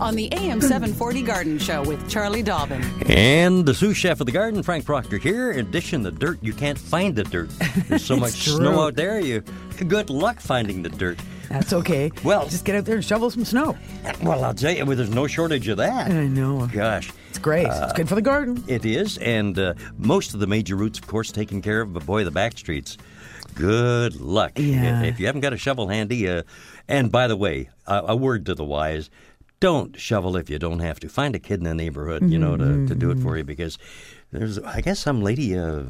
On 0.00 0.14
the 0.14 0.28
AM 0.32 0.60
740 0.60 1.22
Garden 1.22 1.58
Show 1.58 1.82
with 1.82 2.08
Charlie 2.08 2.42
Dobbin. 2.42 2.82
And 3.06 3.66
the 3.66 3.74
sous 3.74 3.96
chef 3.96 4.20
of 4.20 4.26
the 4.26 4.32
garden, 4.32 4.62
Frank 4.62 4.84
Proctor 4.84 5.18
here. 5.18 5.50
In 5.50 5.66
addition 5.66 6.04
to 6.04 6.12
dirt, 6.12 6.38
you 6.40 6.52
can't 6.52 6.78
find 6.78 7.16
the 7.16 7.24
dirt. 7.24 7.50
There's 7.88 8.04
so 8.04 8.16
much 8.20 8.44
true. 8.44 8.54
snow 8.56 8.80
out 8.82 8.94
there. 8.94 9.18
You 9.18 9.42
good 9.88 10.08
luck 10.08 10.38
finding 10.40 10.82
the 10.82 10.88
dirt. 10.88 11.18
That's 11.48 11.72
okay. 11.72 12.12
Well- 12.22 12.46
just 12.46 12.64
get 12.64 12.76
out 12.76 12.84
there 12.84 12.94
and 12.96 13.04
shovel 13.04 13.28
some 13.30 13.44
snow. 13.44 13.76
Well, 14.22 14.44
I'll 14.44 14.54
tell 14.54 14.72
you, 14.72 14.84
well, 14.86 14.96
there's 14.96 15.10
no 15.10 15.26
shortage 15.26 15.66
of 15.68 15.78
that. 15.78 16.10
I 16.12 16.26
know. 16.28 16.68
Gosh, 16.72 17.10
It's 17.30 17.38
great. 17.38 17.66
it's 17.66 17.92
good 17.94 18.08
for 18.08 18.14
the 18.14 18.22
garden. 18.22 18.62
it 18.68 18.84
is, 18.84 19.18
and 19.18 19.58
uh, 19.58 19.74
most 19.96 20.32
of 20.34 20.38
the 20.40 20.46
major 20.46 20.76
routes, 20.76 20.98
of 21.00 21.06
course, 21.08 21.32
taken 21.32 21.60
care 21.60 21.80
of. 21.80 21.92
But 21.92 22.06
boy, 22.06 22.22
the 22.24 22.30
back 22.30 22.56
streets. 22.56 22.96
Good 23.54 24.20
luck. 24.20 24.52
Yeah. 24.58 25.02
If 25.02 25.18
you 25.18 25.26
haven't 25.26 25.40
got 25.40 25.52
a 25.52 25.56
shovel 25.56 25.88
handy, 25.88 26.28
uh, 26.28 26.42
and 26.86 27.10
by 27.10 27.26
the 27.26 27.36
way, 27.36 27.70
a, 27.86 28.02
a 28.08 28.16
word 28.16 28.46
to 28.46 28.54
the 28.54 28.64
wise. 28.64 29.10
Don't 29.60 29.98
shovel 29.98 30.36
if 30.36 30.48
you 30.48 30.58
don't 30.58 30.78
have 30.78 31.00
to. 31.00 31.08
Find 31.08 31.34
a 31.34 31.38
kid 31.40 31.58
in 31.58 31.64
the 31.64 31.74
neighborhood, 31.74 32.30
you 32.30 32.38
know, 32.38 32.56
to, 32.56 32.86
to 32.86 32.94
do 32.94 33.10
it 33.10 33.18
for 33.18 33.36
you 33.36 33.42
because 33.42 33.76
there's, 34.30 34.58
I 34.58 34.80
guess, 34.80 35.00
some 35.00 35.20
lady 35.20 35.58
uh, 35.58 35.82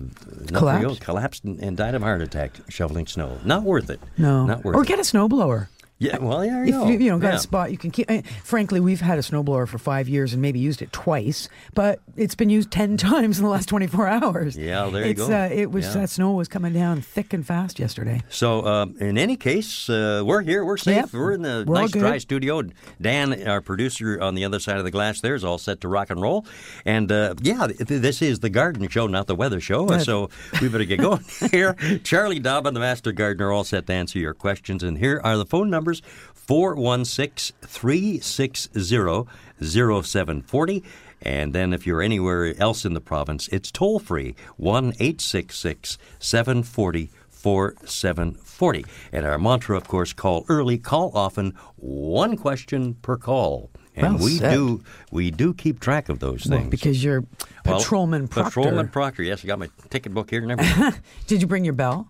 Collapsed? 0.53 0.87
old, 0.87 1.01
collapsed 1.01 1.45
and, 1.45 1.61
and 1.61 1.77
died 1.77 1.95
of 1.95 2.03
a 2.03 2.05
heart 2.07 2.23
attack 2.23 2.53
shoveling 2.71 3.07
snow. 3.07 3.39
Not 3.45 3.65
worth 3.65 3.91
it. 3.91 4.01
No. 4.17 4.47
Not 4.47 4.65
worth 4.65 4.75
or 4.75 4.79
it. 4.81 4.83
Or 4.83 4.85
get 4.85 4.99
a 4.99 5.03
snowblower. 5.03 5.69
Yeah, 5.99 6.19
well, 6.19 6.41
If 6.43 6.67
you 6.67 6.73
go. 6.73 6.89
you, 6.89 6.99
you 6.99 7.11
know 7.11 7.19
got 7.19 7.29
Yeah. 7.31 7.37
a 7.37 7.41
spot 7.41 7.71
you 7.71 7.79
can 7.79 7.91
keep. 7.91 8.11
eh, 8.11 8.23
frankly, 8.45 8.81
we've 8.81 9.01
had 9.01 9.19
a 9.19 9.23
snowblower 9.23 9.67
for 9.67 9.79
five 9.79 10.09
years 10.09 10.33
and 10.33 10.41
maybe 10.43 10.59
used 10.59 10.81
it 10.83 10.93
twice, 10.93 11.49
but 11.75 12.01
it's 12.17 12.35
been 12.35 12.51
used 12.51 12.71
ten 12.71 12.97
times 13.09 13.39
in 13.39 13.45
the 13.45 13.51
last 13.51 13.69
twenty 13.69 13.87
four 13.87 14.07
hours. 14.09 14.57
Yeah, 14.57 14.89
there 14.91 15.07
you 15.07 15.15
go. 15.15 15.27
Uh, 15.31 15.49
it 15.53 15.71
was 15.71 15.87
Yeah. 15.87 15.93
that 16.03 16.11
snow 16.11 16.33
was 16.33 16.49
coming 16.49 16.73
down 16.73 17.01
thick 17.01 17.33
and 17.33 17.47
fast 17.47 17.79
yesterday. 17.79 18.23
So, 18.29 18.65
um, 18.67 18.97
in 19.01 19.19
any 19.19 19.37
case, 19.37 19.89
uh, 19.89 20.23
we're 20.25 20.43
here. 20.43 20.65
We're 20.65 20.77
safe. 20.77 20.97
Yep. 20.97 21.13
We're 21.13 21.33
in 21.33 21.43
the 21.43 21.65
We're 21.67 21.75
nice 21.81 21.91
dry 21.93 22.19
studio. 22.19 22.63
Dan, 23.01 23.49
our 23.49 23.61
producer 23.61 24.21
on 24.21 24.35
the 24.35 24.45
other 24.45 24.61
side 24.61 24.79
of 24.79 24.85
the 24.85 24.91
glass, 24.91 25.21
there 25.21 25.35
is 25.35 25.45
all 25.45 25.59
set 25.59 25.81
to 25.81 25.89
rock 25.89 26.11
and 26.11 26.21
roll. 26.23 26.47
And 26.85 27.11
uh, 27.11 27.35
yeah, 27.43 27.67
th- 27.67 27.87
this 27.89 28.23
is 28.23 28.41
the 28.41 28.51
garden 28.51 28.87
show, 28.89 29.07
not 29.07 29.27
the 29.27 29.35
weather 29.35 29.61
show. 29.61 29.87
Good. 29.87 30.03
So 30.03 30.31
we 30.61 30.69
better 30.69 30.85
get 30.85 31.01
going 31.01 31.25
here. 31.51 31.75
Charlie 32.05 32.39
Dobbin, 32.41 32.75
the 32.75 32.81
master 32.81 33.13
gardener, 33.13 33.51
all 33.51 33.65
set 33.65 33.87
to 33.89 33.93
answer 33.93 34.19
your 34.19 34.35
questions. 34.35 34.83
And 34.83 34.99
here 34.99 35.21
are 35.25 35.37
the 35.37 35.47
phone 35.47 35.71
numbers 35.71 35.88
416 36.35 37.57
360 37.63 39.27
0740. 39.61 40.85
And 41.21 41.53
then 41.53 41.73
if 41.73 41.87
you're 41.87 42.01
anywhere 42.03 42.55
else 42.61 42.85
in 42.85 42.95
the 42.95 43.01
province, 43.01 43.49
it's 43.49 43.71
toll 43.73 43.99
free 43.99 44.35
1 44.57 44.95
866 45.01 45.99
740 46.21 47.11
4740. 47.29 48.85
And 49.13 49.25
our 49.27 49.39
mantra, 49.39 49.77
of 49.77 49.87
course, 49.89 50.13
call 50.13 50.45
early, 50.49 50.79
call 50.79 51.11
often, 51.15 51.55
one 51.77 52.37
question 52.37 52.95
per 52.95 53.17
call. 53.17 53.71
And 53.97 54.15
Well 54.15 54.25
we 54.25 54.31
said. 54.39 54.53
do 54.55 54.83
we 55.11 55.31
do 55.33 55.53
keep 55.55 55.81
track 55.81 56.09
of 56.09 56.21
those 56.21 56.47
Well, 56.47 56.59
things. 56.61 56.71
because 56.71 57.03
you're 57.03 57.25
Well, 57.65 57.79
patrolman 57.79 58.29
proctor. 58.29 58.61
Patrolman 58.61 58.89
Proctor, 58.89 59.23
yes, 59.25 59.45
I 59.45 59.49
got 59.49 59.59
my 59.59 59.69
ticket 59.91 60.15
book 60.15 60.31
here 60.31 60.41
and 60.43 60.53
everything. 60.53 60.95
Did 61.27 61.41
you 61.41 61.49
bring 61.49 61.65
your 61.65 61.75
bell? 61.75 62.09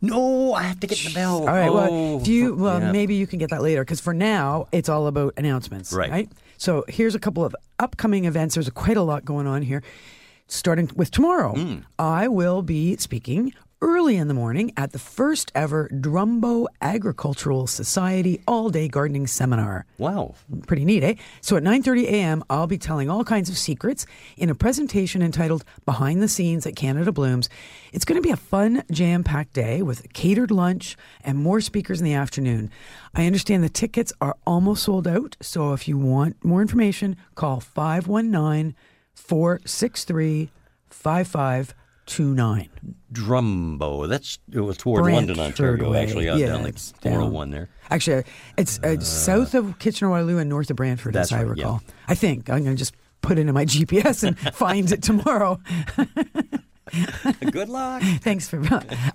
No, 0.00 0.52
I 0.54 0.62
have 0.64 0.80
to 0.80 0.86
get 0.86 0.98
the 0.98 1.12
bell. 1.14 1.40
All 1.40 1.46
right. 1.46 1.72
well, 1.72 1.88
Oh, 1.90 2.20
do 2.20 2.32
you? 2.32 2.54
Well, 2.54 2.80
yeah. 2.80 2.92
maybe 2.92 3.14
you 3.14 3.26
can 3.26 3.38
get 3.38 3.50
that 3.50 3.62
later 3.62 3.82
because 3.82 4.00
for 4.00 4.12
now 4.14 4.66
it's 4.72 4.88
all 4.88 5.06
about 5.06 5.34
announcements. 5.36 5.92
Right. 5.92 6.10
right? 6.10 6.32
So 6.58 6.84
here's 6.88 7.14
a 7.14 7.18
couple 7.18 7.44
of 7.44 7.54
upcoming 7.78 8.24
events. 8.26 8.54
There's 8.54 8.68
quite 8.70 8.96
a 8.96 9.02
lot 9.02 9.24
going 9.24 9.46
on 9.46 9.62
here. 9.62 9.82
Starting 10.46 10.90
with 10.94 11.10
tomorrow, 11.10 11.54
Hmm. 11.54 11.78
I 11.98 12.28
will 12.28 12.60
be 12.62 12.96
speaking 12.98 13.54
early 13.84 14.16
in 14.16 14.28
the 14.28 14.34
morning 14.34 14.72
at 14.78 14.92
the 14.92 14.98
first 14.98 15.52
ever 15.54 15.90
Drumbo 15.92 16.66
Agricultural 16.80 17.66
Society 17.66 18.40
all 18.48 18.70
day 18.70 18.88
gardening 18.88 19.26
seminar 19.26 19.84
Wow. 19.98 20.36
pretty 20.66 20.86
neat, 20.86 21.04
eh? 21.04 21.14
So 21.42 21.58
at 21.58 21.62
9:30 21.62 22.04
a.m., 22.06 22.42
I'll 22.48 22.66
be 22.66 22.78
telling 22.78 23.10
all 23.10 23.24
kinds 23.24 23.50
of 23.50 23.58
secrets 23.58 24.06
in 24.38 24.48
a 24.48 24.54
presentation 24.54 25.20
entitled 25.20 25.64
"Behind 25.84 26.22
the 26.22 26.28
Scenes 26.28 26.66
at 26.66 26.76
Canada 26.76 27.12
Blooms." 27.12 27.50
It's 27.92 28.06
going 28.06 28.16
to 28.16 28.26
be 28.26 28.32
a 28.32 28.36
fun, 28.36 28.82
jam-packed 28.90 29.52
day 29.52 29.82
with 29.82 30.02
a 30.02 30.08
catered 30.08 30.50
lunch 30.50 30.96
and 31.22 31.36
more 31.36 31.60
speakers 31.60 32.00
in 32.00 32.06
the 32.06 32.14
afternoon. 32.14 32.70
I 33.14 33.26
understand 33.26 33.62
the 33.62 33.68
tickets 33.68 34.14
are 34.18 34.36
almost 34.46 34.84
sold 34.84 35.06
out, 35.06 35.36
so 35.42 35.74
if 35.74 35.86
you 35.86 35.98
want 35.98 36.42
more 36.42 36.62
information, 36.62 37.16
call 37.34 37.60
519-463-5529. 42.06 42.68
Drumbo. 43.12 44.08
That's 44.08 44.38
it 44.52 44.60
was 44.60 44.76
toward 44.76 45.04
Brantford 45.04 45.36
London, 45.36 45.46
Ontario, 45.46 45.90
way. 45.90 46.02
actually, 46.02 46.28
out 46.28 46.38
Yeah, 46.38 46.48
down 46.48 46.62
like 46.64 46.74
it's 46.74 46.92
down. 46.92 47.12
401 47.14 47.50
there. 47.50 47.68
Actually, 47.90 48.24
it's 48.56 48.78
uh, 48.82 48.98
south 49.00 49.54
of 49.54 49.78
Kitchener-Waterloo 49.78 50.38
and 50.38 50.48
north 50.48 50.70
of 50.70 50.76
Brantford, 50.76 51.16
as 51.16 51.32
I 51.32 51.42
right, 51.42 51.56
yeah. 51.56 51.64
recall. 51.64 51.82
I 52.08 52.14
think 52.14 52.50
I'm 52.50 52.64
going 52.64 52.76
to 52.76 52.78
just 52.78 52.94
put 53.22 53.38
it 53.38 53.46
in 53.46 53.54
my 53.54 53.64
GPS 53.66 54.24
and 54.26 54.38
find 54.54 54.90
it 54.90 55.02
tomorrow. 55.02 55.60
Good 57.50 57.68
luck. 57.68 58.02
Thanks 58.20 58.48
for. 58.48 58.62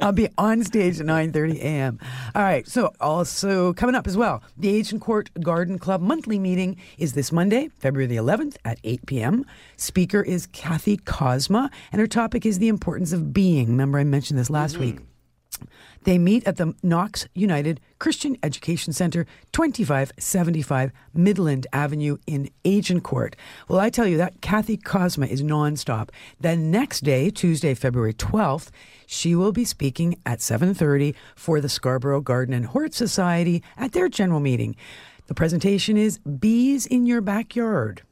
I'll 0.02 0.12
be 0.12 0.30
on 0.38 0.63
stage 0.63 1.00
at 1.00 1.06
9:30 1.06 1.59
a.m. 1.59 2.00
All 2.35 2.41
right. 2.41 2.68
So 2.68 2.91
also 3.00 3.74
coming 3.74 3.96
up 3.96 4.07
as 4.07 4.18
well, 4.18 4.41
the 4.57 4.80
Agincourt 4.80 5.30
Garden 5.41 5.78
Club 5.78 6.02
monthly 6.02 6.40
meeting 6.40 6.78
is 6.97 7.13
this 7.13 7.31
Monday, 7.31 7.69
February 7.79 8.08
the 8.08 8.16
11th 8.16 8.58
at 8.66 8.79
8 8.84 9.06
p.m. 9.06 9.46
Speaker 9.78 10.22
is 10.22 10.47
Kathy 10.47 10.97
Cosma, 10.97 11.69
and 11.91 12.00
her 12.00 12.08
topic 12.08 12.46
is 12.46 12.59
the 12.59 12.68
importance 12.68 13.13
of 13.13 13.34
being. 13.34 13.68
Remember, 13.69 14.00
I 14.00 14.03
mentioned 14.03 14.40
this 14.40 14.50
last 14.50 14.74
mm-hmm. 14.74 14.84
week. 14.84 15.00
They 16.03 16.17
meet 16.17 16.47
at 16.47 16.57
the 16.57 16.73
Knox 16.81 17.27
United 17.33 17.79
Christian 17.99 18.37
Education 18.41 18.93
Center, 18.93 19.25
2575 19.51 20.91
Midland 21.13 21.67
Avenue 21.73 22.17
in 22.25 22.49
Agincourt. 22.63 23.35
Well, 23.67 23.79
I 23.79 23.89
tell 23.89 24.07
you 24.07 24.17
that 24.17 24.41
Kathy 24.41 24.77
Cosma 24.77 25.27
is 25.27 25.43
nonstop. 25.43 26.09
The 26.39 26.55
next 26.55 27.01
day, 27.01 27.29
Tuesday, 27.29 27.73
February 27.73 28.13
12th, 28.13 28.69
she 29.05 29.35
will 29.35 29.51
be 29.51 29.65
speaking 29.65 30.15
at 30.25 30.39
7:30 30.39 31.15
for 31.35 31.59
the 31.59 31.69
Scarborough 31.69 32.21
Garden 32.21 32.53
and 32.53 32.67
Hort 32.67 32.93
Society 32.93 33.61
at 33.77 33.91
their 33.91 34.07
general 34.07 34.39
meeting. 34.39 34.75
The 35.27 35.35
presentation 35.35 35.97
is 35.97 36.17
Bees 36.19 36.85
in 36.85 37.05
Your 37.05 37.21
Backyard 37.21 38.03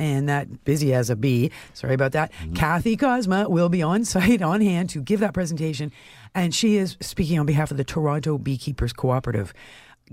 and 0.00 0.28
that 0.28 0.64
busy 0.64 0.92
as 0.92 1.10
a 1.10 1.14
bee. 1.14 1.52
Sorry 1.74 1.94
about 1.94 2.12
that. 2.12 2.32
Kathy 2.54 2.96
Cosma 2.96 3.48
will 3.48 3.68
be 3.68 3.82
on 3.82 4.04
site, 4.06 4.42
on 4.42 4.60
hand 4.60 4.90
to 4.90 5.00
give 5.00 5.20
that 5.20 5.34
presentation, 5.34 5.92
and 6.34 6.52
she 6.52 6.76
is 6.76 6.96
speaking 7.00 7.38
on 7.38 7.46
behalf 7.46 7.70
of 7.70 7.76
the 7.76 7.84
Toronto 7.84 8.38
Beekeepers 8.38 8.92
Cooperative. 8.92 9.52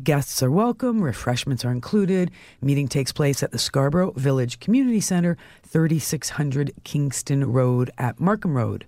Guests 0.04 0.44
are 0.44 0.52
welcome, 0.52 1.02
refreshments 1.02 1.66
are 1.66 1.72
included. 1.72 2.30
Meeting 2.62 2.88
takes 2.88 3.12
place 3.12 3.42
at 3.42 3.52
the 3.52 3.58
Scarborough 3.58 4.12
Village 4.12 4.60
Community 4.60 5.00
Centre, 5.00 5.38
3600 5.64 6.72
Kingston 6.84 7.52
Road 7.52 7.90
at 7.98 8.20
Markham 8.20 8.56
Road. 8.56 8.86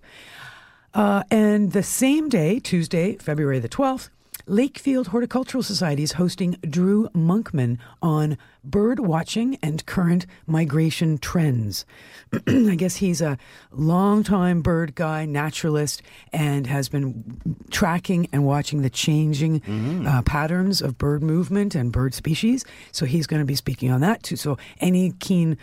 Uh, 0.93 1.23
and 1.31 1.71
the 1.71 1.81
same 1.81 2.29
day, 2.29 2.59
Tuesday, 2.59 3.15
February 3.15 3.57
the 3.57 3.69
12th, 3.69 4.09
Lakefield 4.49 5.07
Horticultural 5.07 5.61
Society 5.61 6.01
is 6.01 6.13
hosting 6.13 6.57
Drew 6.67 7.07
Monkman 7.09 7.77
on 8.01 8.35
bird 8.63 8.99
watching 8.99 9.59
and 9.61 9.85
current 9.85 10.25
migration 10.47 11.19
trends. 11.19 11.85
I 12.47 12.73
guess 12.75 12.95
he's 12.95 13.21
a 13.21 13.37
longtime 13.71 14.61
bird 14.61 14.95
guy, 14.95 15.25
naturalist, 15.25 16.01
and 16.33 16.65
has 16.65 16.89
been 16.89 17.57
tracking 17.69 18.27
and 18.33 18.43
watching 18.43 18.81
the 18.81 18.89
changing 18.89 19.61
uh, 20.07 20.23
patterns 20.23 20.81
of 20.81 20.97
bird 20.97 21.21
movement 21.21 21.75
and 21.75 21.91
bird 21.91 22.15
species. 22.15 22.65
So 22.91 23.05
he's 23.05 23.27
going 23.27 23.41
to 23.41 23.45
be 23.45 23.55
speaking 23.55 23.91
on 23.91 24.01
that 24.01 24.23
too. 24.23 24.35
So 24.35 24.57
any 24.79 25.11
keen 25.19 25.59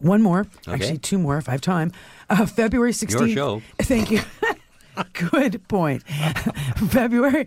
One 0.00 0.22
more, 0.22 0.46
actually 0.68 0.98
two 0.98 1.18
more 1.18 1.38
if 1.38 1.48
I 1.48 1.52
have 1.52 1.60
time. 1.60 1.90
Uh, 2.30 2.46
February 2.46 2.92
16th. 2.92 3.34
show. 3.34 3.62
Thank 3.80 4.12
you. 4.12 4.20
Good 5.12 5.66
point. 5.68 6.02
February. 6.90 7.46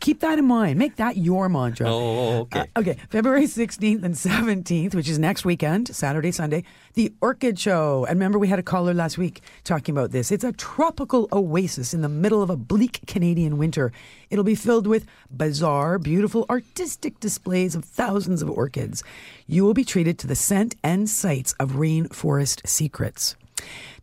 Keep 0.00 0.20
that 0.20 0.38
in 0.38 0.44
mind. 0.44 0.78
Make 0.78 0.96
that 0.96 1.16
your 1.16 1.48
mantra. 1.48 1.86
Oh, 1.88 2.40
okay. 2.40 2.60
Uh, 2.60 2.80
okay. 2.80 2.96
February 3.10 3.44
16th 3.44 4.02
and 4.02 4.14
17th, 4.14 4.94
which 4.94 5.08
is 5.08 5.18
next 5.18 5.44
weekend, 5.44 5.94
Saturday, 5.94 6.30
Sunday, 6.30 6.64
the 6.94 7.12
Orchid 7.20 7.58
Show. 7.58 8.04
And 8.04 8.18
remember, 8.18 8.38
we 8.38 8.48
had 8.48 8.58
a 8.58 8.62
caller 8.62 8.94
last 8.94 9.18
week 9.18 9.40
talking 9.64 9.94
about 9.94 10.10
this. 10.10 10.30
It's 10.30 10.44
a 10.44 10.52
tropical 10.52 11.28
oasis 11.32 11.94
in 11.94 12.02
the 12.02 12.08
middle 12.08 12.42
of 12.42 12.50
a 12.50 12.56
bleak 12.56 13.00
Canadian 13.06 13.58
winter. 13.58 13.92
It'll 14.30 14.44
be 14.44 14.54
filled 14.54 14.86
with 14.86 15.06
bizarre, 15.30 15.98
beautiful, 15.98 16.46
artistic 16.50 17.20
displays 17.20 17.74
of 17.74 17.84
thousands 17.84 18.42
of 18.42 18.50
orchids. 18.50 19.02
You 19.46 19.64
will 19.64 19.74
be 19.74 19.84
treated 19.84 20.18
to 20.20 20.26
the 20.26 20.36
scent 20.36 20.74
and 20.82 21.08
sights 21.08 21.54
of 21.58 21.72
rainforest 21.72 22.66
secrets. 22.66 23.36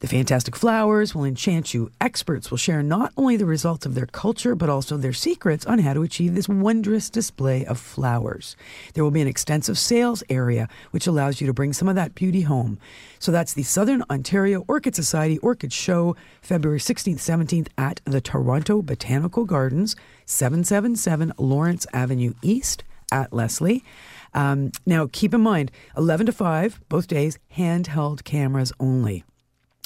The 0.03 0.09
fantastic 0.09 0.57
flowers 0.57 1.15
will 1.15 1.23
enchant 1.23 1.73
you. 1.73 1.89
Experts 2.01 2.51
will 2.51 2.57
share 2.57 2.83
not 2.83 3.13
only 3.15 3.37
the 3.37 3.45
results 3.45 3.85
of 3.85 3.95
their 3.95 4.05
culture, 4.05 4.53
but 4.53 4.69
also 4.69 4.97
their 4.97 5.13
secrets 5.13 5.65
on 5.65 5.79
how 5.79 5.93
to 5.93 6.01
achieve 6.03 6.35
this 6.35 6.49
wondrous 6.49 7.09
display 7.09 7.65
of 7.65 7.79
flowers. 7.79 8.57
There 8.93 9.03
will 9.05 9.11
be 9.11 9.21
an 9.21 9.29
extensive 9.29 9.77
sales 9.77 10.21
area, 10.29 10.67
which 10.91 11.07
allows 11.07 11.39
you 11.39 11.47
to 11.47 11.53
bring 11.53 11.71
some 11.71 11.87
of 11.87 11.95
that 11.95 12.15
beauty 12.15 12.41
home. 12.41 12.79
So 13.17 13.31
that's 13.31 13.53
the 13.53 13.63
Southern 13.63 14.03
Ontario 14.09 14.65
Orchid 14.67 14.93
Society 14.93 15.37
Orchid 15.37 15.71
Show, 15.71 16.17
February 16.41 16.79
16th, 16.79 17.15
17th 17.15 17.67
at 17.77 18.01
the 18.03 18.19
Toronto 18.19 18.81
Botanical 18.81 19.45
Gardens, 19.45 19.95
777 20.25 21.31
Lawrence 21.37 21.87
Avenue 21.93 22.33
East 22.41 22.83
at 23.09 23.31
Leslie. 23.31 23.85
Um, 24.33 24.71
now, 24.85 25.07
keep 25.09 25.33
in 25.33 25.39
mind, 25.39 25.71
11 25.95 26.25
to 26.25 26.31
5, 26.33 26.81
both 26.89 27.07
days, 27.07 27.39
handheld 27.55 28.25
cameras 28.25 28.73
only. 28.81 29.23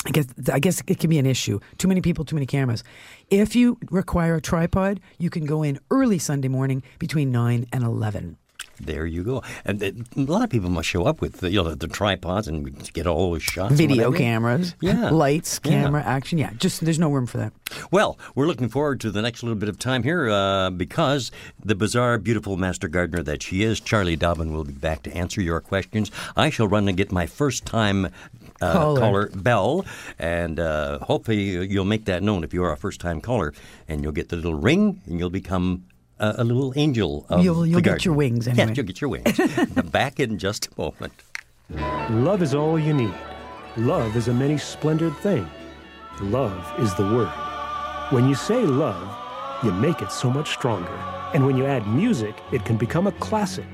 I 0.08 0.12
guess 0.12 0.26
I 0.54 0.60
guess 0.60 0.82
it 0.88 1.00
can 1.00 1.10
be 1.10 1.20
an 1.20 1.26
issue. 1.26 1.60
Too 1.78 1.88
many 1.90 2.02
people, 2.02 2.24
too 2.24 2.36
many 2.36 2.46
cameras. 2.46 2.84
If 3.30 3.56
you 3.56 3.78
require 3.92 4.36
a 4.36 4.42
tripod, 4.42 5.02
you 5.20 5.30
can 5.30 5.46
go 5.46 5.64
in 5.64 5.80
early 5.92 6.18
Sunday 6.18 6.48
morning 6.48 6.82
between 6.98 7.30
nine 7.32 7.66
and 7.74 7.84
eleven. 7.84 8.38
There 8.80 9.08
you 9.08 9.24
go. 9.24 9.42
And 9.66 9.82
uh, 9.82 9.92
a 10.16 10.22
lot 10.32 10.44
of 10.44 10.52
people 10.52 10.70
must 10.70 10.88
show 10.88 11.04
up 11.06 11.20
with 11.20 11.38
the, 11.40 11.50
you 11.50 11.64
know, 11.64 11.70
the, 11.72 11.76
the 11.76 11.88
tripods 11.88 12.48
and 12.48 12.94
get 12.94 13.08
all 13.08 13.32
those 13.32 13.42
shots. 13.42 13.74
Video 13.74 14.12
cameras, 14.12 14.76
Yeah. 14.82 15.10
lights, 15.26 15.60
Yeah. 15.66 15.72
camera, 15.82 16.04
action. 16.04 16.38
Yeah, 16.38 16.52
just 16.58 16.86
there's 16.86 17.00
no 17.00 17.10
room 17.10 17.26
for 17.26 17.38
that. 17.40 17.54
Well, 17.90 18.20
we're 18.36 18.46
looking 18.46 18.70
forward 18.70 19.02
to 19.02 19.10
the 19.10 19.24
next 19.24 19.42
little 19.42 19.58
bit 19.58 19.68
of 19.68 19.80
time 19.80 20.04
here 20.04 20.30
uh, 20.30 20.70
because 20.70 21.32
the 21.66 21.74
bizarre, 21.74 22.20
beautiful 22.20 22.56
master 22.56 22.88
gardener 22.88 23.24
that 23.24 23.42
she 23.42 23.64
is, 23.64 23.80
Charlie 23.80 24.16
Dobbin, 24.16 24.54
will 24.54 24.64
be 24.64 24.74
back 24.74 25.02
to 25.04 25.12
answer 25.12 25.42
your 25.42 25.60
questions. 25.60 26.12
I 26.36 26.52
shall 26.52 26.68
run 26.68 26.88
and 26.88 26.96
get 26.96 27.12
my 27.12 27.26
first 27.26 27.66
time 27.66 28.10
uh, 28.62 28.74
Caller. 28.74 29.00
caller 29.00 29.30
bell, 29.36 29.86
and 30.20 30.60
uh, 30.60 31.00
hopefully 31.00 31.66
you'll 31.68 31.86
make 31.86 32.06
that 32.06 32.24
known 32.24 32.44
if 32.44 32.54
you 32.54 32.64
are 32.64 32.72
a 32.72 32.78
first 32.78 33.00
time 33.02 33.22
caller, 33.22 33.54
and 33.88 34.02
you'll 34.04 34.12
get 34.12 34.30
the 34.30 34.36
little 34.36 34.56
ring, 34.56 35.02
and 35.06 35.20
you'll 35.20 35.30
become. 35.30 35.84
A, 36.20 36.34
a 36.40 36.44
little 36.44 36.74
angel 36.76 37.28
of 37.30 37.44
You'll- 37.44 37.64
you'll 37.68 37.80
get 37.80 37.90
garden. 37.92 38.04
your 38.06 38.16
wings 38.16 38.48
anyway. 38.48 38.70
Yes, 38.70 38.78
you'll 38.78 38.88
get 38.88 39.00
your 39.02 39.10
wings. 39.12 39.40
back 39.92 40.20
in 40.20 40.40
just 40.40 40.66
a 40.66 40.82
moment. 40.82 41.14
Love 42.10 42.42
is 42.42 42.56
all 42.56 42.80
you 42.80 42.92
need. 42.92 43.14
Love 43.78 44.16
is 44.16 44.28
a 44.28 44.34
many 44.34 44.58
splendored 44.58 45.16
thing. 45.18 45.48
Love 46.22 46.74
is 46.80 46.96
the 46.96 47.04
word. 47.04 47.30
When 48.10 48.28
you 48.28 48.34
say 48.34 48.64
love, 48.66 49.16
you 49.64 49.72
make 49.72 50.02
it 50.02 50.12
so 50.12 50.32
much 50.32 50.50
stronger. 50.54 50.92
And 51.36 51.46
when 51.46 51.56
you 51.56 51.66
add 51.68 51.86
music, 51.88 52.34
it 52.52 52.66
can 52.66 52.78
become 52.78 53.06
a 53.06 53.12
classic. 53.12 53.68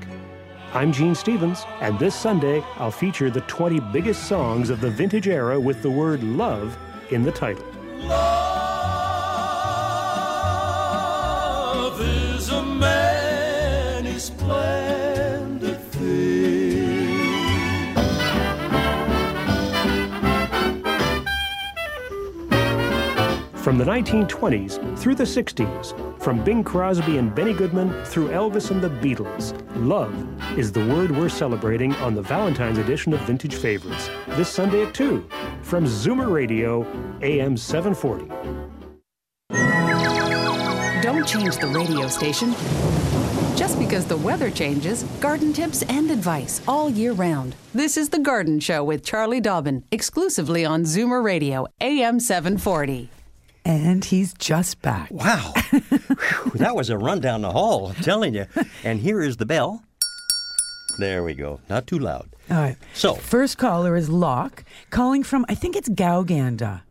I'm 0.74 0.92
Gene 0.92 1.14
Stevens, 1.14 1.64
and 1.80 1.96
this 2.00 2.16
Sunday 2.16 2.60
I'll 2.78 2.90
feature 2.90 3.30
the 3.30 3.42
20 3.42 3.78
biggest 3.92 4.24
songs 4.24 4.70
of 4.70 4.80
the 4.80 4.90
vintage 4.90 5.28
era 5.28 5.60
with 5.60 5.82
the 5.82 5.90
word 5.90 6.24
love 6.24 6.76
in 7.12 7.22
the 7.22 7.30
title. 7.30 7.64
Love 8.00 8.80
is 12.00 12.48
a 12.48 12.64
many 12.64 14.18
splendid 14.18 15.80
thing. 15.92 17.14
From 23.54 23.78
the 23.78 23.84
1920s 23.84 24.98
through 24.98 25.14
the 25.14 25.22
60s, 25.22 26.13
from 26.24 26.42
Bing 26.42 26.64
Crosby 26.64 27.18
and 27.18 27.34
Benny 27.34 27.52
Goodman 27.52 28.02
through 28.06 28.28
Elvis 28.28 28.70
and 28.70 28.80
the 28.80 28.88
Beatles, 28.88 29.52
love 29.86 30.10
is 30.58 30.72
the 30.72 30.80
word 30.86 31.10
we're 31.10 31.28
celebrating 31.28 31.94
on 31.96 32.14
the 32.14 32.22
Valentine's 32.22 32.78
edition 32.78 33.12
of 33.12 33.20
Vintage 33.20 33.56
Favorites 33.56 34.08
this 34.28 34.48
Sunday 34.48 34.86
at 34.86 34.94
2 34.94 35.28
from 35.60 35.84
Zoomer 35.84 36.32
Radio, 36.32 36.86
AM 37.20 37.58
740. 37.58 38.24
Don't 41.02 41.26
change 41.26 41.58
the 41.58 41.66
radio 41.66 42.08
station. 42.08 42.52
Just 43.54 43.78
because 43.78 44.06
the 44.06 44.16
weather 44.16 44.50
changes, 44.50 45.02
garden 45.20 45.52
tips 45.52 45.82
and 45.82 46.10
advice 46.10 46.62
all 46.66 46.88
year 46.88 47.12
round. 47.12 47.54
This 47.74 47.98
is 47.98 48.08
The 48.08 48.18
Garden 48.18 48.60
Show 48.60 48.82
with 48.82 49.04
Charlie 49.04 49.42
Dobbin, 49.42 49.84
exclusively 49.90 50.64
on 50.64 50.84
Zoomer 50.84 51.22
Radio, 51.22 51.66
AM 51.82 52.18
740. 52.18 53.10
And 53.64 54.04
he's 54.04 54.34
just 54.34 54.82
back. 54.82 55.10
Wow. 55.10 55.52
Whew, 55.70 56.50
that 56.56 56.76
was 56.76 56.90
a 56.90 56.98
run 56.98 57.20
down 57.20 57.40
the 57.42 57.50
hall, 57.50 57.88
I'm 57.88 58.02
telling 58.02 58.34
you. 58.34 58.46
And 58.82 59.00
here 59.00 59.22
is 59.22 59.38
the 59.38 59.46
bell. 59.46 59.82
There 60.98 61.24
we 61.24 61.34
go. 61.34 61.60
Not 61.70 61.86
too 61.86 61.98
loud. 61.98 62.28
All 62.50 62.58
right. 62.58 62.76
So- 62.92 63.14
first 63.14 63.56
caller 63.58 63.96
is 63.96 64.08
Locke, 64.10 64.64
calling 64.90 65.22
from 65.22 65.46
I 65.48 65.54
think 65.54 65.76
it's 65.76 65.88
Gowganda. 65.88 66.82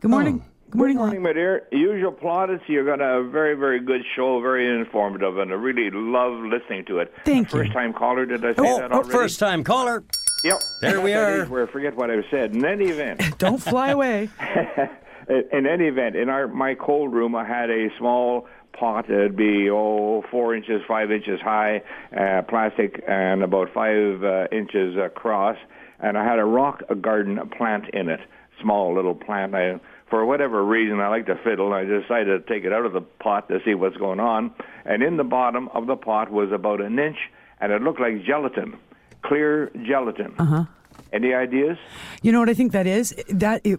Good 0.00 0.08
hmm. 0.08 0.10
morning. 0.10 0.44
Good 0.70 0.78
morning, 0.78 0.96
Good 0.96 1.00
morning, 1.00 1.16
Locke. 1.18 1.22
my 1.24 1.32
dear. 1.34 1.68
Usual 1.70 2.12
plaudits. 2.12 2.62
You 2.66 2.82
got 2.86 3.02
a 3.02 3.22
very, 3.28 3.54
very 3.54 3.78
good 3.78 4.00
show, 4.16 4.40
very 4.40 4.66
informative, 4.66 5.36
and 5.36 5.50
I 5.50 5.54
really 5.54 5.90
love 5.92 6.32
listening 6.44 6.86
to 6.86 7.00
it. 7.00 7.12
Thank 7.26 7.52
you. 7.52 7.58
First 7.58 7.72
time 7.72 7.92
caller, 7.92 8.24
did 8.24 8.42
I 8.42 8.54
say 8.54 8.60
Oh, 8.60 8.78
that 8.78 8.90
oh, 8.90 8.94
already? 8.94 9.10
first 9.10 9.38
time 9.38 9.64
caller. 9.64 10.02
Yep. 10.44 10.62
There 10.80 11.00
we 11.02 11.10
That 11.12 11.40
are. 11.40 11.44
Where 11.46 11.68
I 11.68 11.70
forget 11.70 11.94
what 11.94 12.10
I 12.10 12.22
said. 12.30 12.54
In 12.54 12.64
any 12.64 12.86
event, 12.86 13.20
Don't 13.38 13.58
fly 13.58 13.90
away. 13.90 14.30
in 15.28 15.66
any 15.66 15.86
event, 15.86 16.16
in 16.16 16.28
our 16.28 16.48
my 16.48 16.74
cold 16.74 17.12
room, 17.12 17.34
I 17.34 17.44
had 17.44 17.70
a 17.70 17.88
small 17.98 18.46
pot. 18.72 19.10
It'd 19.10 19.36
be 19.36 19.68
oh 19.70 20.24
four 20.30 20.54
inches, 20.54 20.82
five 20.86 21.10
inches 21.10 21.40
high, 21.40 21.82
uh, 22.16 22.42
plastic, 22.42 23.02
and 23.06 23.42
about 23.42 23.72
five 23.72 24.22
uh, 24.22 24.46
inches 24.50 24.96
across. 24.96 25.56
And 26.00 26.18
I 26.18 26.24
had 26.24 26.38
a 26.38 26.44
rock 26.44 26.82
garden 27.00 27.38
plant 27.56 27.90
in 27.92 28.08
it, 28.08 28.20
small 28.60 28.94
little 28.94 29.14
plant. 29.14 29.54
I, 29.54 29.78
for 30.10 30.26
whatever 30.26 30.64
reason, 30.64 31.00
I 31.00 31.08
like 31.08 31.26
to 31.26 31.36
fiddle. 31.36 31.72
and 31.72 31.74
I 31.74 32.00
decided 32.00 32.46
to 32.46 32.52
take 32.52 32.64
it 32.64 32.72
out 32.72 32.84
of 32.84 32.92
the 32.92 33.00
pot 33.00 33.48
to 33.48 33.60
see 33.64 33.74
what's 33.74 33.96
going 33.96 34.20
on. 34.20 34.52
And 34.84 35.02
in 35.02 35.16
the 35.16 35.24
bottom 35.24 35.68
of 35.68 35.86
the 35.86 35.96
pot 35.96 36.30
was 36.30 36.50
about 36.52 36.80
an 36.80 36.98
inch, 36.98 37.16
and 37.60 37.72
it 37.72 37.82
looked 37.82 38.00
like 38.00 38.24
gelatin, 38.24 38.76
clear 39.22 39.70
gelatin. 39.86 40.34
Uh-huh. 40.38 40.64
Any 41.12 41.34
ideas? 41.34 41.76
You 42.22 42.32
know 42.32 42.40
what 42.40 42.48
I 42.48 42.54
think 42.54 42.72
that 42.72 42.86
is? 42.86 43.14
That 43.28 43.60
it, 43.64 43.78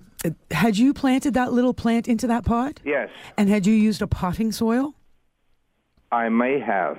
had 0.52 0.78
you 0.78 0.94
planted 0.94 1.34
that 1.34 1.52
little 1.52 1.74
plant 1.74 2.08
into 2.08 2.28
that 2.28 2.46
pot? 2.46 2.80
Yes, 2.86 3.10
And 3.38 3.50
had 3.50 3.66
you 3.66 3.74
used 3.74 4.02
a 4.02 4.08
potting 4.08 4.52
soil? 4.52 4.94
I 6.12 6.30
may 6.30 6.60
have. 6.60 6.98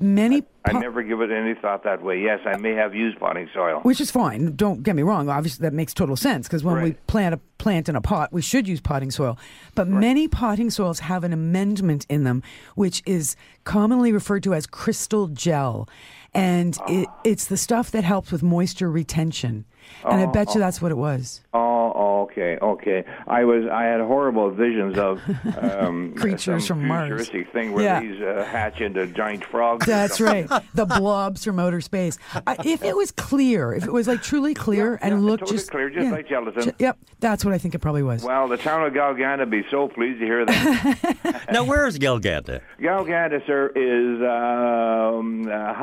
Many 0.00 0.42
I 0.64 0.72
pot- 0.72 0.80
never 0.80 1.02
give 1.02 1.20
it 1.20 1.30
any 1.30 1.54
thought 1.54 1.84
that 1.84 2.02
way. 2.02 2.20
Yes, 2.20 2.40
I 2.46 2.56
may 2.56 2.72
have 2.72 2.94
used 2.94 3.18
potting 3.20 3.48
soil. 3.54 3.80
which 3.82 4.00
is 4.00 4.10
fine. 4.10 4.56
Don't 4.56 4.82
get 4.82 4.96
me 4.96 5.02
wrong. 5.02 5.28
Obviously, 5.28 5.62
that 5.62 5.74
makes 5.74 5.92
total 5.94 6.16
sense 6.16 6.48
because 6.48 6.64
when 6.64 6.82
we 6.82 6.92
plant 7.06 7.34
a 7.34 7.40
plant 7.58 7.88
in 7.88 7.94
a 7.94 8.00
pot, 8.00 8.32
we 8.32 8.40
should 8.42 8.66
use 8.66 8.80
potting 8.80 9.10
soil. 9.10 9.38
But 9.74 9.86
many 9.88 10.26
potting 10.26 10.70
soils 10.70 11.00
have 11.00 11.22
an 11.22 11.32
amendment 11.34 12.06
in 12.08 12.24
them, 12.24 12.42
which 12.74 13.02
is 13.06 13.36
commonly 13.64 14.10
referred 14.10 14.42
to 14.44 14.54
as 14.54 14.66
crystal 14.66 15.28
gel, 15.28 15.86
and 16.34 16.76
it, 16.88 17.06
Ah. 17.08 17.20
it's 17.24 17.46
the 17.46 17.56
stuff 17.56 17.90
that 17.92 18.04
helps 18.04 18.30
with 18.32 18.42
moisture 18.42 18.90
retention. 18.90 19.64
And 20.04 20.20
I 20.20 20.26
bet 20.26 20.54
you 20.54 20.60
that's 20.60 20.80
what 20.80 20.92
it 20.92 20.96
was. 20.96 21.40
Oh, 21.52 22.22
okay, 22.22 22.56
okay. 22.62 23.04
I 23.26 23.44
was 23.44 23.64
I 23.66 23.84
had 23.84 24.00
horrible 24.00 24.50
visions 24.50 24.96
of 24.98 25.20
um, 25.60 26.14
Creatures 26.16 26.66
from 26.66 26.86
Mars. 26.86 27.08
futuristic 27.28 27.52
thing 27.52 27.72
where 27.72 27.82
Yeah. 27.84 28.00
these 28.00 28.20
uh, 28.22 28.46
hatch 28.48 28.80
into 28.80 29.06
giant 29.08 29.44
frogs. 29.44 29.86
That's 29.86 30.20
right. 30.20 30.48
The 30.74 30.86
blobs 30.98 31.44
from 31.44 31.58
outer 31.58 31.80
space. 31.80 32.18
I, 32.46 32.56
if 32.64 32.84
it 32.84 32.96
was 32.96 33.10
clear, 33.10 33.72
if 33.72 33.84
it 33.84 33.92
was 33.92 34.06
like 34.06 34.22
truly 34.22 34.54
clear 34.54 34.92
Yeah, 34.92 35.08
and 35.08 35.20
yeah, 35.22 35.26
looked 35.28 35.40
totally 35.40 35.58
just 35.58 35.70
clear, 35.72 35.90
just 35.90 36.10
like 36.12 36.28
gelatin. 36.28 36.70
Ge- 36.70 36.74
Yep, 36.78 36.98
that's 37.18 37.44
what 37.44 37.52
I 37.52 37.58
think 37.58 37.74
it 37.74 37.80
probably 37.80 38.04
was. 38.04 38.22
Well, 38.22 38.46
the 38.48 38.58
town 38.58 38.86
of 38.86 38.92
Gowganda 38.92 39.50
be 39.50 39.64
so 39.70 39.88
pleased 39.88 40.20
to 40.20 40.24
hear 40.24 40.46
that. 40.46 41.46
Now, 41.52 41.64
where 41.64 41.84
is 41.86 41.98
Gowganda? 41.98 42.60
Gowganda, 42.78 43.44
sir, 43.44 43.72
is 43.74 44.20
um, 44.22 44.26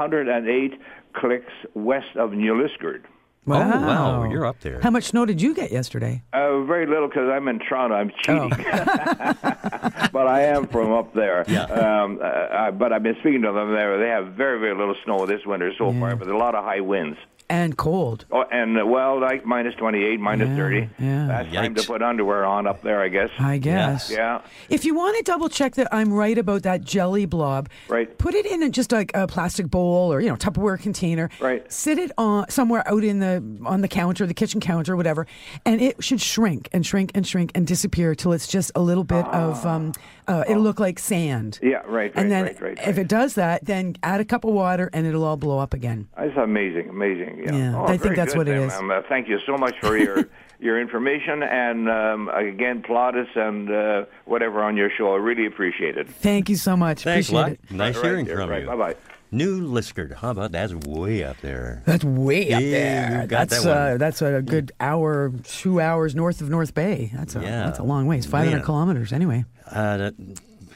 108 0.07 0.79
clicks 1.15 1.51
west 1.73 2.15
of 2.15 2.31
New 2.31 2.53
Liskeard. 2.53 3.03
Oh, 3.47 3.51
wow, 3.59 4.29
you're 4.29 4.45
up 4.45 4.59
there. 4.61 4.79
How 4.81 4.89
much 4.91 5.05
snow 5.05 5.25
did 5.25 5.41
you 5.41 5.53
get 5.53 5.71
yesterday? 5.71 6.21
Uh, 6.33 6.63
very 6.63 6.85
little 6.85 7.07
because 7.07 7.29
I'm 7.29 7.47
in 7.47 7.59
Toronto. 7.59 7.95
I'm 7.95 8.11
Oh. 8.27 8.49
cheating, 8.49 8.65
but 10.11 10.27
I 10.27 10.41
am 10.43 10.67
from 10.67 10.91
up 10.91 11.13
there. 11.13 11.45
Yeah. 11.47 11.63
Um, 11.63 12.19
uh, 12.21 12.25
uh, 12.25 12.71
but 12.71 12.91
I've 12.93 13.03
been 13.03 13.15
speaking 13.19 13.41
to 13.43 13.51
them 13.51 13.71
there. 13.73 13.97
They 13.99 14.09
have 14.09 14.33
very, 14.33 14.59
very 14.59 14.75
little 14.75 14.95
snow 15.05 15.25
this 15.25 15.45
winter 15.45 15.71
so 15.77 15.91
far, 15.93 16.15
but 16.15 16.27
a 16.27 16.37
lot 16.37 16.55
of 16.55 16.63
high 16.63 16.81
winds. 16.81 17.17
And 17.49 17.77
cold. 17.77 18.25
Oh, 18.29 18.43
and 18.51 18.77
uh, 18.77 18.85
well, 18.85 19.21
like 19.21 19.45
minus 19.45 19.73
28, 19.75 20.19
minus 20.19 20.49
Yeah, 20.49 20.55
30. 20.57 20.89
yeah. 20.99 21.27
That's 21.27 21.53
time 21.55 21.75
to 21.75 21.83
put 21.83 22.01
underwear 22.01 22.43
on 22.43 22.67
up 22.67 22.81
there, 22.81 23.01
I 23.01 23.07
guess. 23.07 23.29
I 23.39 23.57
guess. 23.57 24.11
Yeah. 24.11 24.41
If 24.67 24.83
you 24.83 24.93
want 24.93 25.15
to 25.15 25.23
double 25.23 25.47
check 25.47 25.75
that 25.75 25.87
I'm 25.93 26.11
right 26.11 26.37
about 26.37 26.63
that 26.63 26.81
jelly 26.83 27.25
blob, 27.25 27.69
Right. 27.87 28.17
Put 28.17 28.35
it 28.35 28.45
in 28.45 28.63
a, 28.63 28.69
just 28.69 28.91
like 28.91 29.11
a 29.13 29.27
plastic 29.27 29.67
bowl 29.71 30.11
or 30.11 30.19
you 30.19 30.27
know 30.27 30.35
Tupperware 30.35 30.77
container. 30.77 31.29
Right. 31.39 31.71
Sit 31.71 31.97
it 31.99 32.11
on 32.17 32.49
somewhere 32.49 32.85
out 32.85 33.05
in 33.05 33.19
the 33.19 33.37
on 33.65 33.82
the 33.82 33.88
counter, 33.88 34.25
the 34.25 34.34
kitchen 34.34 34.60
counter, 34.60 34.96
whatever, 34.96 35.27
and 35.65 35.82
it 35.82 36.03
should 36.03 36.22
shrink 36.22 36.70
and 36.74 36.86
shrink 36.86 37.12
and 37.15 37.25
shrink 37.27 37.51
and 37.56 37.65
disappear 37.65 38.15
till 38.15 38.34
it's 38.34 38.48
just 38.48 38.72
a 38.75 38.82
little 38.82 39.03
bit 39.03 39.25
of 39.27 39.65
um. 39.65 39.94
Uh, 40.27 40.44
it'll 40.50 40.62
look 40.62 40.77
like 40.77 41.00
sand. 41.00 41.58
Yeah, 41.63 41.77
right, 41.86 42.12
And 42.13 42.29
right, 42.29 42.29
then 42.29 42.44
right, 42.44 42.62
right, 42.62 42.88
if 42.88 42.98
it 42.98 43.08
does 43.08 43.36
that, 43.36 43.63
then 43.63 43.96
add 44.03 44.20
a 44.20 44.25
cup 44.25 44.44
of 44.44 44.51
water 44.51 44.89
and 44.91 45.08
it'll 45.08 45.24
all 45.24 45.38
blow 45.38 45.58
up 45.58 45.74
again. 45.74 46.10
That's 46.17 46.36
amazing, 46.36 46.89
amazing. 46.89 47.44
Yeah, 47.46 47.56
Yeah, 47.56 47.77
oh, 47.79 47.86
I 47.86 47.98
think 47.98 48.17
that's 48.17 48.34
good 48.34 48.39
what 48.39 48.48
it 48.50 48.60
then. 48.60 48.63
is. 48.63 48.74
Um, 48.74 48.91
uh, 48.91 49.03
thank 49.08 49.29
you 49.29 49.39
so 49.46 49.56
much 49.56 49.75
for 49.79 49.98
your 49.98 50.27
your 50.60 50.82
information 50.82 51.44
and 51.44 51.89
um, 51.89 52.27
again 52.29 52.82
plaudits 52.86 53.29
and 53.36 53.72
uh, 53.72 54.03
whatever 54.25 54.62
on 54.63 54.75
your 54.75 54.89
show. 54.98 55.13
I 55.13 55.17
really 55.17 55.46
appreciate 55.46 55.98
it. 55.98 56.10
Thank 56.10 56.50
you 56.50 56.58
so 56.58 56.75
much. 56.75 57.03
Thanks 57.03 57.29
a 57.29 57.34
lot. 57.34 57.51
it. 57.51 57.60
Nice 57.72 57.96
All 57.96 58.01
right, 58.01 58.10
hearing 58.10 58.25
yeah, 58.25 58.36
from 58.36 58.50
right. 58.50 58.63
you. 58.63 58.67
Bye 58.67 58.75
bye. 58.75 58.96
New 59.31 59.62
Liskeard. 59.62 60.13
How 60.15 60.31
about 60.31 60.51
that's 60.53 60.74
way 60.74 61.24
up 61.24 61.38
there? 61.41 61.84
That's 61.86 62.03
way 62.03 62.53
up 62.53 62.62
Yeah, 62.62 63.10
there. 63.10 63.27
that's 63.27 63.63
that 63.63 63.93
uh, 63.93 63.98
that's 63.98 64.22
a 64.22 64.41
good 64.41 64.72
hour, 64.79 65.31
two 65.43 65.81
hours 65.81 66.15
north 66.15 66.39
of 66.41 66.50
North 66.50 66.74
Bay. 66.74 67.12
That's 67.13 67.36
a 67.36 67.41
Yeah. 67.41 67.65
that's 67.65 67.79
a 67.79 67.84
long 67.84 68.07
ways. 68.07 68.25
Five 68.25 68.48
hundred 68.50 68.63
kilometers 68.63 69.12
anyway. 69.12 69.43
Uh, 69.69 70.12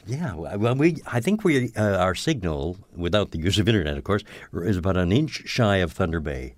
yeah, 0.06 0.34
well, 0.34 0.74
we 0.74 0.96
I 1.06 1.20
think 1.20 1.44
we 1.44 1.72
uh, 1.76 1.96
our 1.96 2.14
signal 2.14 2.76
without 2.96 3.30
the 3.30 3.38
use 3.38 3.58
of 3.58 3.68
internet, 3.68 3.96
of 3.96 4.04
course, 4.04 4.22
is 4.52 4.76
about 4.76 4.96
an 4.96 5.12
inch 5.12 5.42
shy 5.46 5.76
of 5.76 5.92
Thunder 5.92 6.20
Bay. 6.20 6.54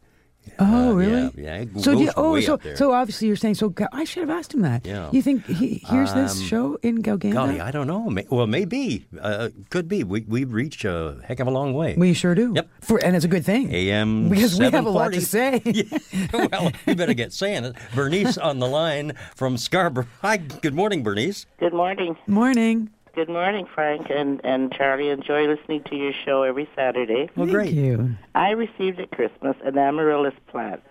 Oh, 0.59 0.91
Uh, 0.91 0.93
really? 0.95 1.23
yeah, 1.23 1.31
yeah, 1.37 1.57
it 1.63 1.81
So, 1.81 1.95
do 1.95 2.03
you, 2.05 2.11
oh, 2.17 2.33
way 2.33 2.43
so, 2.43 2.55
up 2.55 2.63
there. 2.63 2.77
so 2.77 2.93
obviously 2.93 3.27
you're 3.29 3.37
saying 3.37 3.55
so. 3.57 3.69
Ga- 3.71 3.89
I 3.93 4.05
should 4.05 4.21
have 4.21 4.31
asked 4.31 4.55
him 4.55 4.61
that. 4.63 4.87
Yeah. 4.87 5.09
You 5.13 5.23
think 5.23 5.47
he 5.47 5.83
hears 5.91 6.13
this 6.15 6.39
Um, 6.39 6.43
show 6.47 6.79
in 6.83 7.03
Gowganda? 7.03 7.33
Golly, 7.33 7.61
I 7.61 7.71
don't 7.71 7.87
know. 7.87 8.09
May, 8.11 8.27
well, 8.31 8.47
maybe, 8.47 9.07
uh, 9.21 9.49
could 9.71 9.89
be. 9.89 10.05
We 10.05 10.21
we 10.29 10.45
reach 10.45 10.85
a 10.85 11.17
heck 11.25 11.41
of 11.41 11.47
a 11.47 11.51
long 11.51 11.75
way. 11.75 11.95
we 11.97 12.15
sure 12.15 12.35
do. 12.35 12.53
Yep. 12.55 12.69
For 12.81 12.99
and 13.05 13.17
it's 13.17 13.25
a 13.25 13.29
good 13.29 13.45
thing. 13.45 13.73
AM 13.75 14.29
because 14.29 14.59
we 14.59 14.67
have 14.71 14.87
a 14.87 14.91
lot 14.91 15.13
to 15.13 15.21
740. 15.21 15.89
say. 15.89 16.29
well, 16.53 16.71
we 16.87 16.95
better 16.95 17.15
get 17.15 17.33
saying 17.33 17.65
it. 17.65 17.75
Bernice 17.95 18.39
on 18.39 18.59
the 18.61 18.67
line 18.69 19.13
from 19.35 19.57
Scarborough. 19.57 20.07
Hi, 20.23 20.37
good 20.37 20.75
morning, 20.75 21.03
Bernice. 21.03 21.47
Good 21.59 21.75
morning. 21.75 22.17
Morning. 22.27 22.91
Good 23.15 23.29
morning, 23.29 23.67
Frank 23.73 24.09
and, 24.11 24.41
and 24.45 24.73
Charlie. 24.73 25.09
Enjoy 25.11 25.47
listening 25.47 25.85
to 25.85 25.95
your 25.97 26.13
show 26.25 26.43
every 26.43 26.69
Saturday. 26.75 27.31
Well, 27.37 27.47
Thank 27.47 27.51
great. 27.51 27.73
you. 27.73 28.17
I 28.35 28.51
received 28.51 28.99
at 28.99 29.13
Christmas 29.13 29.57
an 29.65 29.79
amaryllis 29.79 30.35
plant. 30.49 30.83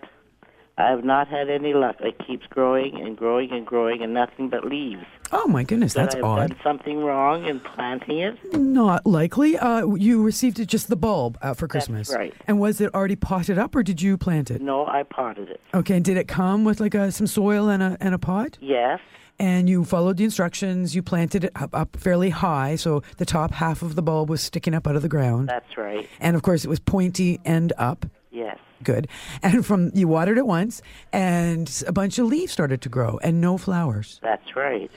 I 0.78 0.88
have 0.90 1.04
not 1.04 1.28
had 1.28 1.50
any 1.50 1.72
luck. 1.74 1.96
It 2.00 2.18
keeps 2.26 2.46
growing 2.46 2.98
and 3.00 3.16
growing 3.16 3.52
and 3.52 3.64
growing 3.66 4.02
and 4.02 4.12
nothing 4.14 4.48
but 4.48 4.64
leaves. 4.64 5.04
Oh 5.32 5.46
my 5.46 5.62
goodness, 5.64 5.92
That 5.92 6.04
that's 6.04 6.14
I've 6.16 6.24
odd. 6.24 6.48
done 6.48 6.58
something 6.64 6.98
wrong 7.04 7.44
in 7.46 7.60
planting 7.60 8.18
it. 8.18 8.54
Not 8.54 9.06
likely. 9.06 9.56
Uh, 9.58 9.86
you 9.94 10.22
received 10.22 10.58
it 10.58 10.66
just 10.66 10.88
the 10.88 10.96
bulb 10.96 11.38
uh, 11.42 11.52
for 11.54 11.68
That's 11.68 11.86
Christmas. 11.86 12.12
right. 12.12 12.34
And 12.48 12.58
was 12.58 12.80
it 12.80 12.92
already 12.94 13.16
potted 13.16 13.58
up, 13.58 13.76
or 13.76 13.82
did 13.82 14.00
you 14.02 14.16
plant 14.16 14.50
it? 14.50 14.62
No, 14.62 14.86
I 14.86 15.02
potted 15.04 15.48
it. 15.50 15.60
Okay. 15.74 15.96
And 15.96 16.04
did 16.04 16.16
it 16.16 16.26
come 16.26 16.64
with 16.64 16.80
like 16.80 16.94
a, 16.94 17.12
some 17.12 17.26
soil 17.28 17.68
and 17.68 17.82
a 17.82 17.96
and 18.00 18.14
a 18.14 18.18
pot? 18.18 18.58
Yes, 18.60 18.98
and 19.38 19.68
you 19.68 19.84
followed 19.84 20.16
the 20.16 20.24
instructions. 20.24 20.94
You 20.94 21.02
planted 21.02 21.44
it 21.44 21.52
up, 21.56 21.74
up 21.74 21.96
fairly 21.96 22.30
high, 22.30 22.76
so 22.76 23.02
the 23.18 23.26
top 23.26 23.52
half 23.52 23.82
of 23.82 23.94
the 23.94 24.02
bulb 24.02 24.30
was 24.30 24.40
sticking 24.42 24.74
up 24.74 24.86
out 24.86 24.96
of 24.96 25.02
the 25.02 25.08
ground. 25.08 25.48
that's 25.48 25.76
right. 25.76 26.08
and 26.20 26.36
of 26.36 26.42
course, 26.42 26.64
it 26.64 26.68
was 26.68 26.80
pointy 26.80 27.40
end 27.44 27.72
up. 27.78 28.06
Yes. 28.30 28.58
Good. 28.82 29.08
And 29.42 29.64
from 29.64 29.90
you 29.94 30.08
watered 30.08 30.38
it 30.38 30.46
once, 30.46 30.82
and 31.12 31.70
a 31.86 31.92
bunch 31.92 32.18
of 32.18 32.26
leaves 32.26 32.52
started 32.52 32.80
to 32.82 32.88
grow, 32.88 33.18
and 33.22 33.40
no 33.40 33.58
flowers. 33.58 34.20
That's 34.22 34.56
right. 34.56 34.90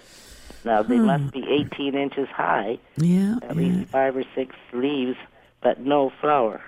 Now, 0.65 0.83
they 0.83 0.97
hmm. 0.97 1.05
must 1.05 1.33
be 1.33 1.45
18 1.47 1.95
inches 1.95 2.27
high, 2.29 2.79
Yeah. 2.97 3.37
at 3.41 3.49
yeah. 3.49 3.53
least 3.53 3.89
five 3.89 4.17
or 4.17 4.23
six 4.35 4.55
leaves, 4.73 5.17
but 5.61 5.79
no 5.79 6.11
flower. 6.21 6.61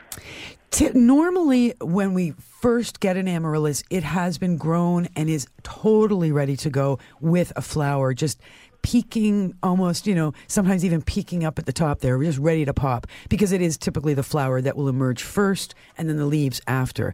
Ti- 0.71 0.91
normally, 0.93 1.73
when 1.81 2.13
we 2.13 2.31
first 2.61 2.99
get 2.99 3.17
an 3.17 3.27
amaryllis, 3.27 3.83
it 3.89 4.03
has 4.03 4.37
been 4.37 4.57
grown 4.57 5.07
and 5.15 5.29
is 5.29 5.47
totally 5.63 6.31
ready 6.31 6.55
to 6.57 6.69
go 6.69 6.99
with 7.19 7.51
a 7.55 7.61
flower, 7.61 8.13
just 8.13 8.39
peeking 8.81 9.53
almost, 9.63 10.07
you 10.07 10.15
know, 10.15 10.33
sometimes 10.47 10.85
even 10.85 11.01
peeking 11.01 11.43
up 11.43 11.59
at 11.59 11.65
the 11.65 11.73
top 11.73 11.99
there, 11.99 12.21
just 12.23 12.39
ready 12.39 12.65
to 12.65 12.73
pop, 12.73 13.07
because 13.29 13.51
it 13.51 13.61
is 13.61 13.77
typically 13.77 14.13
the 14.13 14.23
flower 14.23 14.61
that 14.61 14.77
will 14.77 14.87
emerge 14.87 15.23
first 15.23 15.75
and 15.97 16.07
then 16.07 16.17
the 16.17 16.25
leaves 16.25 16.61
after. 16.67 17.13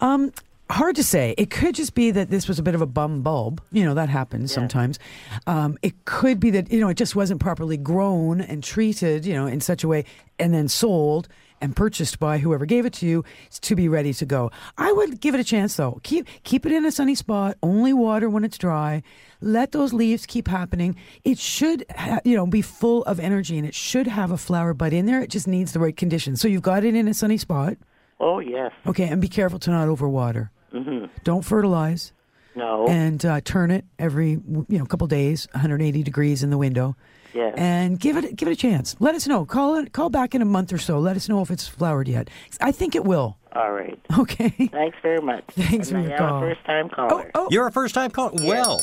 Um, 0.00 0.32
hard 0.70 0.96
to 0.96 1.04
say. 1.04 1.34
It 1.38 1.50
could 1.50 1.74
just 1.74 1.94
be 1.94 2.10
that 2.12 2.30
this 2.30 2.48
was 2.48 2.58
a 2.58 2.62
bit 2.62 2.74
of 2.74 2.80
a 2.80 2.86
bum 2.86 3.22
bulb. 3.22 3.60
You 3.72 3.84
know, 3.84 3.94
that 3.94 4.08
happens 4.08 4.52
sometimes. 4.52 4.98
Um, 5.46 5.78
it 5.82 6.04
could 6.04 6.40
be 6.40 6.50
that, 6.50 6.72
you 6.72 6.80
know, 6.80 6.88
it 6.88 6.96
just 6.96 7.14
wasn't 7.14 7.40
properly 7.40 7.76
grown 7.76 8.40
and 8.40 8.62
treated, 8.62 9.26
you 9.26 9.34
know, 9.34 9.46
in 9.46 9.60
such 9.60 9.84
a 9.84 9.88
way 9.88 10.04
and 10.38 10.52
then 10.54 10.68
sold 10.68 11.28
and 11.60 11.74
purchased 11.74 12.18
by 12.18 12.38
whoever 12.38 12.66
gave 12.66 12.84
it 12.86 12.92
to 12.94 13.06
you 13.06 13.24
to 13.62 13.74
be 13.76 13.88
ready 13.88 14.12
to 14.14 14.26
go. 14.26 14.50
I 14.76 14.92
would 14.92 15.20
give 15.20 15.34
it 15.34 15.40
a 15.40 15.44
chance 15.44 15.76
though. 15.76 16.00
Keep 16.02 16.26
keep 16.44 16.66
it 16.66 16.72
in 16.72 16.84
a 16.84 16.90
sunny 16.92 17.14
spot. 17.14 17.56
Only 17.62 17.92
water 17.92 18.28
when 18.28 18.44
it's 18.44 18.58
dry. 18.58 19.02
Let 19.40 19.72
those 19.72 19.92
leaves 19.92 20.26
keep 20.26 20.48
happening. 20.48 20.96
It 21.24 21.38
should, 21.38 21.84
ha- 21.94 22.20
you 22.24 22.36
know, 22.36 22.46
be 22.46 22.62
full 22.62 23.02
of 23.04 23.20
energy 23.20 23.58
and 23.58 23.66
it 23.66 23.74
should 23.74 24.06
have 24.06 24.30
a 24.30 24.38
flower 24.38 24.72
bud 24.74 24.92
in 24.92 25.06
there. 25.06 25.20
It 25.22 25.30
just 25.30 25.46
needs 25.46 25.72
the 25.72 25.80
right 25.80 25.96
conditions. 25.96 26.40
So 26.40 26.48
you've 26.48 26.62
got 26.62 26.84
it 26.84 26.94
in 26.94 27.06
a 27.08 27.14
sunny 27.14 27.36
spot. 27.36 27.76
Oh, 28.18 28.38
yes. 28.38 28.72
Okay, 28.86 29.08
and 29.08 29.20
be 29.20 29.28
careful 29.28 29.58
to 29.58 29.70
not 29.70 29.88
overwater. 29.88 30.48
hmm 30.72 31.04
Don't 31.22 31.44
fertilize 31.44 32.12
No. 32.56 32.86
and 32.88 33.24
uh, 33.24 33.40
turn 33.42 33.70
it 33.70 33.84
every 33.98 34.30
you 34.30 34.66
know 34.78 34.86
couple 34.86 35.06
days, 35.06 35.46
180 35.52 36.02
degrees 36.02 36.42
in 36.42 36.50
the 36.50 36.58
window, 36.58 36.96
yes. 37.34 37.54
and 37.56 38.00
give 38.00 38.16
it 38.16 38.34
give 38.36 38.48
it 38.48 38.52
a 38.52 38.56
chance. 38.56 38.96
Let 38.98 39.14
us 39.14 39.26
know. 39.28 39.44
Call 39.44 39.76
it 39.76 39.92
call 39.92 40.10
back 40.10 40.34
in 40.34 40.42
a 40.42 40.46
month 40.46 40.72
or 40.72 40.78
so. 40.78 40.98
Let 40.98 41.16
us 41.16 41.28
know 41.28 41.42
if 41.42 41.50
it's 41.50 41.68
flowered 41.68 42.08
yet. 42.08 42.28
I 42.60 42.72
think 42.72 42.94
it 42.94 43.04
will. 43.04 43.36
All 43.54 43.72
right. 43.72 43.98
Okay. 44.18 44.48
Thanks 44.72 44.96
very 45.02 45.20
much. 45.20 45.44
Thanks 45.50 45.90
and 45.90 46.02
for 46.04 46.08
your 46.08 46.18
call. 46.18 46.38
a 46.38 46.40
first-time 46.54 46.90
Oh, 46.92 47.08
caller. 47.08 47.30
oh. 47.34 47.48
You're 47.50 47.66
a 47.66 47.72
first 47.72 47.94
time 47.94 48.10
caller. 48.10 48.32
Well, 48.42 48.80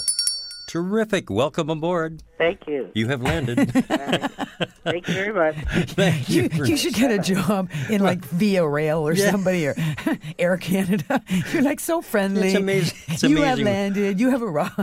terrific. 0.73 1.29
Welcome 1.29 1.69
aboard. 1.69 2.23
Thank 2.39 2.67
you. 2.67 2.89
You 2.95 3.07
have 3.09 3.21
landed. 3.21 3.71
Thank 4.83 5.07
you 5.07 5.13
very 5.13 5.31
much. 5.31 5.55
Thank 5.91 6.29
you. 6.29 6.49
You, 6.51 6.65
you 6.65 6.77
should 6.77 6.95
get 6.95 7.11
a 7.11 7.19
job 7.19 7.69
in 7.91 8.01
like 8.01 8.25
Via 8.25 8.67
Rail 8.67 9.07
or 9.07 9.13
Yeah. 9.13 9.29
somebody 9.29 9.67
or 9.67 9.75
Air 10.39 10.57
Canada. 10.57 11.21
You're 11.53 11.61
like 11.61 11.79
so 11.79 12.01
friendly. 12.01 12.47
It's 12.47 12.57
amazing. 12.57 12.97
It's 13.07 13.21
you 13.21 13.43
have 13.43 13.59
landed. 13.59 14.19
You 14.19 14.31
have 14.31 14.41
arrived. 14.41 14.73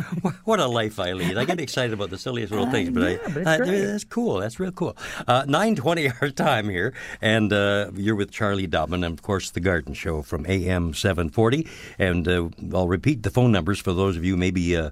What 0.44 0.60
a 0.60 0.66
life 0.68 1.00
I 1.00 1.12
lead. 1.12 1.36
I 1.36 1.44
get 1.44 1.60
excited 1.60 1.92
about 1.92 2.10
the 2.10 2.18
silliest 2.18 2.52
little 2.52 2.70
things, 2.70 2.90
but, 2.90 3.00
yeah, 3.02 3.18
I, 3.26 3.28
but 3.28 3.36
it's 3.38 3.46
uh, 3.48 3.56
great. 3.58 3.84
that's 3.84 4.04
cool. 4.04 4.36
That's 4.38 4.60
real 4.60 4.70
cool. 4.72 4.96
Uh, 5.26 5.44
920 5.48 6.08
our 6.22 6.30
time 6.30 6.68
here, 6.68 6.94
and 7.20 7.52
uh, 7.52 7.90
you're 7.94 8.14
with 8.14 8.30
Charlie 8.30 8.68
Dobbin 8.68 9.02
and, 9.02 9.12
of 9.18 9.22
course, 9.22 9.50
The 9.50 9.60
Garden 9.60 9.94
Show 9.94 10.22
from 10.22 10.46
AM 10.46 10.94
740. 10.94 11.66
And 11.98 12.28
uh, 12.28 12.48
I'll 12.72 12.86
repeat 12.86 13.24
the 13.24 13.30
phone 13.30 13.50
numbers 13.50 13.80
for 13.80 13.92
those 13.92 14.16
of 14.16 14.24
you 14.24 14.36
maybe 14.36 14.76
uh, 14.76 14.90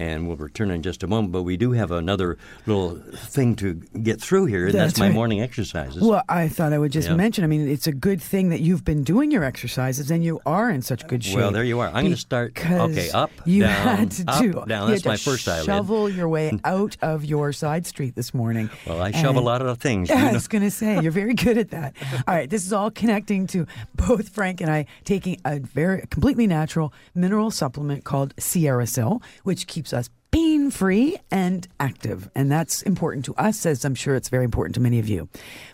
And 0.00 0.26
we'll 0.26 0.38
return 0.38 0.70
in 0.70 0.80
just 0.82 1.02
a 1.02 1.06
moment, 1.06 1.30
but 1.30 1.42
we 1.42 1.58
do 1.58 1.72
have 1.72 1.90
another 1.90 2.38
little 2.66 2.96
thing 3.14 3.54
to 3.56 3.74
get 4.02 4.18
through 4.18 4.46
here, 4.46 4.64
and 4.66 4.74
that's, 4.74 4.92
That's 4.94 4.98
my 5.00 5.06
right. 5.08 5.14
morning 5.14 5.42
exercises. 5.42 6.02
Well, 6.02 6.22
I 6.26 6.48
thought 6.48 6.72
I 6.72 6.78
would 6.78 6.90
just 6.90 7.08
Yeah. 7.08 7.16
mention. 7.16 7.44
I 7.44 7.48
mean, 7.48 7.68
it's 7.68 7.86
a 7.86 7.92
good 7.92 8.22
thing 8.22 8.48
that 8.48 8.60
you've 8.60 8.82
been 8.82 9.02
doing 9.04 9.30
your 9.30 9.44
exercises 9.44 10.10
and 10.10 10.24
you 10.24 10.40
are 10.46 10.70
in 10.70 10.80
such 10.80 11.06
good 11.06 11.22
shape. 11.22 11.36
Well, 11.36 11.50
there 11.52 11.64
you 11.64 11.80
are. 11.80 11.88
I'm 11.88 12.04
gonna 12.04 12.16
start- 12.16 12.52
okay, 12.64 13.10
up, 13.10 13.30
You 13.44 13.64
down, 13.64 13.96
had 13.98 14.10
to 14.12 14.24
up, 14.28 14.40
do. 14.42 14.52
down. 14.66 14.88
That's 14.90 15.02
to 15.02 15.08
my 15.10 15.16
first 15.18 15.46
eyelid. 15.46 15.66
Shovel 15.66 16.08
your 16.08 16.28
way 16.30 16.58
out 16.64 16.96
of 17.02 17.24
your 17.26 17.52
side 17.52 17.86
street 17.86 18.14
this 18.14 18.32
morning. 18.32 18.70
Well, 18.86 19.02
I 19.02 19.10
shove 19.10 19.36
a 19.36 19.40
lot 19.40 19.60
of 19.60 19.78
things. 19.78 20.08
you 20.08 20.14
I 20.14 20.32
was 20.32 20.48
going 20.48 20.62
to 20.62 20.70
say 20.70 20.98
you're 21.02 21.12
very 21.12 21.34
good 21.34 21.58
at 21.58 21.70
that. 21.72 21.94
All 22.26 22.34
right, 22.34 22.48
this 22.48 22.64
is 22.64 22.72
all 22.72 22.90
connecting 22.90 23.46
to 23.48 23.66
both 23.94 24.30
Frank 24.30 24.62
and 24.62 24.70
I 24.70 24.86
taking 25.04 25.38
a 25.44 25.58
very 25.60 26.06
completely 26.10 26.46
natural 26.46 26.92
mineral 27.14 27.50
supplement 27.50 28.04
called 28.04 28.32
Sierra 28.38 28.86
Sil, 28.88 29.20
which 29.44 29.66
keeps 29.66 29.89
us 29.92 30.08
pain 30.30 30.70
free 30.70 31.16
and 31.30 31.66
active. 31.78 32.30
And 32.34 32.50
that's 32.50 32.82
important 32.82 33.24
to 33.26 33.34
us, 33.34 33.66
as 33.66 33.84
I'm 33.84 33.94
sure 33.94 34.14
it's 34.14 34.28
very 34.28 34.44
important 34.44 34.74
to 34.76 34.80
many 34.80 34.98
of 34.98 35.08
you. 35.08 35.28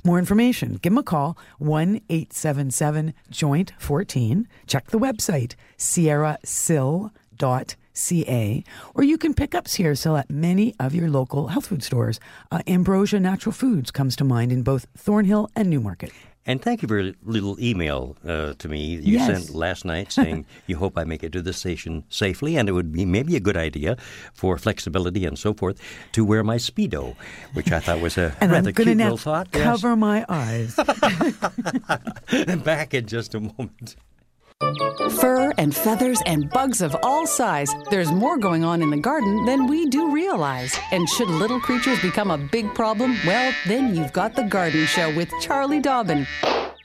More 0.05 0.19
information, 0.19 0.75
give 0.75 0.93
them 0.93 0.99
a 0.99 1.03
call 1.03 1.39
1 1.59 2.01
877 2.09 3.15
Joint 3.31 3.73
14. 3.79 4.49
Check 4.67 4.91
the 4.91 4.99
website, 4.99 5.55
sierrasil.ca, 5.79 8.65
or 8.95 9.05
you 9.05 9.19
can 9.19 9.35
pick 9.35 9.55
up 9.55 9.69
Sierra 9.69 9.97
Sil 9.97 10.17
at 10.17 10.31
many 10.31 10.75
of 10.81 10.95
your 10.95 11.11
local 11.11 11.49
health 11.49 11.67
food 11.67 11.83
stores. 11.83 12.19
Uh, 12.51 12.63
Ambrosia 12.67 13.21
Natural 13.21 13.53
Foods 13.53 13.91
comes 13.91 14.17
to 14.17 14.25
mind 14.25 14.53
in 14.53 14.63
both 14.63 14.87
Thornhill 14.97 15.51
and 15.55 15.69
Newmarket. 15.69 16.13
And 16.49 16.63
thank 16.63 16.81
you 16.83 16.87
for 16.89 17.01
a 17.01 17.13
little 17.25 17.59
email 17.61 18.17
uh, 18.27 18.55
to 18.59 18.69
me 18.69 18.95
you 19.03 19.19
Yes. 19.19 19.27
sent 19.27 19.55
last 19.55 19.85
night 19.85 20.13
saying 20.13 20.47
you 20.69 20.77
hope 20.77 20.97
I 20.97 21.03
make 21.05 21.25
it 21.25 21.33
to 21.33 21.43
the 21.43 21.53
station 21.53 22.05
safely, 22.09 22.57
and 22.57 22.69
it 22.69 22.73
would 22.73 22.93
be 22.93 23.05
maybe 23.05 23.35
a 23.35 23.41
good 23.41 23.57
idea 23.57 23.97
for 24.33 24.57
flexibility 24.57 25.25
and 25.27 25.37
so 25.39 25.53
forth 25.53 25.81
to 26.13 26.25
wear 26.25 26.45
my 26.45 26.57
speedo, 26.57 27.17
which 27.55 27.73
I 27.73 27.81
thought 27.81 28.01
was 28.01 28.17
a 28.17 28.33
And 28.41 28.51
I'm 28.53 28.63
rather 28.63 28.73
to 28.73 28.85
cute 28.85 28.97
little 28.97 29.17
thought. 29.17 29.49
Yes. 29.53 29.63
cover 29.65 29.97
my 29.97 30.25
eyes. 30.29 30.77
Back 32.65 32.95
in 32.95 33.07
just 33.07 33.35
a 33.35 33.41
moment. 33.41 33.97
Fur 35.21 35.53
and 35.59 35.75
feathers 35.75 36.23
and 36.25 36.49
bugs 36.49 36.81
of 36.81 36.97
all 37.03 37.27
size. 37.27 37.75
There's 37.91 38.11
more 38.11 38.39
going 38.39 38.65
on 38.65 38.83
in 38.83 38.91
the 38.91 38.97
garden 38.97 39.45
than 39.45 39.67
we 39.67 39.87
do 39.87 40.11
realize. 40.11 40.79
And 40.93 41.09
should 41.09 41.29
little 41.29 41.61
creatures 41.61 42.01
become 42.01 42.31
a 42.31 42.39
big 42.39 42.75
problem, 42.75 43.17
well, 43.27 43.53
then 43.67 43.95
you've 43.95 44.13
got 44.13 44.35
The 44.35 44.45
Garden 44.45 44.87
Show 44.87 45.15
with 45.15 45.31
Charlie 45.41 45.81
Dobbin. 45.81 46.27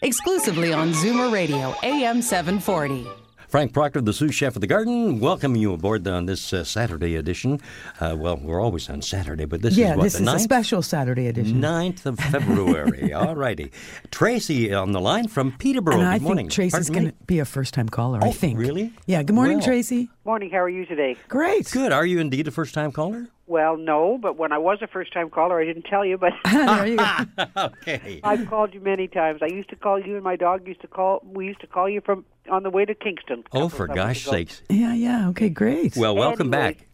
Exclusively 0.01 0.73
on 0.73 0.91
Zoomer 0.93 1.31
Radio, 1.31 1.73
AM 1.83 2.21
740. 2.21 3.20
Frank 3.51 3.74
Proctor, 3.74 4.00
the 4.00 4.13
sous 4.13 4.34
chef 4.34 4.55
of 4.55 4.62
the 4.62 4.67
garden, 4.67 5.20
welcome 5.20 5.58
you 5.58 5.74
aboard 5.74 6.08
on 6.08 6.25
this 6.25 6.53
uh, 6.53 6.63
Saturday 6.63 7.17
edition. 7.17 7.60
Uh, 8.00 8.15
well, 8.17 8.38
we're 8.38 8.62
always 8.62 8.89
on 8.89 9.01
Saturday, 9.01 9.43
but 9.43 9.62
this 9.62 9.75
yeah, 9.75 9.91
is 9.91 9.98
what, 9.98 10.03
this 10.03 10.13
the 10.13 10.24
is 10.24 10.34
a 10.36 10.39
special 10.39 10.81
Saturday 10.81 11.27
edition. 11.27 11.60
9th 11.62 12.05
of 12.05 12.17
February. 12.17 13.12
All 13.13 13.36
righty. 13.36 13.74
Tracy 14.10 14.74
on 14.74 14.93
the 14.93 15.01
line 15.01 15.27
from 15.27 15.51
Peterborough. 15.51 16.00
And 16.00 16.08
I 16.08 16.17
Good 16.20 16.24
morning. 16.24 16.46
think 16.46 16.53
Tracy's 16.53 16.89
going 16.89 17.08
to 17.08 17.13
be 17.27 17.39
a 17.39 17.46
first 17.46 17.74
time 17.74 17.89
caller, 17.89 18.20
I 18.24 18.29
Oh, 18.29 18.31
think. 18.31 18.58
really? 18.58 18.93
Yeah. 19.05 19.22
Good 19.22 19.36
morning, 19.36 19.58
Well. 19.58 19.67
Tracy. 19.67 20.10
Morning, 20.24 20.50
how 20.50 20.60
are 20.60 20.70
you 20.70 20.86
today? 20.86 21.17
Great. 21.27 21.70
Good. 21.72 21.91
Are 21.91 22.05
you 22.05 22.20
indeed 22.20 22.48
a 22.48 22.51
first 22.51 22.74
time 22.74 22.93
caller? 22.93 23.27
Well, 23.51 23.75
no, 23.75 24.17
but 24.17 24.38
when 24.38 24.53
I 24.53 24.58
was 24.60 24.77
a 24.81 24.88
first 24.88 25.12
time 25.12 25.29
caller, 25.29 25.60
I 25.60 25.65
didn't 25.65 25.84
tell 25.84 26.05
you, 26.05 26.17
but 26.17 26.31
you. 26.88 26.98
Okay. 27.58 28.22
I've 28.24 28.48
called 28.50 28.74
you 28.74 28.79
many 28.79 29.10
times. 29.10 29.41
I 29.43 29.48
used 29.48 29.67
to 29.72 29.75
call 29.75 30.00
you 30.00 30.15
and 30.15 30.24
my 30.24 30.38
dog 30.38 30.65
used 30.65 30.79
to 30.81 30.88
call, 30.88 31.22
we 31.25 31.48
used 31.48 31.60
to 31.60 31.67
call 31.67 31.89
you 31.89 32.00
from 32.00 32.24
on 32.50 32.63
the 32.63 32.70
way 32.70 32.86
to 32.86 32.96
Kingston. 32.96 33.43
Oh, 33.51 33.67
for 33.67 33.88
gosh 33.88 34.25
ago. 34.25 34.38
sakes. 34.38 34.62
Yeah, 34.70 34.93
yeah. 34.93 35.27
Okay, 35.29 35.50
great. 35.50 35.98
Well, 35.98 36.15
welcome 36.15 36.53
Anyways, 36.53 36.77
back. 36.77 36.88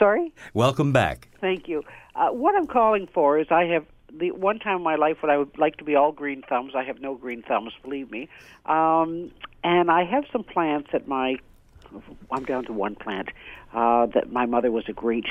Sorry? 0.00 0.32
Welcome 0.52 0.92
back. 0.92 1.28
Thank 1.40 1.68
you. 1.68 1.84
Uh, 2.16 2.30
what 2.30 2.56
I'm 2.56 2.66
calling 2.66 3.06
for 3.14 3.38
is 3.38 3.46
I 3.52 3.66
have 3.66 3.86
the 4.12 4.32
one 4.32 4.58
time 4.58 4.78
in 4.78 4.82
my 4.82 4.96
life 4.96 5.18
when 5.22 5.30
I 5.30 5.36
would 5.36 5.56
like 5.58 5.76
to 5.76 5.84
be 5.84 5.94
all 5.94 6.10
green 6.10 6.42
thumbs. 6.42 6.72
I 6.74 6.82
have 6.82 7.00
no 7.00 7.14
green 7.14 7.42
thumbs, 7.42 7.72
believe 7.84 8.10
me. 8.10 8.28
Um, 8.66 9.30
and 9.62 9.92
I 9.92 10.02
have 10.06 10.24
some 10.32 10.42
plants 10.42 10.88
that 10.90 11.06
my 11.06 11.36
I'm 12.32 12.44
down 12.44 12.64
to 12.64 12.72
one 12.72 12.96
plant 12.96 13.28
uh, 13.72 14.06
that 14.06 14.32
my 14.32 14.46
mother 14.46 14.72
was 14.72 14.84
a 14.88 14.92
great 14.92 15.26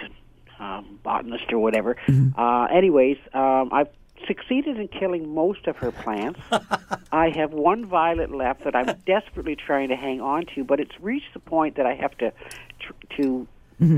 um, 0.59 0.99
botanist 1.03 1.51
or 1.51 1.59
whatever. 1.59 1.95
Uh, 2.37 2.67
anyways, 2.71 3.17
um, 3.33 3.69
I've 3.71 3.87
succeeded 4.27 4.77
in 4.77 4.87
killing 4.89 5.33
most 5.33 5.65
of 5.67 5.77
her 5.77 5.91
plants. 5.91 6.39
I 7.11 7.29
have 7.29 7.51
one 7.53 7.85
violet 7.85 8.31
left 8.31 8.65
that 8.65 8.75
I'm 8.75 8.95
desperately 9.05 9.55
trying 9.55 9.89
to 9.89 9.95
hang 9.95 10.19
on 10.21 10.45
to, 10.55 10.63
but 10.63 10.79
it's 10.79 10.91
reached 10.99 11.33
the 11.33 11.39
point 11.39 11.77
that 11.77 11.85
I 11.85 11.95
have 11.95 12.17
to 12.17 12.31
tr- 12.79 13.21
to 13.21 13.47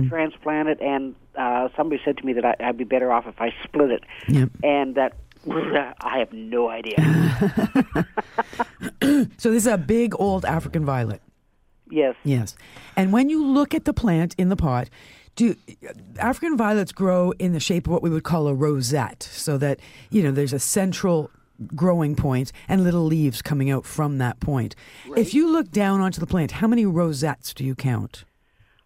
transplant 0.08 0.70
it. 0.70 0.80
And 0.80 1.16
uh, 1.36 1.70
somebody 1.76 2.00
said 2.06 2.18
to 2.18 2.26
me 2.26 2.34
that 2.34 2.46
I, 2.46 2.56
I'd 2.60 2.78
be 2.78 2.84
better 2.84 3.12
off 3.12 3.26
if 3.26 3.42
I 3.42 3.52
split 3.64 3.90
it, 3.92 4.04
Yep. 4.28 4.50
and 4.64 4.94
that 4.96 5.14
I 5.50 6.20
have 6.20 6.32
no 6.32 6.70
idea. 6.70 6.96
So 9.38 9.50
this 9.52 9.64
is 9.66 9.68
a 9.68 9.78
big 9.78 10.14
old 10.20 10.46
African 10.46 10.86
violet. 10.86 11.22
yes. 11.90 12.16
Yes. 12.24 12.56
And 12.96 13.12
when 13.12 13.30
you 13.30 13.44
look 13.44 13.74
at 13.74 13.86
the 13.86 13.94
plant 13.94 14.36
in 14.38 14.50
the 14.50 14.56
pot, 14.56 14.90
do 15.36 15.56
African 16.20 16.58
violets 16.58 16.92
grow 16.92 17.32
in 17.40 17.54
the 17.54 17.60
shape 17.60 17.88
of 17.88 17.94
what 17.94 18.04
we 18.04 18.10
would 18.10 18.24
call 18.24 18.48
a 18.48 18.54
rosette, 18.54 19.24
so 19.24 19.58
that 19.58 19.80
you 20.10 20.24
know 20.24 20.32
there's 20.32 20.54
a 20.54 20.60
central 20.60 21.30
growing 21.76 22.16
point 22.16 22.52
and 22.68 22.84
little 22.84 23.04
leaves 23.04 23.42
coming 23.42 23.70
out 23.70 23.86
from 23.86 24.18
that 24.18 24.40
point. 24.40 24.76
If 25.16 25.34
you 25.34 25.52
look 25.52 25.70
down 25.72 26.02
onto 26.02 26.20
the 26.20 26.26
plant, 26.26 26.54
how 26.54 26.68
many 26.68 26.86
rosettes 26.86 27.54
do 27.54 27.64
you 27.64 27.76
count? 27.76 28.24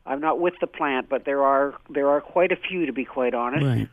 I'm 0.06 0.20
not 0.20 0.40
with 0.40 0.54
the 0.62 0.68
plant, 0.68 1.10
but 1.10 1.26
there 1.26 1.44
are 1.44 1.76
there 1.90 2.10
are 2.10 2.22
quite 2.22 2.52
a 2.52 2.56
few 2.56 2.86
to 2.86 2.94
be 2.94 3.06
quite 3.06 3.34
honest. 3.34 3.66
Right. 3.66 3.90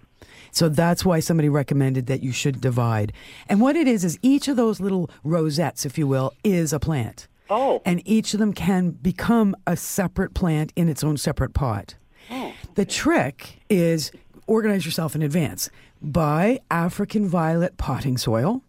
So 0.50 0.68
that's 0.68 1.04
why 1.04 1.20
somebody 1.20 1.48
recommended 1.48 2.06
that 2.06 2.22
you 2.22 2.30
should 2.30 2.60
divide. 2.60 3.12
And 3.48 3.60
what 3.60 3.74
it 3.74 3.88
is 3.88 4.04
is 4.04 4.18
each 4.20 4.48
of 4.48 4.56
those 4.56 4.80
little 4.80 5.10
rosettes, 5.24 5.86
if 5.86 5.96
you 5.96 6.06
will, 6.06 6.32
is 6.44 6.72
a 6.72 6.78
plant. 6.78 7.26
Oh. 7.48 7.80
And 7.84 8.02
each 8.06 8.34
of 8.34 8.40
them 8.40 8.52
can 8.52 8.90
become 8.90 9.56
a 9.66 9.76
separate 9.76 10.34
plant 10.34 10.72
in 10.76 10.88
its 10.88 11.02
own 11.02 11.16
separate 11.16 11.54
pot. 11.54 11.96
Oh. 12.30 12.52
The 12.74 12.84
trick 12.84 13.60
is 13.68 14.12
organize 14.46 14.84
yourself 14.84 15.14
in 15.14 15.22
advance. 15.22 15.70
Buy 16.00 16.60
African 16.70 17.28
violet 17.28 17.76
potting 17.76 18.18
soil. 18.18 18.62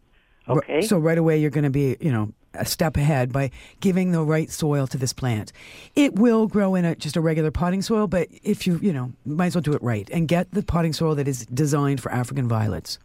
Okay. 0.47 0.81
So 0.81 0.97
right 0.97 1.17
away 1.17 1.39
you're 1.39 1.49
going 1.49 1.63
to 1.63 1.69
be, 1.69 1.97
you 1.99 2.11
know, 2.11 2.33
a 2.55 2.65
step 2.65 2.97
ahead 2.97 3.31
by 3.31 3.49
giving 3.79 4.11
the 4.11 4.21
right 4.21 4.51
soil 4.51 4.85
to 4.87 4.97
this 4.97 5.13
plant. 5.13 5.51
It 5.95 6.15
will 6.15 6.47
grow 6.47 6.75
in 6.75 6.85
a, 6.85 6.95
just 6.95 7.15
a 7.15 7.21
regular 7.21 7.51
potting 7.51 7.81
soil, 7.81 8.07
but 8.07 8.27
if 8.43 8.67
you, 8.67 8.77
you 8.81 8.93
know, 8.93 9.11
might 9.25 9.47
as 9.47 9.55
well 9.55 9.63
do 9.63 9.73
it 9.73 9.81
right 9.81 10.07
and 10.11 10.27
get 10.27 10.51
the 10.51 10.61
potting 10.61 10.93
soil 10.93 11.15
that 11.15 11.27
is 11.27 11.45
designed 11.47 12.01
for 12.01 12.11
African 12.11 12.47
violets. 12.47 12.99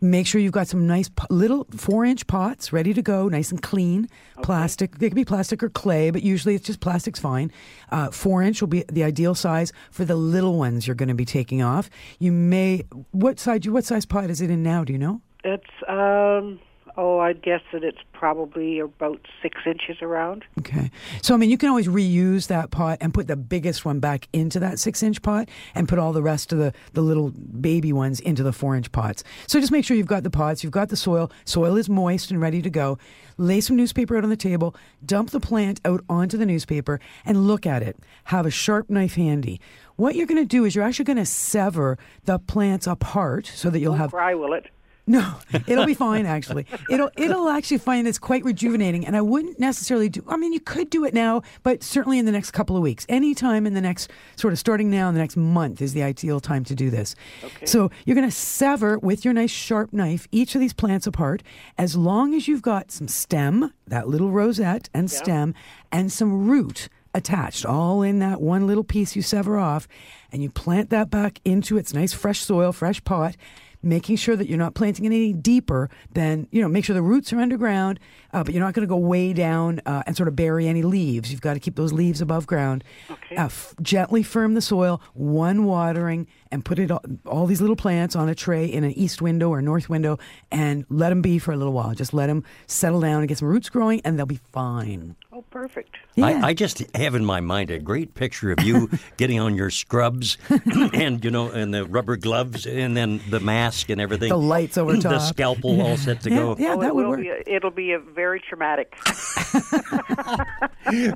Make 0.00 0.26
sure 0.26 0.40
you've 0.40 0.52
got 0.52 0.68
some 0.68 0.86
nice 0.86 1.10
little 1.30 1.66
four 1.76 2.04
inch 2.04 2.26
pots 2.26 2.72
ready 2.72 2.94
to 2.94 3.02
go, 3.02 3.28
nice 3.28 3.50
and 3.50 3.62
clean. 3.62 4.08
Plastic, 4.42 4.98
they 4.98 5.08
can 5.08 5.16
be 5.16 5.24
plastic 5.24 5.62
or 5.62 5.68
clay, 5.68 6.10
but 6.10 6.22
usually 6.22 6.54
it's 6.54 6.66
just 6.66 6.80
plastic's 6.80 7.20
fine. 7.20 7.50
Uh, 7.90 8.10
four 8.10 8.42
inch 8.42 8.60
will 8.60 8.68
be 8.68 8.84
the 8.90 9.04
ideal 9.04 9.34
size 9.34 9.72
for 9.90 10.04
the 10.04 10.16
little 10.16 10.58
ones 10.58 10.86
you're 10.86 10.96
going 10.96 11.08
to 11.08 11.14
be 11.14 11.24
taking 11.24 11.62
off. 11.62 11.88
You 12.18 12.32
may, 12.32 12.84
what 13.12 13.38
size, 13.38 13.68
what 13.68 13.84
size 13.84 14.04
pot 14.06 14.30
is 14.30 14.40
it 14.40 14.50
in 14.50 14.62
now? 14.62 14.84
Do 14.84 14.92
you 14.92 14.98
know? 14.98 15.20
It's 15.44 15.64
um 15.88 16.60
oh, 16.96 17.18
I'd 17.18 17.42
guess 17.42 17.60
that 17.72 17.82
it's 17.82 17.98
probably 18.12 18.78
about 18.78 19.20
six 19.42 19.60
inches 19.66 20.00
around. 20.00 20.44
Okay. 20.58 20.90
So, 21.22 21.34
I 21.34 21.36
mean, 21.36 21.50
you 21.50 21.58
can 21.58 21.68
always 21.68 21.88
reuse 21.88 22.46
that 22.48 22.70
pot 22.70 22.98
and 23.00 23.12
put 23.12 23.26
the 23.26 23.36
biggest 23.36 23.84
one 23.84 24.00
back 24.00 24.28
into 24.32 24.60
that 24.60 24.78
six 24.78 25.02
inch 25.02 25.20
pot 25.22 25.48
and 25.74 25.88
put 25.88 25.98
all 25.98 26.12
the 26.12 26.22
rest 26.22 26.52
of 26.52 26.58
the, 26.58 26.72
the 26.92 27.02
little 27.02 27.30
baby 27.30 27.92
ones 27.92 28.20
into 28.20 28.42
the 28.42 28.52
four 28.52 28.76
inch 28.76 28.92
pots. 28.92 29.24
So, 29.46 29.60
just 29.60 29.72
make 29.72 29.84
sure 29.84 29.96
you've 29.96 30.06
got 30.06 30.22
the 30.22 30.30
pots, 30.30 30.62
you've 30.62 30.72
got 30.72 30.88
the 30.88 30.96
soil. 30.96 31.30
Soil 31.44 31.76
is 31.76 31.88
moist 31.88 32.30
and 32.30 32.40
ready 32.40 32.62
to 32.62 32.70
go. 32.70 32.98
Lay 33.36 33.60
some 33.60 33.76
newspaper 33.76 34.16
out 34.16 34.24
on 34.24 34.30
the 34.30 34.36
table, 34.36 34.76
dump 35.04 35.30
the 35.30 35.40
plant 35.40 35.80
out 35.84 36.04
onto 36.08 36.38
the 36.38 36.46
newspaper, 36.46 37.00
and 37.26 37.46
look 37.46 37.66
at 37.66 37.82
it. 37.82 37.96
Have 38.24 38.46
a 38.46 38.50
sharp 38.50 38.88
knife 38.88 39.14
handy. 39.14 39.60
What 39.96 40.14
you're 40.14 40.26
going 40.26 40.42
to 40.42 40.44
do 40.44 40.64
is 40.64 40.74
you're 40.74 40.84
actually 40.84 41.04
going 41.04 41.18
to 41.18 41.26
sever 41.26 41.98
the 42.24 42.38
plants 42.38 42.86
apart 42.86 43.46
so 43.46 43.70
that 43.70 43.78
you'll 43.78 43.94
have 43.94 44.10
cry, 44.10 44.34
will 44.34 44.52
it? 44.52 44.66
No, 45.06 45.34
it'll 45.66 45.84
be 45.84 45.94
fine. 45.94 46.24
Actually, 46.24 46.66
it'll 46.88 47.10
it'll 47.16 47.48
actually 47.48 47.78
find 47.78 48.08
it's 48.08 48.18
quite 48.18 48.42
rejuvenating. 48.44 49.06
And 49.06 49.14
I 49.16 49.20
wouldn't 49.20 49.60
necessarily 49.60 50.08
do. 50.08 50.24
I 50.26 50.36
mean, 50.36 50.52
you 50.52 50.60
could 50.60 50.88
do 50.88 51.04
it 51.04 51.12
now, 51.12 51.42
but 51.62 51.82
certainly 51.82 52.18
in 52.18 52.24
the 52.24 52.32
next 52.32 52.52
couple 52.52 52.76
of 52.76 52.82
weeks. 52.82 53.04
Anytime 53.08 53.66
in 53.66 53.74
the 53.74 53.82
next 53.82 54.10
sort 54.36 54.52
of 54.52 54.58
starting 54.58 54.90
now 54.90 55.08
in 55.08 55.14
the 55.14 55.20
next 55.20 55.36
month 55.36 55.82
is 55.82 55.92
the 55.92 56.02
ideal 56.02 56.40
time 56.40 56.64
to 56.64 56.74
do 56.74 56.88
this. 56.88 57.14
Okay. 57.42 57.66
So 57.66 57.90
you're 58.06 58.14
going 58.14 58.28
to 58.28 58.34
sever 58.34 58.98
with 58.98 59.24
your 59.24 59.34
nice 59.34 59.50
sharp 59.50 59.92
knife 59.92 60.26
each 60.32 60.54
of 60.54 60.60
these 60.60 60.72
plants 60.72 61.06
apart. 61.06 61.42
As 61.76 61.96
long 61.96 62.34
as 62.34 62.48
you've 62.48 62.62
got 62.62 62.90
some 62.90 63.08
stem, 63.08 63.72
that 63.86 64.08
little 64.08 64.30
rosette 64.30 64.88
and 64.94 65.10
stem, 65.10 65.54
and 65.92 66.10
some 66.10 66.48
root 66.48 66.88
attached, 67.14 67.64
all 67.64 68.02
in 68.02 68.18
that 68.18 68.40
one 68.40 68.66
little 68.66 68.82
piece 68.82 69.14
you 69.14 69.22
sever 69.22 69.58
off, 69.58 69.86
and 70.32 70.42
you 70.42 70.50
plant 70.50 70.90
that 70.90 71.10
back 71.10 71.40
into 71.44 71.76
its 71.76 71.94
nice 71.94 72.12
fresh 72.12 72.40
soil, 72.40 72.72
fresh 72.72 73.04
pot 73.04 73.36
making 73.84 74.16
sure 74.16 74.36
that 74.36 74.48
you're 74.48 74.58
not 74.58 74.74
planting 74.74 75.04
it 75.04 75.08
any 75.08 75.32
deeper 75.32 75.90
than, 76.12 76.48
you 76.50 76.60
know, 76.60 76.68
make 76.68 76.84
sure 76.84 76.94
the 76.94 77.02
roots 77.02 77.32
are 77.32 77.38
underground, 77.38 78.00
uh, 78.32 78.42
but 78.42 78.54
you're 78.54 78.64
not 78.64 78.74
going 78.74 78.86
to 78.86 78.90
go 78.90 78.96
way 78.96 79.32
down 79.32 79.80
uh, 79.86 80.02
and 80.06 80.16
sort 80.16 80.28
of 80.28 80.36
bury 80.36 80.66
any 80.66 80.82
leaves. 80.82 81.30
You've 81.30 81.40
got 81.40 81.54
to 81.54 81.60
keep 81.60 81.76
those 81.76 81.92
leaves 81.92 82.20
above 82.20 82.46
ground. 82.46 82.84
Okay. 83.10 83.36
Uh, 83.36 83.46
f- 83.46 83.74
gently 83.82 84.22
firm 84.22 84.54
the 84.54 84.60
soil, 84.60 85.00
one 85.12 85.64
watering, 85.64 86.26
and 86.50 86.64
put 86.64 86.78
it 86.78 86.90
all, 86.90 87.02
all 87.26 87.46
these 87.46 87.60
little 87.60 87.76
plants 87.76 88.16
on 88.16 88.28
a 88.28 88.34
tray 88.34 88.64
in 88.66 88.84
an 88.84 88.92
east 88.92 89.20
window 89.20 89.50
or 89.50 89.60
north 89.60 89.88
window 89.88 90.18
and 90.50 90.84
let 90.88 91.10
them 91.10 91.22
be 91.22 91.38
for 91.38 91.52
a 91.52 91.56
little 91.56 91.72
while. 91.72 91.94
Just 91.94 92.14
let 92.14 92.26
them 92.26 92.44
settle 92.66 93.00
down 93.00 93.20
and 93.20 93.28
get 93.28 93.38
some 93.38 93.48
roots 93.48 93.68
growing, 93.68 94.00
and 94.04 94.18
they'll 94.18 94.26
be 94.26 94.40
fine. 94.52 95.16
Oh, 95.36 95.42
perfect. 95.50 95.96
Yeah. 96.14 96.26
I, 96.26 96.48
I 96.48 96.54
just 96.54 96.84
have 96.94 97.16
in 97.16 97.24
my 97.24 97.40
mind 97.40 97.68
a 97.72 97.80
great 97.80 98.14
picture 98.14 98.52
of 98.52 98.60
you 98.62 98.88
getting 99.16 99.40
on 99.40 99.56
your 99.56 99.68
scrubs 99.68 100.38
and 100.94 101.24
you 101.24 101.30
know 101.32 101.50
and 101.50 101.74
the 101.74 101.84
rubber 101.84 102.16
gloves 102.16 102.66
and 102.66 102.96
then 102.96 103.20
the 103.30 103.40
mask 103.40 103.90
and 103.90 104.00
everything. 104.00 104.28
The 104.28 104.36
lights 104.36 104.78
over 104.78 104.92
top. 104.92 105.02
the 105.02 105.08
top. 105.18 105.22
scalpel 105.34 105.80
all 105.82 105.96
set 105.96 106.20
to 106.20 106.30
Yeah, 106.30 106.36
go. 106.36 106.56
yeah. 106.56 106.74
oh, 106.74 106.80
that 106.82 106.88
it 106.90 106.94
would 106.94 107.08
work. 107.08 107.20
Be 107.20 107.30
a, 107.30 107.42
it'll 107.46 107.72
be 107.72 107.90
a 107.90 107.98
very 107.98 108.40
traumatic. 108.40 108.94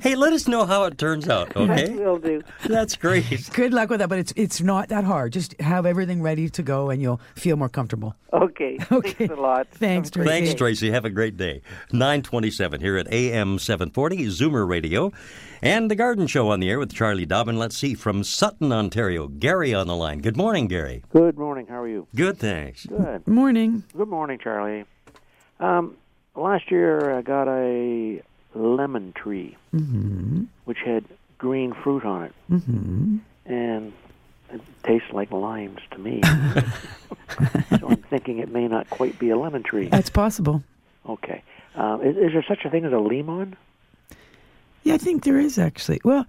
hey, 0.03 0.15
let 0.15 0.33
us 0.33 0.49
know 0.49 0.65
how 0.65 0.83
it 0.83 0.97
turns 0.97 1.29
out, 1.29 1.55
I 1.55 1.61
okay? 1.61 1.89
will 1.93 2.17
do. 2.17 2.41
That's 2.65 2.97
great. 2.97 3.49
Good 3.53 3.73
luck 3.73 3.89
with 3.89 3.99
that, 3.99 4.09
but 4.09 4.19
it's 4.19 4.33
it's 4.35 4.59
not 4.59 4.89
that 4.89 5.05
hard. 5.05 5.31
Just 5.31 5.59
have 5.61 5.85
everything 5.85 6.21
ready 6.21 6.49
to 6.49 6.61
go, 6.63 6.89
and 6.89 7.01
you'll 7.01 7.21
feel 7.35 7.55
more 7.55 7.69
comfortable. 7.69 8.15
Okay. 8.33 8.77
Okay. 8.91 9.11
Thanks 9.27 9.33
a 9.33 9.37
lot. 9.41 9.67
Thanks, 9.71 10.09
Have 10.09 10.15
a 10.15 10.19
great 10.25 10.27
Thanks. 10.45 10.53
Tracy. 10.55 10.91
Have 10.91 11.05
a 11.05 11.09
great 11.09 11.37
day. 11.37 11.61
927 11.93 12.81
here 12.81 12.97
at 12.97 13.11
AM 13.11 13.57
740, 13.59 14.08
Zoomer 14.17 14.67
Radio, 14.67 15.11
and 15.61 15.89
The 15.89 15.95
Garden 15.95 16.27
Show 16.27 16.49
on 16.49 16.59
the 16.59 16.69
air 16.69 16.79
with 16.79 16.93
Charlie 16.93 17.25
Dobbin. 17.25 17.57
Let's 17.57 17.77
see, 17.77 17.93
from 17.93 18.23
Sutton, 18.23 18.71
Ontario, 18.71 19.27
Gary 19.27 19.73
on 19.73 19.87
the 19.87 19.95
line. 19.95 20.19
Good 20.19 20.37
morning, 20.37 20.67
Gary. 20.67 21.03
Good 21.11 21.37
morning. 21.37 21.67
How 21.67 21.81
are 21.81 21.87
you? 21.87 22.07
Good, 22.15 22.37
thanks. 22.37 22.85
Good. 22.85 23.27
Morning. 23.27 23.83
Good 23.95 24.07
morning, 24.07 24.39
Charlie. 24.39 24.85
Um, 25.59 25.97
last 26.35 26.71
year 26.71 27.17
I 27.17 27.21
got 27.21 27.47
a 27.47 28.21
lemon 28.53 29.13
tree, 29.13 29.57
which 30.65 30.79
had 30.85 31.05
green 31.37 31.73
fruit 31.73 32.03
on 32.03 32.23
it, 32.23 32.33
mm-hmm. 32.51 33.17
and 33.45 33.93
it 34.51 34.61
tastes 34.83 35.11
like 35.11 35.31
limes 35.31 35.81
to 35.91 35.97
me. 35.99 36.21
so 37.79 37.89
I'm 37.89 38.03
thinking 38.09 38.39
it 38.39 38.51
may 38.51 38.67
not 38.67 38.89
quite 38.89 39.19
be 39.19 39.29
a 39.29 39.37
lemon 39.37 39.63
tree. 39.63 39.87
That's 39.87 40.09
possible. 40.09 40.63
Okay. 41.07 41.43
Um, 41.75 42.01
is, 42.01 42.17
is 42.17 42.33
there 42.33 42.45
such 42.47 42.65
a 42.65 42.69
thing 42.69 42.85
as 42.85 42.93
a 42.93 42.99
limon? 42.99 43.55
Yeah, 44.83 44.95
I 44.95 44.97
think 44.97 45.23
there 45.23 45.39
is 45.39 45.57
actually. 45.57 46.01
Well, 46.03 46.25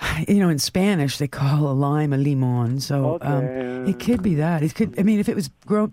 you 0.28 0.38
know, 0.40 0.48
in 0.48 0.58
Spanish 0.58 1.18
they 1.18 1.28
call 1.28 1.68
a 1.68 1.72
lime 1.72 2.12
a 2.12 2.18
limon, 2.18 2.80
so 2.80 3.18
um, 3.20 3.44
it 3.86 3.98
could 3.98 4.22
be 4.22 4.36
that. 4.36 4.62
It 4.62 4.74
could. 4.74 4.98
I 4.98 5.02
mean, 5.02 5.20
if 5.20 5.28
it 5.28 5.36
was 5.36 5.50
grown, 5.66 5.92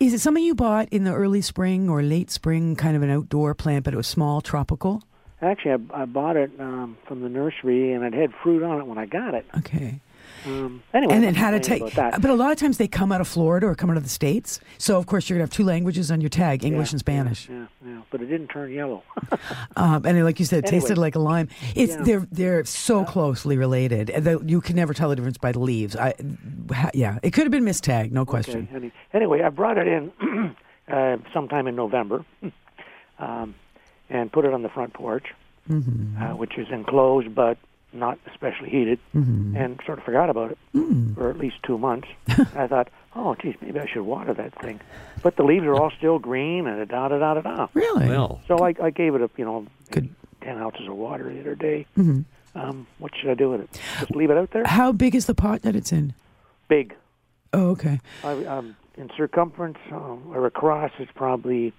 is 0.00 0.14
it 0.14 0.20
something 0.20 0.42
you 0.42 0.54
bought 0.54 0.88
in 0.90 1.04
the 1.04 1.12
early 1.12 1.42
spring 1.42 1.88
or 1.88 2.02
late 2.02 2.30
spring, 2.30 2.76
kind 2.76 2.96
of 2.96 3.02
an 3.02 3.10
outdoor 3.10 3.54
plant, 3.54 3.84
but 3.84 3.94
it 3.94 3.96
was 3.96 4.06
small, 4.06 4.40
tropical? 4.40 5.02
Actually, 5.40 5.86
I, 5.92 6.02
I 6.02 6.04
bought 6.04 6.36
it 6.36 6.50
um, 6.58 6.96
from 7.06 7.22
the 7.22 7.28
nursery, 7.28 7.92
and 7.92 8.04
it 8.04 8.12
had 8.12 8.32
fruit 8.42 8.62
on 8.62 8.80
it 8.80 8.86
when 8.86 8.98
I 8.98 9.06
got 9.06 9.34
it. 9.34 9.46
Okay. 9.58 10.00
Um, 10.46 10.82
anyway, 10.94 11.14
and 11.14 11.24
I'm 11.24 11.30
it 11.30 11.36
had 11.36 11.54
a 11.54 11.58
not 11.58 11.62
complaining 11.64 11.88
tag. 11.88 11.92
about 11.98 12.12
that. 12.12 12.20
But 12.22 12.30
a 12.30 12.34
lot 12.34 12.50
of 12.52 12.58
times 12.58 12.78
they 12.78 12.88
come 12.88 13.10
out 13.12 13.20
of 13.20 13.28
Florida 13.28 13.66
or 13.66 13.74
come 13.74 13.90
out 13.90 13.96
of 13.96 14.02
the 14.02 14.08
states. 14.08 14.60
So 14.78 14.96
of 14.98 15.06
course 15.06 15.28
you're 15.28 15.36
gonna 15.36 15.44
have 15.44 15.50
two 15.50 15.64
languages 15.64 16.10
on 16.10 16.20
your 16.20 16.30
tag, 16.30 16.64
English 16.64 16.88
Yeah, 16.88 16.92
and 16.94 17.00
Spanish. 17.00 17.48
Yeah, 17.48 17.66
yeah, 17.86 18.00
but 18.10 18.22
it 18.22 18.26
didn't 18.26 18.48
turn 18.48 18.70
yellow. 18.72 19.02
Um, 19.76 20.04
and 20.04 20.24
like 20.24 20.38
you 20.40 20.44
said, 20.44 20.64
it 20.64 20.68
tasted 20.68 20.92
Anyway. 20.92 21.02
like 21.06 21.14
a 21.14 21.18
lime. 21.20 21.48
It's 21.76 21.94
Yeah. 21.96 22.02
they're 22.02 22.26
they're 22.32 22.64
so 22.64 23.04
closely 23.04 23.56
related 23.56 24.08
that 24.08 24.48
you 24.48 24.60
can 24.60 24.74
never 24.76 24.92
tell 24.94 25.08
the 25.10 25.16
difference 25.16 25.38
by 25.38 25.52
the 25.52 25.60
leaves. 25.60 25.94
I, 25.96 26.14
yeah, 26.94 27.18
it 27.22 27.32
could 27.32 27.44
have 27.44 27.50
been 27.52 27.64
mistagged, 27.64 28.12
no 28.12 28.24
question. 28.24 28.68
Okay. 28.74 28.92
Anyway, 29.14 29.42
I 29.42 29.48
brought 29.50 29.78
it 29.78 29.86
in 29.86 30.12
uh, 30.88 31.18
sometime 31.32 31.66
in 31.66 31.76
November 31.76 32.24
um, 33.18 33.54
and 34.10 34.32
put 34.32 34.44
it 34.44 34.52
on 34.52 34.62
the 34.62 34.68
front 34.68 34.92
porch, 34.94 35.26
Mm-hmm. 35.70 36.22
uh, 36.22 36.34
which 36.34 36.56
is 36.56 36.66
enclosed 36.72 37.34
but 37.34 37.58
not 37.92 38.18
especially 38.30 38.68
heated, 38.70 38.98
Mm-hmm. 39.14 39.56
and 39.56 39.80
sort 39.86 39.98
of 39.98 40.04
forgot 40.04 40.28
about 40.30 40.50
it 40.52 40.58
Mm. 40.74 41.14
for 41.14 41.30
at 41.30 41.38
least 41.38 41.56
two 41.62 41.78
months. 41.78 42.08
I 42.54 42.66
thought, 42.66 42.88
oh, 43.16 43.34
geez, 43.34 43.54
maybe 43.60 43.80
I 43.80 43.86
should 43.86 44.02
water 44.02 44.34
that 44.34 44.60
thing. 44.60 44.80
But 45.22 45.36
the 45.36 45.42
leaves 45.44 45.64
are 45.64 45.74
all 45.74 45.90
still 45.96 46.18
green 46.18 46.66
and 46.66 46.86
da 46.88 47.08
da 47.08 47.18
da 47.18 47.34
da 47.34 47.40
da. 47.40 47.66
Really? 47.74 48.08
Well, 48.08 48.40
So 48.46 48.58
I, 48.64 48.74
I 48.82 48.90
gave 48.90 49.14
it 49.14 49.22
a, 49.22 49.30
you 49.36 49.44
know, 49.44 49.66
Good. 49.90 50.14
10 50.42 50.58
ounces 50.58 50.86
of 50.86 50.94
water 50.96 51.32
the 51.32 51.40
other 51.40 51.54
day. 51.54 51.86
Mm-hmm. 51.96 52.20
Um, 52.58 52.86
what 52.98 53.12
should 53.16 53.30
I 53.30 53.34
do 53.34 53.50
with 53.50 53.60
it? 53.62 53.80
Just 54.00 54.14
leave 54.14 54.30
it 54.30 54.36
out 54.36 54.50
there? 54.50 54.64
How 54.66 54.92
big 54.92 55.14
is 55.14 55.26
the 55.26 55.34
pot 55.34 55.62
that 55.62 55.74
it's 55.76 55.92
in? 55.92 56.14
Big. 56.68 56.94
Oh, 57.52 57.68
okay. 57.70 58.00
I, 58.24 58.44
um, 58.44 58.76
in 58.96 59.10
circumference 59.16 59.78
um, 59.92 60.22
or 60.34 60.44
across, 60.46 60.90
it's 60.98 61.10
probably 61.14 61.72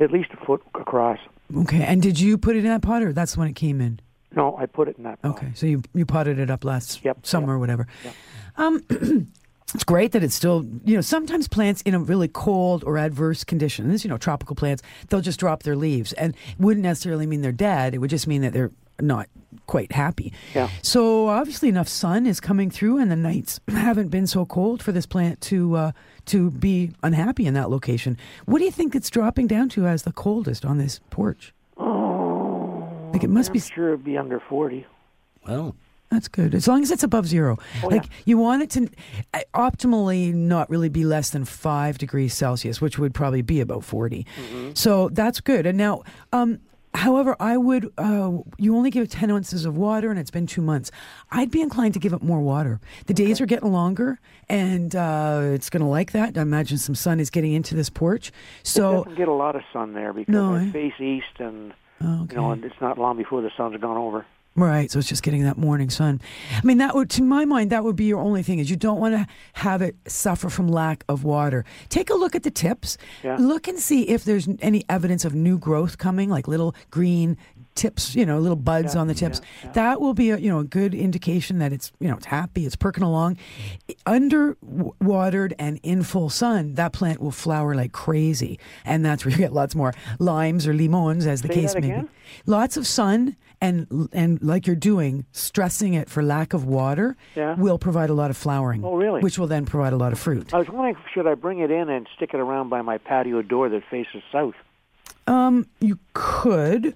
at 0.00 0.10
least 0.10 0.30
a 0.32 0.44
foot 0.44 0.62
across. 0.74 1.18
Okay. 1.56 1.82
And 1.82 2.02
did 2.02 2.18
you 2.20 2.36
put 2.36 2.56
it 2.56 2.60
in 2.60 2.64
that 2.70 2.82
pot, 2.82 3.02
or 3.02 3.12
that's 3.12 3.36
when 3.36 3.48
it 3.48 3.54
came 3.54 3.80
in? 3.80 4.00
No, 4.36 4.56
I 4.56 4.66
put 4.66 4.88
it 4.88 4.96
in 4.98 5.04
that. 5.04 5.20
pot. 5.22 5.30
Okay. 5.36 5.48
So 5.54 5.66
you 5.66 5.82
you 5.94 6.04
potted 6.06 6.38
it 6.38 6.50
up 6.50 6.64
last 6.64 7.04
Yep, 7.04 7.26
summer 7.26 7.46
yep, 7.48 7.56
or 7.56 7.58
whatever. 7.58 7.86
yep. 8.04 8.14
Um, 8.56 8.82
it's 9.74 9.84
great 9.84 10.12
that 10.12 10.22
it's 10.22 10.34
still, 10.34 10.64
you 10.84 10.94
know, 10.94 11.00
sometimes 11.00 11.48
plants 11.48 11.82
in 11.82 11.94
a 11.94 11.98
really 11.98 12.28
cold 12.28 12.84
or 12.84 12.96
adverse 12.98 13.42
conditions, 13.44 14.04
you 14.04 14.10
know, 14.10 14.16
tropical 14.18 14.54
plants, 14.54 14.82
they'll 15.08 15.20
just 15.20 15.40
drop 15.40 15.62
their 15.64 15.74
leaves 15.76 16.12
and 16.12 16.34
it 16.34 16.60
wouldn't 16.60 16.84
necessarily 16.84 17.26
mean 17.26 17.40
they're 17.42 17.50
dead. 17.52 17.94
It 17.94 17.98
would 17.98 18.10
just 18.10 18.26
mean 18.28 18.42
that 18.42 18.52
they're 18.52 18.70
not 19.00 19.26
quite 19.66 19.90
happy. 19.90 20.32
Yeah. 20.54 20.68
So 20.82 21.26
obviously 21.28 21.68
enough 21.68 21.88
sun 21.88 22.26
is 22.26 22.38
coming 22.38 22.70
through 22.70 22.98
and 22.98 23.10
the 23.10 23.16
nights 23.16 23.58
haven't 23.68 24.08
been 24.08 24.28
so 24.28 24.46
cold 24.46 24.80
for 24.82 24.92
this 24.92 25.06
plant 25.06 25.40
to 25.42 25.74
uh, 25.76 25.92
to 26.26 26.50
be 26.52 26.92
unhappy 27.02 27.44
in 27.46 27.54
that 27.54 27.70
location. 27.70 28.16
What 28.46 28.58
do 28.60 28.64
you 28.64 28.70
think 28.70 28.94
it's 28.94 29.10
dropping 29.10 29.48
down 29.48 29.68
to 29.70 29.86
as 29.86 30.04
the 30.04 30.12
coldest 30.12 30.64
on 30.64 30.78
this 30.78 31.00
porch? 31.10 31.52
Oh, 31.76 32.13
Like 33.14 33.24
it 33.24 33.30
must 33.30 33.48
I'm 33.48 33.52
be 33.54 33.60
sure 33.60 33.88
it'd 33.88 34.04
be 34.04 34.18
under 34.18 34.40
forty. 34.40 34.86
well, 35.46 35.74
That's 36.10 36.28
good. 36.28 36.54
As 36.54 36.68
long 36.68 36.82
as 36.82 36.90
it's 36.90 37.02
above 37.02 37.26
zero. 37.26 37.58
Oh, 37.82 37.88
like 37.88 38.04
yeah. 38.04 38.10
you 38.26 38.38
want 38.38 38.62
it 38.62 38.70
to 38.70 38.88
uh, 39.32 39.40
optimally 39.54 40.32
not 40.34 40.68
really 40.70 40.88
be 40.90 41.04
less 41.04 41.30
than 41.30 41.44
five 41.44 41.96
degrees 41.98 42.34
Celsius, 42.34 42.80
which 42.80 42.98
would 42.98 43.14
probably 43.14 43.42
be 43.42 43.60
about 43.60 43.82
40. 43.84 44.24
Mm-hmm. 44.24 44.70
So 44.74 45.08
that's 45.08 45.40
good. 45.40 45.66
And 45.66 45.76
now, 45.78 46.02
um, 46.32 46.60
however, 46.94 47.34
I 47.40 47.56
would, 47.56 47.92
uh, 47.98 48.30
you 48.58 48.76
only 48.76 48.90
give 48.90 49.02
it 49.02 49.10
10 49.10 49.30
ounces 49.32 49.64
of 49.64 49.76
water 49.76 50.10
and 50.10 50.18
it's 50.20 50.30
been 50.30 50.46
two 50.46 50.62
months. 50.62 50.92
I'd 51.32 51.50
be 51.50 51.60
inclined 51.62 51.94
to 51.94 52.00
give 52.00 52.12
it 52.12 52.22
more 52.22 52.40
water. 52.40 52.80
The 53.06 53.14
days 53.14 53.40
are 53.40 53.46
getting 53.46 53.72
longer 53.72 54.20
and 54.48 54.94
uh, 54.94 55.40
it's 55.54 55.68
going 55.70 55.82
to 55.82 55.88
like 55.88 56.12
that. 56.12 56.38
I 56.38 56.42
imagine 56.42 56.78
some 56.78 56.94
sun 56.94 57.18
is 57.18 57.30
getting 57.30 57.52
into 57.54 57.74
this 57.74 57.90
porch. 57.90 58.28
it 58.28 58.34
So, 58.62 59.02
doesn't 59.02 59.16
get 59.16 59.26
a 59.28 59.32
lot 59.32 59.56
of 59.56 59.62
sun 59.72 59.94
there 59.94 60.12
because 60.12 60.32
No, 60.32 60.54
I 60.54 60.64
eh? 60.66 60.70
face 60.70 61.00
east, 61.00 61.40
and 61.40 61.72
Oh, 62.02 62.26
you 62.28 62.36
know, 62.36 62.50
okay. 62.50 62.60
and 62.60 62.64
it's 62.64 62.80
not 62.80 62.98
long 62.98 63.16
before 63.16 63.40
the 63.42 63.50
sun's 63.56 63.80
gone 63.80 63.96
over. 63.96 64.26
Right, 64.56 64.88
so 64.88 65.00
it's 65.00 65.08
just 65.08 65.24
getting 65.24 65.42
that 65.42 65.58
morning 65.58 65.90
sun. 65.90 66.20
I 66.56 66.64
mean, 66.64 66.78
that 66.78 66.94
would, 66.94 67.10
to 67.10 67.24
my 67.24 67.44
mind, 67.44 67.70
that 67.70 67.82
would 67.82 67.96
be 67.96 68.04
your 68.04 68.20
only 68.20 68.44
thing 68.44 68.60
is 68.60 68.70
you 68.70 68.76
don't 68.76 69.00
want 69.00 69.14
to 69.14 69.26
have 69.54 69.82
it 69.82 69.96
suffer 70.06 70.48
from 70.48 70.68
lack 70.68 71.02
of 71.08 71.24
water. 71.24 71.64
Take 71.88 72.08
a 72.08 72.14
look 72.14 72.36
at 72.36 72.44
the 72.44 72.52
tips. 72.52 72.96
Yeah. 73.24 73.36
Look 73.36 73.66
and 73.66 73.80
see 73.80 74.02
if 74.08 74.22
there's 74.22 74.48
any 74.60 74.84
evidence 74.88 75.24
of 75.24 75.34
new 75.34 75.58
growth 75.58 75.98
coming, 75.98 76.30
like 76.30 76.46
little 76.46 76.76
green 76.92 77.36
tips, 77.74 78.14
you 78.14 78.24
know, 78.24 78.38
little 78.38 78.56
buds 78.56 78.94
Yeah, 78.94 79.00
on 79.00 79.06
the 79.08 79.14
tips. 79.14 79.40
yeah, 79.42 79.66
yeah. 79.66 79.72
That 79.72 80.00
will 80.00 80.14
be 80.14 80.30
a 80.30 80.38
you 80.38 80.48
know 80.50 80.60
a 80.60 80.64
good 80.64 80.94
indication 80.94 81.58
that 81.58 81.72
it's 81.72 81.92
you 82.00 82.08
know 82.08 82.16
it's 82.16 82.26
happy, 82.26 82.66
it's 82.66 82.76
perking 82.76 83.02
along. 83.04 83.36
Under 84.06 84.56
watered 85.00 85.54
and 85.58 85.80
in 85.82 86.02
full 86.02 86.30
sun, 86.30 86.74
that 86.74 86.92
plant 86.92 87.20
will 87.20 87.30
flower 87.30 87.74
like 87.74 87.92
crazy, 87.92 88.58
and 88.84 89.04
that's 89.04 89.24
where 89.24 89.32
you 89.32 89.38
get 89.38 89.52
lots 89.52 89.74
more 89.74 89.92
limes 90.18 90.66
or 90.66 90.72
limons, 90.74 91.26
as 91.26 91.42
the 91.42 91.48
Say 91.48 91.54
case 91.54 91.74
may 91.74 91.80
be. 92.02 92.08
Lots 92.46 92.76
of 92.76 92.86
sun 92.86 93.36
and 93.60 94.08
and 94.12 94.42
like 94.42 94.66
you're 94.66 94.76
doing, 94.76 95.24
stressing 95.32 95.94
it 95.94 96.08
for 96.08 96.22
lack 96.22 96.52
of 96.54 96.64
water 96.64 97.16
Yeah. 97.34 97.54
will 97.56 97.78
provide 97.78 98.10
a 98.10 98.14
lot 98.14 98.30
of 98.30 98.36
flowering. 98.36 98.84
Oh, 98.84 98.94
really? 98.96 99.20
Which 99.20 99.38
will 99.38 99.46
then 99.46 99.64
provide 99.66 99.92
a 99.92 99.96
lot 99.96 100.12
of 100.12 100.18
fruit. 100.18 100.52
I 100.52 100.58
was 100.58 100.68
wondering, 100.68 100.96
should 101.12 101.26
I 101.26 101.34
bring 101.34 101.60
it 101.60 101.70
in 101.70 101.88
and 101.88 102.06
stick 102.16 102.30
it 102.34 102.40
around 102.40 102.68
by 102.68 102.82
my 102.82 102.98
patio 102.98 103.42
door 103.42 103.68
that 103.68 103.82
faces 103.90 104.22
south? 104.32 104.54
Um, 105.26 105.66
you 105.80 105.98
could. 106.12 106.94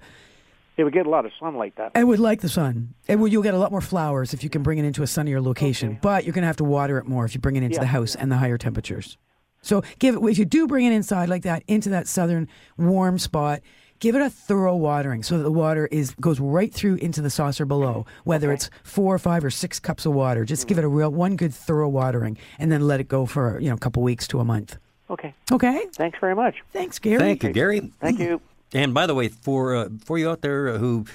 It 0.79 0.85
would 0.85 0.93
get 0.93 1.05
a 1.05 1.09
lot 1.09 1.25
of 1.25 1.33
sunlight 1.37 1.75
that. 1.75 1.91
I 1.93 2.05
would 2.05 2.19
like 2.19 2.39
the 2.39 2.47
sun. 2.47 2.93
It 3.05 3.17
will, 3.17 3.27
you'll 3.27 3.43
get 3.43 3.53
a 3.53 3.57
lot 3.57 3.69
more 3.69 3.81
flowers 3.81 4.33
if 4.33 4.45
you 4.45 4.49
can 4.49 4.63
bring 4.63 4.77
it 4.77 4.85
into 4.85 5.03
a 5.03 5.07
sunnier 5.07 5.41
location. 5.41 5.89
Okay. 5.89 5.99
But 6.01 6.23
you're 6.23 6.31
going 6.31 6.43
to 6.43 6.47
have 6.47 6.55
to 6.55 6.63
water 6.63 6.97
it 6.97 7.05
more 7.05 7.25
if 7.25 7.35
you 7.35 7.41
bring 7.41 7.57
it 7.57 7.63
into 7.63 7.75
Yeah, 7.75 7.81
the 7.81 7.87
house 7.87 8.15
and 8.15 8.31
the 8.31 8.37
higher 8.37 8.57
temperatures. 8.57 9.17
So 9.61 9.83
give 9.99 10.15
it 10.15 10.23
if 10.23 10.37
you 10.37 10.45
do 10.45 10.67
bring 10.67 10.85
it 10.85 10.93
inside 10.93 11.27
like 11.27 11.43
that 11.43 11.63
into 11.67 11.89
that 11.89 12.07
southern 12.07 12.47
warm 12.77 13.19
spot. 13.19 13.59
Give 13.99 14.15
it 14.15 14.21
a 14.21 14.29
thorough 14.29 14.77
watering 14.77 15.21
so 15.21 15.35
that 15.35 15.43
the 15.43 15.51
water 15.51 15.85
is 15.87 16.15
goes 16.21 16.39
right 16.39 16.73
through 16.73 16.95
into 16.95 17.21
the 17.21 17.29
saucer 17.29 17.65
below. 17.65 18.05
Whether 18.23 18.53
it's 18.53 18.69
four 18.83 19.13
or 19.13 19.19
five 19.19 19.43
or 19.43 19.49
six 19.49 19.81
cups 19.81 20.05
of 20.05 20.13
water, 20.13 20.45
just 20.45 20.65
give 20.69 20.77
mm. 20.77 20.79
it 20.79 20.85
a 20.85 20.87
real 20.87 21.09
one 21.09 21.35
good 21.35 21.53
thorough 21.53 21.89
watering, 21.89 22.37
and 22.57 22.71
then 22.71 22.87
let 22.87 23.01
it 23.01 23.09
go 23.09 23.25
for 23.25 23.59
you 23.59 23.67
know 23.67 23.75
a 23.75 23.79
couple 23.79 24.01
weeks 24.01 24.29
to 24.29 24.39
a 24.39 24.45
month. 24.45 24.77
Okay. 25.09 25.33
Okay. 25.51 25.87
Thanks 25.91 26.19
very 26.19 26.35
much. 26.35 26.63
Thanks, 26.71 26.99
Gary. 26.99 27.19
thank 27.19 27.43
you, 27.43 27.51
Gary. 27.51 27.91
Thank 27.99 28.19
you. 28.19 28.39
And 28.73 28.93
by 28.93 29.07
the 29.07 29.15
way, 29.15 29.29
for 29.29 29.75
uh, 29.75 29.89
for 30.03 30.17
you 30.17 30.29
out 30.29 30.41
there 30.41 30.77
who 30.77 31.05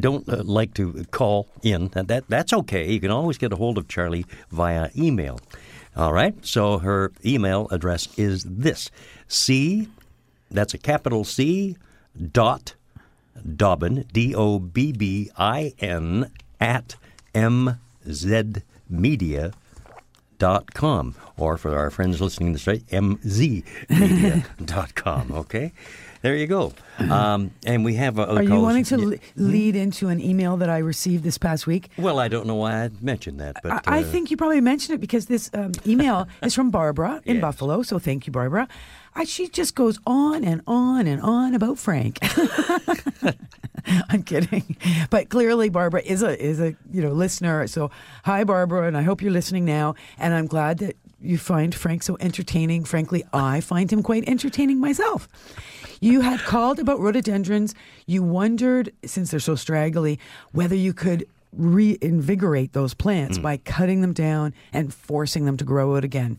don't 0.00 0.26
uh, 0.28 0.42
like 0.44 0.72
to 0.74 1.04
call 1.10 1.48
in, 1.62 1.88
that, 1.88 2.08
that 2.08 2.24
that's 2.28 2.52
okay. 2.52 2.90
You 2.90 3.00
can 3.00 3.10
always 3.10 3.36
get 3.38 3.52
a 3.52 3.56
hold 3.56 3.76
of 3.76 3.86
Charlie 3.88 4.24
via 4.50 4.88
email. 4.96 5.38
All 5.94 6.12
right. 6.12 6.34
So 6.44 6.78
her 6.78 7.12
email 7.24 7.68
address 7.70 8.08
is 8.16 8.44
this: 8.44 8.90
C, 9.28 9.88
that's 10.50 10.72
a 10.72 10.78
capital 10.78 11.24
C, 11.24 11.76
dot 12.32 12.74
Dobbin 13.56 14.06
D 14.12 14.34
O 14.34 14.58
B 14.58 14.92
B 14.92 15.30
I 15.36 15.74
N 15.80 16.30
at 16.60 16.96
M 17.34 17.78
Z 18.10 18.44
Media 18.88 19.52
dot 20.38 20.72
com 20.74 21.14
or 21.36 21.56
for 21.56 21.76
our 21.76 21.88
friends 21.90 22.20
listening 22.20 22.48
to 22.48 22.54
the 22.54 22.58
straight 22.58 22.84
mzmedia.com 22.88 23.62
okay 25.30 25.70
there 26.22 26.36
you 26.36 26.46
go. 26.46 26.72
Um, 26.98 27.50
and 27.66 27.84
we 27.84 27.94
have. 27.94 28.18
Uh, 28.18 28.22
other 28.22 28.40
Are 28.40 28.42
you 28.44 28.60
wanting 28.60 28.84
to 28.84 28.96
le- 28.96 29.16
lead 29.36 29.76
into 29.76 30.08
an 30.08 30.20
email 30.20 30.56
that 30.58 30.70
I 30.70 30.78
received 30.78 31.24
this 31.24 31.36
past 31.36 31.66
week? 31.66 31.90
Well, 31.98 32.18
I 32.18 32.28
don't 32.28 32.46
know 32.46 32.54
why 32.54 32.84
I 32.84 32.90
mentioned 33.00 33.40
that, 33.40 33.56
but 33.62 33.72
I, 33.88 33.98
I 33.98 34.00
uh, 34.00 34.04
think 34.04 34.30
you 34.30 34.36
probably 34.36 34.60
mentioned 34.60 34.94
it 34.94 35.00
because 35.00 35.26
this 35.26 35.50
um, 35.52 35.72
email 35.86 36.28
is 36.42 36.54
from 36.54 36.70
Barbara 36.70 37.20
in 37.24 37.36
Yes. 37.36 37.42
Buffalo. 37.42 37.82
So 37.82 37.98
thank 37.98 38.26
you, 38.26 38.32
Barbara. 38.32 38.68
I, 39.14 39.24
she 39.24 39.48
just 39.48 39.74
goes 39.74 39.98
on 40.06 40.44
and 40.44 40.62
on 40.66 41.06
and 41.06 41.20
on 41.20 41.54
about 41.54 41.78
Frank. 41.78 42.18
I'm 44.08 44.22
kidding, 44.22 44.76
but 45.10 45.28
clearly 45.28 45.68
Barbara 45.68 46.02
is 46.02 46.22
a 46.22 46.40
is 46.40 46.60
a 46.60 46.76
you 46.92 47.02
know 47.02 47.10
listener. 47.12 47.66
So 47.66 47.90
hi, 48.24 48.44
Barbara, 48.44 48.86
and 48.86 48.96
I 48.96 49.02
hope 49.02 49.20
you're 49.20 49.32
listening 49.32 49.64
now. 49.64 49.96
And 50.18 50.32
I'm 50.32 50.46
glad 50.46 50.78
that 50.78 50.96
you 51.22 51.38
find 51.38 51.74
Frank 51.74 52.02
so 52.02 52.16
entertaining. 52.20 52.84
Frankly, 52.84 53.24
I 53.32 53.60
find 53.60 53.92
him 53.92 54.02
quite 54.02 54.28
entertaining 54.28 54.80
myself. 54.80 55.28
You 56.00 56.20
had 56.20 56.40
called 56.40 56.78
about 56.78 57.00
rhododendrons. 57.00 57.74
You 58.06 58.22
wondered, 58.22 58.92
since 59.04 59.30
they're 59.30 59.40
so 59.40 59.54
straggly, 59.54 60.18
whether 60.52 60.74
you 60.74 60.92
could 60.92 61.26
reinvigorate 61.52 62.72
those 62.72 62.94
plants 62.94 63.38
by 63.38 63.58
cutting 63.58 64.00
them 64.00 64.12
down 64.12 64.54
and 64.72 64.92
forcing 64.92 65.44
them 65.44 65.56
to 65.58 65.64
grow 65.64 65.96
out 65.96 66.04
again. 66.04 66.38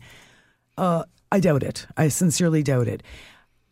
Uh, 0.76 1.04
I 1.30 1.40
doubt 1.40 1.62
it. 1.62 1.86
I 1.96 2.08
sincerely 2.08 2.62
doubt 2.62 2.88
it. 2.88 3.02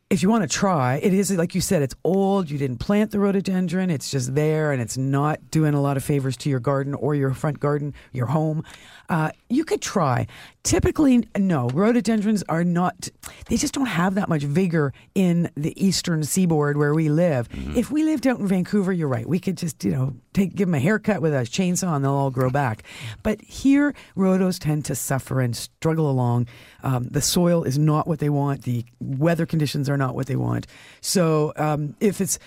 If 0.09 0.23
you 0.23 0.29
want 0.29 0.43
to 0.43 0.49
try, 0.49 0.97
it 0.97 1.15
is 1.15 1.31
like 1.31 1.55
you 1.55 1.63
said, 1.63 1.81
it's 1.81 1.95
old. 2.05 2.51
You 2.51 2.59
didn't 2.59 2.79
plant 2.79 3.13
the 3.13 3.19
rhododendron. 3.19 3.89
It's 3.89 4.11
just 4.11 4.35
there 4.35 4.71
and 4.71 4.83
it's 4.83 4.99
not 4.99 5.51
doing 5.51 5.73
a 5.73 5.81
lot 5.81 5.97
of 5.97 6.05
favors 6.05 6.37
to 6.39 6.51
your 6.51 6.61
garden 6.61 6.93
or 6.93 7.15
your 7.15 7.33
front 7.33 7.61
garden, 7.61 7.95
your 8.13 8.27
home. 8.27 8.63
Uh, 9.13 9.31
you 9.51 9.63
could 9.63 9.83
try. 9.83 10.27
Typically, 10.63 11.29
no, 11.37 11.69
rhododendrons 11.69 12.43
are 12.49 12.65
not, 12.65 13.11
they 13.49 13.59
just 13.59 13.75
don't 13.75 13.87
have 13.87 14.15
that 14.15 14.27
much 14.29 14.43
vigor 14.43 14.95
in 15.15 15.51
the 15.55 15.75
eastern 15.77 16.25
seaboard 16.25 16.79
where 16.79 16.95
we 16.95 17.11
live. 17.11 17.47
If 17.77 17.91
we 17.91 18.05
lived 18.05 18.27
out 18.27 18.39
in 18.39 18.47
Vancouver, 18.47 18.91
you're 18.91 19.09
right. 19.09 19.29
We 19.29 19.39
could 19.39 19.59
just, 19.59 19.85
you 19.85 19.91
know, 19.91 20.15
take 20.33 20.55
give 20.55 20.69
them 20.69 20.75
a 20.75 20.79
haircut 20.79 21.21
with 21.21 21.35
a 21.35 21.41
chainsaw 21.41 21.95
and 21.95 22.03
they'll 22.03 22.13
all 22.13 22.31
grow 22.31 22.49
back. 22.49 22.85
But 23.23 23.43
here, 23.43 23.93
rhodos 24.17 24.59
tend 24.59 24.87
to 24.87 24.95
suffer 24.95 25.43
and 25.43 25.55
struggle 25.55 26.09
along. 26.09 26.47
Um, 26.83 27.05
the 27.05 27.21
soil 27.21 27.65
is 27.65 27.79
not 27.79 28.07
what 28.07 28.19
they 28.19 28.31
want. 28.31 28.63
The 28.63 28.87
weather 28.99 29.45
conditions 29.45 29.91
are 29.91 29.99
not 29.99 30.15
what 30.15 30.27
they 30.27 30.37
want. 30.37 30.67
So 31.03 31.53
um, 31.57 31.97
if 32.01 32.21
it's 32.21 32.39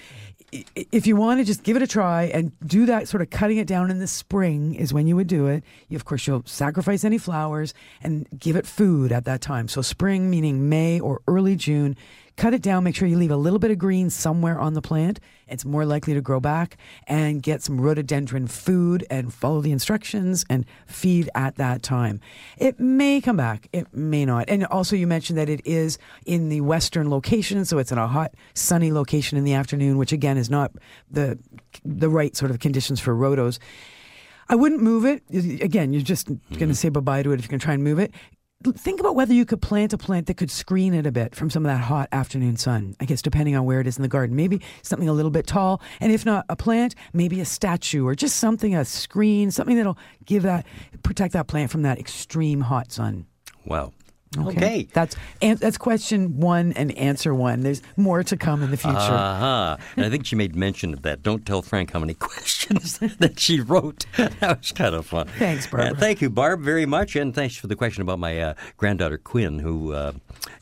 if 0.76 1.08
you 1.08 1.16
want 1.16 1.40
to 1.40 1.46
just 1.46 1.64
give 1.64 1.76
it 1.76 1.82
a 1.82 1.88
try 1.88 2.24
and 2.24 2.52
do 2.66 2.86
that 2.86 3.08
sort 3.08 3.22
of 3.22 3.30
cutting 3.30 3.58
it 3.58 3.68
down 3.68 3.90
in 3.90 4.00
the 4.00 4.08
spring 4.08 4.76
is 4.76 4.94
when 4.94 5.08
you 5.08 5.16
would 5.16 5.28
do 5.28 5.48
it. 5.48 5.64
You, 5.90 5.96
of 5.96 6.06
course, 6.06 6.28
you'll 6.28 6.44
sacrifice 6.46 7.04
any 7.04 7.18
flowers 7.18 7.74
and 8.02 8.28
give 8.38 8.56
it 8.56 8.66
food 8.66 9.12
at 9.12 9.26
that 9.26 9.42
time. 9.42 9.68
So 9.68 9.82
spring 9.82 10.30
meaning 10.30 10.70
May 10.70 11.00
or 11.00 11.22
early 11.28 11.56
June. 11.56 11.96
Cut 12.38 12.54
it 12.54 12.62
down. 12.62 12.84
Make 12.84 12.96
sure 12.96 13.08
you 13.08 13.18
leave 13.18 13.32
a 13.32 13.38
little 13.38 13.60
bit 13.60 13.72
of 13.72 13.78
green 13.78 14.10
somewhere 14.10 14.60
on 14.60 14.74
the 14.74 14.82
plant. 14.82 15.22
It's 15.48 15.64
more 15.64 15.86
likely 15.86 16.14
to 16.14 16.22
grow 16.22 16.42
back 16.42 16.78
and 17.08 17.42
get 17.42 17.64
some 17.64 17.80
rhododendron 17.80 18.48
food 18.48 19.06
and 19.10 19.34
follow 19.34 19.62
the 19.62 19.72
instructions 19.72 20.44
and 20.50 20.66
feed 20.86 21.30
at 21.34 21.56
that 21.56 21.82
time. 21.82 22.20
It 22.58 22.78
may 22.78 23.22
come 23.22 23.38
back. 23.38 23.70
It 23.72 23.94
may 23.94 24.26
not. 24.26 24.50
And 24.50 24.66
also 24.66 24.98
you 24.98 25.08
mentioned 25.08 25.38
that 25.38 25.48
it 25.48 25.62
is 25.66 25.98
in 26.26 26.50
the 26.50 26.60
western 26.62 27.10
location, 27.10 27.64
so 27.64 27.78
it's 27.78 27.92
in 27.92 27.98
a 27.98 28.08
hot, 28.08 28.34
sunny 28.54 28.92
location 28.92 29.38
in 29.38 29.46
the 29.46 29.54
afternoon, 29.54 29.98
which 29.98 30.12
again 30.12 30.38
is 30.38 30.50
not 30.50 30.72
the 31.10 31.40
the 31.86 32.10
right 32.10 32.36
sort 32.36 32.52
of 32.52 32.60
conditions 32.60 33.00
for 33.00 33.16
rhodos. 33.16 33.60
I 34.48 34.56
wouldn't 34.56 34.82
move 34.82 35.06
it. 35.06 35.24
Again, 35.62 35.92
you're 35.92 36.04
just 36.04 36.28
going 36.28 36.40
to 36.50 36.58
mm-hmm. 36.58 36.74
say 36.74 36.90
bye 36.90 37.00
bye 37.00 37.24
to 37.24 37.32
it 37.32 37.40
if 37.40 37.46
you 37.46 37.50
can 37.50 37.60
try 37.60 37.74
and 37.74 37.84
move 37.84 37.98
it. 37.98 38.14
Think 38.64 39.00
about 39.00 39.16
whether 39.16 39.34
you 39.34 39.46
could 39.46 39.62
plant 39.62 39.94
a 39.94 39.98
plant 39.98 40.26
that 40.28 40.38
could 40.38 40.50
screen 40.50 40.94
it 40.96 41.06
a 41.06 41.12
bit 41.12 41.36
from 41.36 41.50
some 41.52 41.66
of 41.66 41.72
that 41.72 41.84
hot 41.84 42.10
afternoon 42.12 42.58
sun. 42.58 42.96
I 43.00 43.06
guess 43.06 43.22
depending 43.22 43.56
on 43.56 43.66
where 43.66 43.80
it 43.80 43.86
is 43.86 43.98
in 43.98 44.02
the 44.02 44.08
garden, 44.08 44.36
maybe 44.36 44.60
something 44.82 45.08
a 45.08 45.14
little 45.14 45.30
bit 45.30 45.46
tall, 45.46 45.82
and 46.00 46.12
if 46.12 46.26
not 46.26 46.46
a 46.50 46.56
plant, 46.56 46.96
maybe 47.14 47.40
a 47.42 47.46
statue 47.46 48.06
or 48.08 48.16
just 48.16 48.38
something 48.38 48.74
a 48.76 48.84
screen, 48.84 49.52
something 49.52 49.76
that'll 49.76 49.98
give 50.26 50.44
that 50.44 50.66
protect 51.04 51.34
that 51.34 51.48
plant 51.48 51.70
from 51.70 51.84
that 51.84 52.00
extreme 52.00 52.62
hot 52.62 52.92
sun. 52.92 53.28
wow. 53.66 53.92
Okay. 54.38 54.88
That's 54.94 55.16
an, 55.42 55.58
that's 55.58 55.78
question 55.78 56.40
one 56.40 56.74
and 56.74 56.92
answer 56.98 57.34
one. 57.34 57.62
There's 57.62 57.82
more 57.96 58.24
to 58.24 58.38
come 58.38 58.64
in 58.64 58.72
the 58.72 58.78
future. 58.78 58.98
Uh-huh. 58.98 59.78
And 59.96 60.06
I 60.06 60.10
think 60.10 60.26
she 60.26 60.36
made 60.36 60.56
mention 60.56 60.94
of 60.94 61.04
that. 61.04 61.24
Don't 61.24 61.46
tell 61.46 61.62
Frank 61.62 61.92
how 61.92 62.00
many 62.00 62.14
questions 62.20 62.98
that 63.00 63.40
she 63.40 63.62
wrote. 63.62 64.06
That 64.18 64.60
was 64.60 64.72
kind 64.72 64.96
of 64.96 65.06
fun. 65.06 65.28
Thanks, 65.40 65.68
Barb. 65.68 65.96
Uh, 65.96 66.00
thank 66.00 66.22
you, 66.22 66.30
Barb, 66.30 66.62
very 66.62 66.86
much, 66.86 67.16
and 67.16 67.34
thanks 67.34 67.56
for 67.56 67.68
the 67.68 67.76
question 67.76 68.02
about 68.02 68.20
my 68.20 68.40
uh, 68.40 68.54
granddaughter 68.78 69.18
Quinn, 69.18 69.60
who 69.60 69.94
uh, 69.94 70.12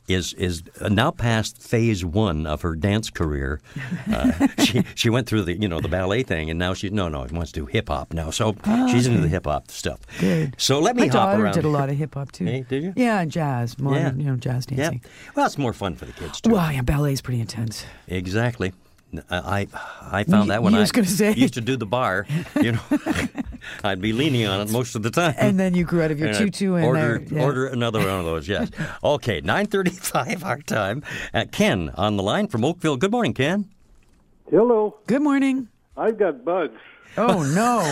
is 0.07 0.33
is 0.33 0.63
now 0.89 1.11
past 1.11 1.61
phase 1.61 2.03
one 2.03 2.45
of 2.45 2.61
her 2.61 2.75
dance 2.75 3.09
career. 3.09 3.61
Uh, 4.11 4.47
she 4.63 4.83
she 4.95 5.09
went 5.09 5.27
through 5.27 5.43
the 5.43 5.53
you 5.59 5.67
know 5.67 5.79
the 5.79 5.87
ballet 5.87 6.23
thing, 6.23 6.49
and 6.49 6.59
now 6.59 6.73
she 6.73 6.89
no 6.89 7.07
no 7.09 7.25
wants 7.31 7.51
to 7.53 7.61
do 7.61 7.65
hip 7.65 7.87
hop 7.89 8.13
now. 8.13 8.29
So 8.29 8.55
she's 8.89 9.07
into 9.07 9.21
the 9.21 9.27
hip 9.29 9.45
hop 9.45 9.71
stuff. 9.71 9.99
Good. 10.19 10.55
So 10.57 10.79
let 10.79 10.95
me 10.95 11.03
My 11.03 11.07
hop 11.07 11.13
daughter 11.31 11.43
around. 11.43 11.53
did 11.53 11.65
a 11.65 11.69
lot 11.69 11.89
of 11.89 11.95
hip 11.97 12.15
hop 12.15 12.31
too. 12.31 12.45
Hey, 12.45 12.65
did 12.67 12.83
you? 12.83 12.93
Yeah, 12.95 13.23
jazz, 13.25 13.79
modern, 13.79 14.19
Yeah. 14.19 14.25
you 14.25 14.31
know, 14.31 14.35
jazz 14.37 14.65
dancing. 14.65 15.01
Yeah. 15.03 15.09
Well, 15.35 15.45
it's 15.45 15.57
more 15.57 15.73
fun 15.73 15.95
for 15.95 16.05
the 16.05 16.11
kids 16.13 16.41
too. 16.41 16.51
Well, 16.51 16.71
yeah, 16.71 16.81
ballet's 16.81 17.21
pretty 17.21 17.39
intense. 17.41 17.85
Exactly. 18.07 18.73
I 19.29 19.67
I 20.11 20.23
found 20.23 20.49
that 20.49 20.63
when 20.63 20.73
you 20.73 20.79
I 20.79 20.81
was 20.81 20.91
gonna 20.91 21.07
say. 21.07 21.33
used 21.33 21.53
to 21.55 21.61
do 21.61 21.75
the 21.77 21.85
bar, 21.85 22.25
you 22.61 22.73
know, 22.73 22.79
I'd 23.83 24.01
be 24.01 24.13
leaning 24.13 24.45
on 24.47 24.61
it 24.61 24.71
most 24.71 24.95
of 24.95 25.03
the 25.03 25.11
time. 25.11 25.35
And 25.37 25.59
then 25.59 25.73
you 25.75 25.83
grew 25.85 26.01
out 26.01 26.11
of 26.11 26.19
your 26.19 26.29
And 26.29 26.37
I'd 26.37 26.41
tutu 26.53 26.75
and 26.75 26.85
order 26.85 27.19
there, 27.19 27.37
yeah. 27.39 27.43
order 27.45 27.67
another 27.67 27.99
one 27.99 28.19
of 28.19 28.25
those. 28.25 28.47
Yes. 28.47 28.69
Okay, 29.03 29.41
nine 29.41 29.65
thirty-five 29.67 30.43
our 30.43 30.61
time. 30.61 31.03
Uh, 31.33 31.45
Ken 31.51 31.91
on 31.95 32.17
the 32.17 32.23
line 32.23 32.47
from 32.47 32.63
Oakville. 32.63 32.97
Good 32.97 33.11
morning, 33.11 33.33
Ken. 33.33 33.69
Hello, 34.49 34.97
Good 35.07 35.21
morning. 35.21 35.67
I've 35.97 36.17
got 36.17 36.43
bugs. 36.45 36.79
Oh 37.17 37.43
no. 37.43 37.83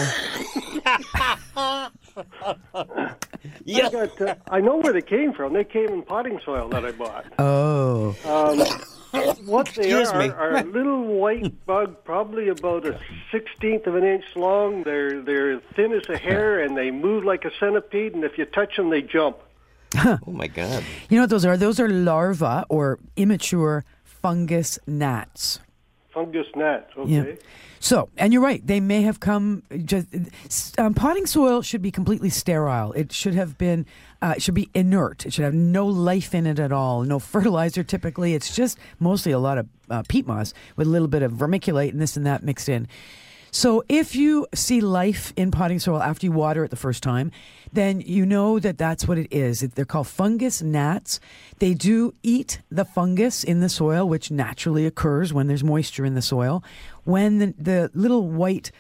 Yeah. 3.66 3.88
I, 3.88 3.90
got, 3.92 4.22
uh, 4.22 4.36
I 4.50 4.60
know 4.62 4.78
where 4.78 4.94
they 4.94 5.02
came 5.02 5.34
from. 5.34 5.54
They 5.54 5.64
came 5.64 5.90
in 5.90 6.02
potting 6.04 6.40
soil 6.44 6.70
that 6.70 6.86
I 6.86 6.92
bought. 6.92 7.26
Oh. 7.40 8.16
Um, 8.26 8.60
what 9.46 9.68
they 9.68 9.82
Excuse 9.82 10.10
are 10.10 10.20
me. 10.20 10.30
are 10.30 10.58
a 10.58 10.64
little 10.64 11.04
white 11.06 11.66
bug, 11.66 12.04
probably 12.04 12.50
about 12.50 12.86
a 12.86 13.00
sixteenth 13.32 13.88
of 13.88 13.96
an 13.96 14.04
inch 14.04 14.26
long. 14.36 14.84
They're 14.84 15.22
they're 15.22 15.60
thin 15.76 15.92
as 15.94 16.08
a 16.10 16.18
hair, 16.18 16.60
and 16.64 16.78
they 16.78 16.92
move 16.92 17.24
like 17.24 17.46
a 17.46 17.52
centipede. 17.60 18.14
And 18.14 18.24
if 18.24 18.38
you 18.38 18.46
touch 18.46 18.78
them, 18.78 18.90
they 18.90 19.02
jump. 19.02 19.38
Oh 19.96 20.20
my 20.28 20.48
God. 20.48 20.84
You 21.10 21.18
know 21.18 21.24
what 21.24 21.30
those 21.30 21.46
are? 21.46 21.58
Those 21.58 21.80
are 21.80 21.90
larvae 21.90 22.64
or 22.70 23.00
immature 23.18 23.84
fungus 24.04 24.80
gnats. 24.88 25.60
Fungus 26.14 26.48
gnats. 26.56 26.92
Okay. 26.98 27.12
Yeah. 27.12 27.36
So, 27.80 28.10
and 28.18 28.32
you're 28.32 28.44
right. 28.44 28.66
They 28.66 28.80
may 28.80 29.02
have 29.02 29.20
come. 29.20 29.64
Just 29.86 30.80
um, 30.80 30.94
potting 30.94 31.26
soil 31.26 31.62
should 31.62 31.82
be 31.82 31.90
completely 31.90 32.30
sterile. 32.30 32.92
It 32.94 33.12
should 33.12 33.34
have 33.34 33.58
been. 33.58 33.86
Uh, 34.22 34.36
it 34.38 34.44
should 34.44 34.54
be 34.54 34.70
inert. 34.74 35.26
It 35.26 35.34
should 35.34 35.46
have 35.46 35.54
no 35.54 35.88
life 35.88 36.36
in 36.36 36.46
it 36.46 36.60
at 36.60 36.72
all. 36.72 37.02
No 37.04 37.18
fertilizer. 37.34 37.84
Typically, 37.84 38.36
it's 38.36 38.56
just 38.56 38.78
mostly 39.00 39.32
a 39.32 39.40
lot 39.40 39.58
of 39.58 39.68
uh, 39.90 40.04
peat 40.08 40.28
moss 40.28 40.54
with 40.76 40.88
a 40.88 40.90
little 40.90 41.08
bit 41.08 41.24
of 41.24 41.32
vermiculite 41.32 41.90
and 41.90 42.02
this 42.02 42.16
and 42.16 42.26
that 42.26 42.44
mixed 42.44 42.70
in. 42.70 42.88
So, 43.54 43.84
if 43.90 44.16
you 44.16 44.48
see 44.56 44.80
life 44.80 45.34
in 45.36 45.52
potting 45.52 45.80
soil 45.80 46.02
after 46.02 46.26
you 46.26 46.32
water 46.32 46.64
it 46.64 46.70
the 46.70 46.78
first 46.78 47.04
time, 47.04 47.32
then 47.74 48.00
you 48.00 48.26
know 48.26 48.60
that 48.60 48.78
that's 48.78 49.06
what 49.06 49.18
it 49.18 49.28
is. 49.30 49.60
They're 49.60 49.84
called 49.84 50.08
fungus 50.08 50.62
gnats. 50.62 51.20
They 51.60 51.74
do 51.74 52.14
eat 52.24 52.62
the 52.72 52.86
fungus 52.86 53.44
in 53.44 53.60
the 53.60 53.68
soil, 53.68 54.08
which 54.08 54.32
naturally 54.32 54.86
occurs 54.86 55.34
when 55.34 55.48
there's 55.48 55.66
moisture 55.66 56.06
in 56.06 56.16
the 56.16 56.22
soil. 56.22 56.64
When 57.04 57.40
the, 57.40 57.54
the 57.58 57.92
little 57.94 58.30
white, 58.30 58.72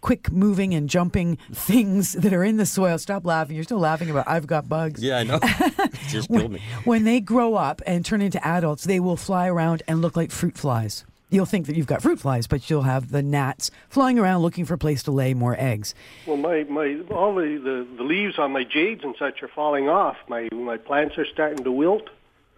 quick 0.00 0.32
moving 0.32 0.74
and 0.74 0.88
jumping 0.88 1.36
things 1.52 2.14
that 2.14 2.32
are 2.32 2.42
in 2.42 2.56
the 2.56 2.66
soil, 2.66 2.98
stop 2.98 3.24
laughing. 3.24 3.54
You're 3.54 3.64
still 3.64 3.78
laughing 3.78 4.10
about 4.10 4.26
I've 4.26 4.48
got 4.48 4.68
bugs. 4.68 5.00
Yeah, 5.00 5.18
I 5.18 5.22
know. 5.22 5.38
Just 6.08 6.28
killed 6.28 6.50
me. 6.50 6.60
When 6.84 7.04
they 7.04 7.20
grow 7.20 7.54
up 7.54 7.80
and 7.86 8.04
turn 8.04 8.20
into 8.20 8.44
adults, 8.44 8.82
they 8.82 8.98
will 8.98 9.16
fly 9.16 9.46
around 9.46 9.84
and 9.86 10.02
look 10.02 10.16
like 10.16 10.32
fruit 10.32 10.58
flies. 10.58 11.04
You'll 11.32 11.46
think 11.46 11.66
that 11.66 11.76
you've 11.76 11.86
got 11.86 12.02
fruit 12.02 12.20
flies, 12.20 12.46
but 12.46 12.68
you'll 12.68 12.82
have 12.82 13.10
the 13.10 13.22
gnats 13.22 13.70
flying 13.88 14.18
around 14.18 14.42
looking 14.42 14.66
for 14.66 14.74
a 14.74 14.78
place 14.78 15.02
to 15.04 15.10
lay 15.10 15.32
more 15.32 15.56
eggs. 15.58 15.94
Well, 16.26 16.36
my, 16.36 16.64
my 16.64 17.00
all 17.10 17.34
the, 17.34 17.56
the, 17.56 17.86
the 17.96 18.02
leaves 18.02 18.38
on 18.38 18.52
my 18.52 18.64
jades 18.64 19.02
and 19.02 19.14
such 19.18 19.42
are 19.42 19.48
falling 19.48 19.88
off. 19.88 20.18
My 20.28 20.50
my 20.52 20.76
plants 20.76 21.16
are 21.16 21.24
starting 21.24 21.64
to 21.64 21.72
wilt. 21.72 22.10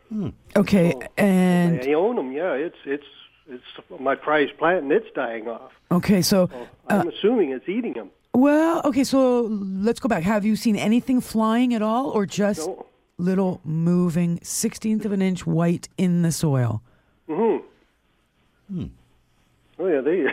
Hmm. 0.08 0.30
Okay, 0.56 0.92
oh. 0.92 1.06
and 1.16 1.80
I 1.80 1.92
own 1.92 2.16
them. 2.16 2.32
Yeah, 2.32 2.52
it's 2.52 2.76
it's 2.84 3.06
it's 3.48 4.00
my 4.00 4.16
prized 4.16 4.58
plant, 4.58 4.82
and 4.82 4.92
it's 4.92 5.06
dying 5.14 5.46
off. 5.46 5.70
okay, 5.92 6.20
so 6.20 6.50
oh, 6.52 6.68
I'm 6.88 7.06
uh, 7.06 7.10
assuming 7.10 7.50
it's 7.50 7.68
eating 7.68 7.92
them. 7.92 8.10
well, 8.32 8.82
okay, 8.86 9.04
so 9.04 9.42
let's 9.42 10.00
go 10.00 10.08
back. 10.08 10.24
Have 10.24 10.44
you 10.44 10.56
seen 10.56 10.74
anything 10.74 11.20
flying 11.20 11.74
at 11.74 11.82
all, 11.82 12.10
or 12.10 12.26
just 12.26 12.66
No. 12.66 12.86
little 13.18 13.60
moving 13.64 14.40
sixteenth 14.42 15.04
of 15.04 15.12
an 15.12 15.22
inch 15.22 15.46
white 15.46 15.88
in 15.96 16.22
the 16.22 16.32
soil? 16.32 16.82
Mm-hmm. 17.28 17.64
Hmm. 18.74 18.86
Oh 19.76 19.88
yeah, 19.88 20.00
they 20.00 20.26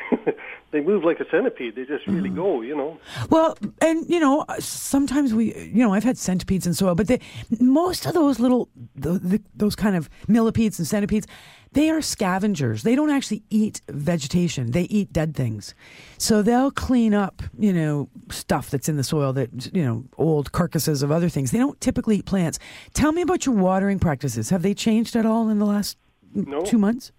they 0.72 0.82
move 0.82 1.04
like 1.04 1.20
a 1.20 1.26
centipede. 1.32 1.76
They 1.76 1.86
just 1.86 2.06
really 2.06 2.30
go, 2.30 2.62
you 2.62 2.76
know. 2.76 3.00
Well, 3.32 3.58
and 3.82 4.08
you 4.08 4.20
know, 4.20 4.46
sometimes 4.60 5.34
we, 5.34 5.56
you 5.56 5.84
know, 5.84 5.94
I've 5.94 6.04
had 6.04 6.18
centipedes 6.18 6.68
in 6.68 6.74
soil, 6.76 6.94
but 6.94 7.08
they, 7.08 7.20
most 7.60 8.06
of 8.06 8.14
those 8.14 8.40
little, 8.40 8.70
the, 8.96 9.14
the, 9.14 9.42
those 9.56 9.76
kind 9.76 9.96
of 9.96 10.10
millipedes 10.28 10.78
and 10.78 10.88
centipedes, 10.88 11.26
they 11.72 11.90
are 11.90 12.02
scavengers. 12.04 12.84
They 12.84 12.96
don't 12.96 13.10
actually 13.10 13.42
eat 13.50 13.82
vegetation. 13.90 14.72
They 14.72 14.84
eat 14.84 15.12
dead 15.12 15.36
things. 15.36 15.74
So 16.20 16.44
they'll 16.44 16.70
clean 16.72 17.16
up, 17.16 17.42
you 17.58 17.74
know, 17.74 18.10
stuff 18.30 18.70
that's 18.70 18.88
in 18.88 18.96
the 18.98 19.04
soil 19.04 19.34
that, 19.34 19.74
you 19.74 19.84
know, 19.84 20.04
old 20.20 20.52
carcasses 20.52 21.02
of 21.02 21.12
other 21.12 21.30
things. 21.30 21.50
They 21.50 21.58
don't 21.58 21.82
typically 21.82 22.18
eat 22.18 22.26
plants. 22.26 22.60
Tell 22.94 23.12
me 23.12 23.24
about 23.24 23.48
your 23.48 23.56
watering 23.56 23.98
practices. 23.98 24.52
Have 24.52 24.62
they 24.62 24.76
changed 24.76 25.16
at 25.16 25.26
all 25.26 25.50
in 25.50 25.58
the 25.58 25.66
last 25.66 25.98
No. 26.36 26.62
two 26.62 26.78
months? 26.78 27.12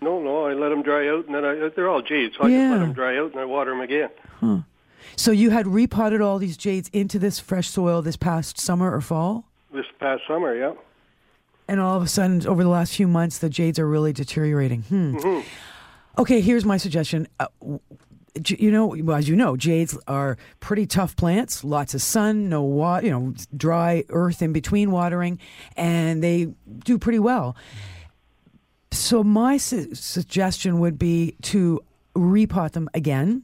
No, 0.00 0.20
no, 0.22 0.46
I 0.46 0.54
let 0.54 0.70
them 0.70 0.82
dry 0.82 1.08
out, 1.08 1.26
and 1.26 1.34
then 1.34 1.44
I, 1.44 1.68
they're 1.74 1.88
all 1.88 2.02
jade, 2.02 2.32
so 2.36 2.44
I 2.44 2.48
Yeah. 2.48 2.58
just 2.68 2.70
let 2.72 2.78
them 2.80 2.92
dry 2.92 3.18
out, 3.18 3.32
and 3.32 3.40
I 3.40 3.44
water 3.44 3.70
them 3.72 3.80
again. 3.80 4.08
Huh. 4.40 4.58
So 5.16 5.30
you 5.30 5.50
had 5.50 5.66
repotted 5.66 6.20
all 6.22 6.38
these 6.38 6.56
jades 6.56 6.88
into 6.92 7.18
this 7.18 7.38
fresh 7.38 7.68
soil 7.68 8.00
this 8.00 8.16
past 8.16 8.58
summer 8.58 8.90
or 8.94 9.00
fall? 9.02 9.44
This 9.72 9.84
past 10.00 10.22
summer, 10.26 10.54
yeah. 10.56 10.72
And 11.68 11.80
all 11.80 11.96
of 11.96 12.02
a 12.02 12.08
sudden, 12.08 12.46
over 12.46 12.62
the 12.62 12.68
last 12.70 12.94
few 12.96 13.06
months, 13.06 13.38
the 13.38 13.48
jades 13.50 13.78
are 13.78 13.86
really 13.88 14.12
deteriorating. 14.12 14.82
Hmm. 14.82 15.16
Mhm. 15.16 15.44
Okay, 16.18 16.40
here's 16.40 16.64
my 16.64 16.76
suggestion. 16.76 17.26
Uh, 17.38 17.46
you 18.48 18.70
know, 18.70 18.96
well, 19.02 19.16
as 19.18 19.28
you 19.28 19.36
know, 19.36 19.56
jades 19.56 19.96
are 20.08 20.38
pretty 20.60 20.86
tough 20.86 21.14
plants. 21.16 21.62
Lots 21.64 21.92
of 21.94 22.00
sun, 22.02 22.48
no 22.48 22.62
water, 22.62 23.06
you 23.06 23.12
know, 23.12 23.34
dry 23.56 24.04
earth 24.08 24.40
in 24.42 24.52
between 24.54 24.90
watering, 24.90 25.38
and 25.76 26.22
they 26.24 26.48
do 26.84 26.96
pretty 26.98 27.18
well. 27.18 27.54
So 28.92 29.24
my 29.24 29.56
su- 29.56 29.94
suggestion 29.94 30.78
would 30.80 30.98
be 30.98 31.36
to 31.42 31.80
repot 32.14 32.72
them 32.72 32.90
again 32.92 33.42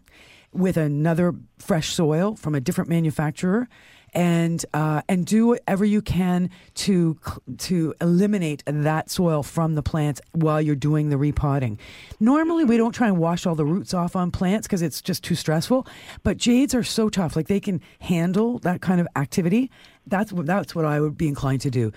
with 0.52 0.76
another 0.76 1.34
fresh 1.58 1.88
soil 1.94 2.36
from 2.36 2.54
a 2.54 2.60
different 2.60 2.90
manufacturer, 2.90 3.68
and 4.12 4.64
uh, 4.74 5.02
and 5.08 5.26
do 5.26 5.48
whatever 5.48 5.84
you 5.84 6.02
can 6.02 6.50
to 6.74 7.18
to 7.58 7.94
eliminate 8.00 8.62
that 8.66 9.10
soil 9.10 9.42
from 9.42 9.74
the 9.74 9.82
plants 9.82 10.20
while 10.32 10.60
you're 10.60 10.74
doing 10.74 11.08
the 11.08 11.16
repotting. 11.16 11.78
Normally, 12.20 12.64
we 12.64 12.76
don't 12.76 12.92
try 12.92 13.08
and 13.08 13.18
wash 13.18 13.46
all 13.46 13.54
the 13.54 13.64
roots 13.64 13.94
off 13.94 14.16
on 14.16 14.30
plants 14.30 14.66
because 14.66 14.82
it's 14.82 15.00
just 15.00 15.24
too 15.24 15.34
stressful. 15.34 15.86
But 16.22 16.36
jades 16.36 16.74
are 16.74 16.84
so 16.84 17.08
tough; 17.08 17.36
like 17.36 17.48
they 17.48 17.60
can 17.60 17.80
handle 18.00 18.58
that 18.60 18.80
kind 18.80 19.00
of 19.00 19.08
activity. 19.16 19.70
That's 20.08 20.32
what 20.32 20.46
that's 20.46 20.74
what 20.74 20.84
I 20.84 21.00
would 21.00 21.16
be 21.16 21.28
inclined 21.28 21.60
to 21.62 21.70
do. 21.70 21.92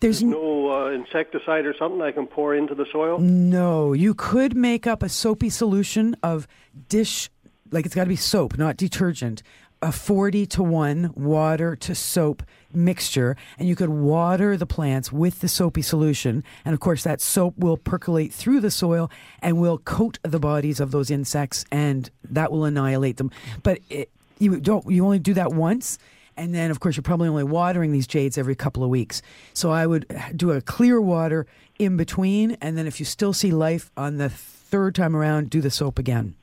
There's 0.00 0.22
No 0.22 0.70
uh, 0.70 0.90
insecticide 0.90 1.66
or 1.66 1.74
something 1.78 2.00
I 2.02 2.12
can 2.12 2.26
pour 2.26 2.54
into 2.54 2.74
the 2.74 2.86
soil. 2.92 3.18
no, 3.18 3.92
you 3.92 4.14
could 4.14 4.56
make 4.56 4.86
up 4.86 5.02
a 5.02 5.08
soapy 5.08 5.50
solution 5.50 6.16
of 6.22 6.46
dish, 6.88 7.30
like 7.70 7.86
it's 7.86 7.94
got 7.94 8.04
to 8.04 8.08
be 8.08 8.16
soap, 8.16 8.58
not 8.58 8.76
detergent, 8.76 9.42
a 9.82 9.92
40 9.92 10.46
to 10.46 10.62
1 10.62 11.12
water 11.14 11.76
to 11.76 11.94
soap 11.94 12.42
mixture, 12.72 13.36
and 13.58 13.68
you 13.68 13.76
could 13.76 13.88
water 13.90 14.56
the 14.56 14.66
plants 14.66 15.12
with 15.12 15.40
the 15.40 15.48
soapy 15.48 15.82
solution. 15.82 16.42
And 16.64 16.72
of 16.74 16.80
course, 16.80 17.04
that 17.04 17.20
soap 17.20 17.56
will 17.58 17.76
percolate 17.76 18.32
through 18.32 18.60
the 18.60 18.70
soil 18.70 19.10
and 19.40 19.58
will 19.58 19.78
coat 19.78 20.18
the 20.22 20.40
bodies 20.40 20.80
of 20.80 20.90
those 20.90 21.10
insects, 21.10 21.64
and 21.70 22.10
that 22.24 22.50
will 22.50 22.64
annihilate 22.64 23.18
them. 23.18 23.30
But 23.62 23.80
it, 23.90 24.10
you 24.38 24.60
don't, 24.60 24.90
you 24.90 25.04
only 25.04 25.18
do 25.18 25.34
that 25.34 25.52
once. 25.52 25.98
And 26.36 26.54
then, 26.54 26.70
of 26.70 26.80
course, 26.80 26.96
you're 26.96 27.02
probably 27.02 27.28
only 27.28 27.44
watering 27.44 27.92
these 27.92 28.06
jades 28.06 28.36
every 28.36 28.54
couple 28.54 28.84
of 28.84 28.90
weeks. 28.90 29.22
So 29.54 29.70
I 29.70 29.86
would 29.86 30.06
do 30.34 30.50
a 30.50 30.60
clear 30.60 31.00
water 31.00 31.46
in 31.78 31.96
between. 31.96 32.52
And 32.60 32.76
then 32.76 32.86
if 32.86 33.00
you 33.00 33.06
still 33.06 33.32
see 33.32 33.50
life 33.50 33.90
on 33.96 34.18
the 34.18 34.28
third 34.28 34.94
time 34.94 35.16
around, 35.16 35.50
do 35.50 35.60
the 35.60 35.70
soap 35.70 35.98
again. 35.98 36.34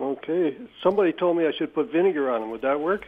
Okay. 0.00 0.56
Somebody 0.82 1.12
told 1.12 1.36
me 1.36 1.46
I 1.46 1.52
should 1.56 1.74
put 1.74 1.90
vinegar 1.92 2.30
on 2.30 2.40
them. 2.40 2.50
Would 2.50 2.62
that 2.62 2.80
work? 2.80 3.04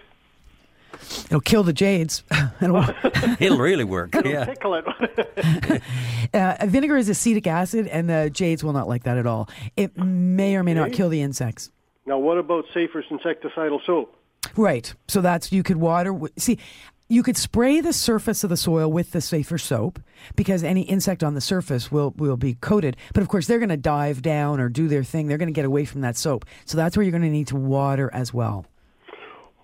It'll 1.27 1.41
kill 1.41 1.65
the 1.65 1.73
jades. 1.73 2.23
It'll- 2.61 2.85
It'll 3.41 3.59
really 3.59 3.85
work. 3.85 4.15
It'll 4.15 4.31
yeah. 4.31 4.45
tickle 4.45 4.75
it. 4.75 5.83
uh, 6.35 6.67
vinegar 6.67 6.97
is 6.97 7.09
acetic 7.09 7.47
acid, 7.49 7.89
and 7.89 8.09
the 8.09 8.31
jades 8.33 8.63
will 8.63 8.73
not 8.73 8.89
like 8.89 9.03
that 9.05 9.19
at 9.19 9.27
all. 9.27 9.49
It 9.77 9.97
may 9.97 10.55
or 10.57 10.63
may 10.63 10.75
not 10.75 10.93
kill 10.93 11.09
the 11.09 11.21
insects. 11.21 11.71
now, 12.07 12.19
what 12.19 12.39
about 12.39 12.65
Safer's 12.73 13.07
insecticidal 13.11 13.85
soap? 13.85 14.17
Right. 14.57 14.95
So 15.09 15.21
that's 15.21 15.53
you 15.53 15.63
could 15.63 15.77
water. 15.77 16.19
See, 16.37 16.59
you 17.09 17.23
could 17.23 17.37
spray 17.37 17.81
the 17.81 17.93
surface 17.93 18.45
of 18.45 18.51
the 18.51 18.57
soil 18.57 18.91
with 18.91 19.13
the 19.13 19.21
safer 19.21 19.59
soap 19.59 20.01
because 20.37 20.65
any 20.65 20.83
insect 20.83 21.23
on 21.23 21.35
the 21.35 21.41
surface 21.41 21.93
will 21.93 22.13
will 22.17 22.37
be 22.37 22.55
coated. 22.55 22.97
But 23.13 23.23
of 23.23 23.29
course, 23.29 23.47
they're 23.47 23.59
going 23.59 23.69
to 23.69 23.77
dive 23.77 24.23
down 24.23 24.61
or 24.61 24.69
do 24.69 24.89
their 24.89 25.05
thing. 25.05 25.27
They're 25.29 25.39
going 25.39 25.49
to 25.49 25.53
get 25.53 25.65
away 25.67 25.85
from 25.85 26.01
that 26.01 26.17
soap. 26.17 26.45
So 26.65 26.77
that's 26.77 26.97
where 26.97 27.05
you're 27.05 27.11
going 27.13 27.23
to 27.23 27.29
need 27.31 27.49
to 27.49 27.57
water 27.57 28.11
as 28.13 28.33
well. 28.33 28.65
Okay. 29.09 29.19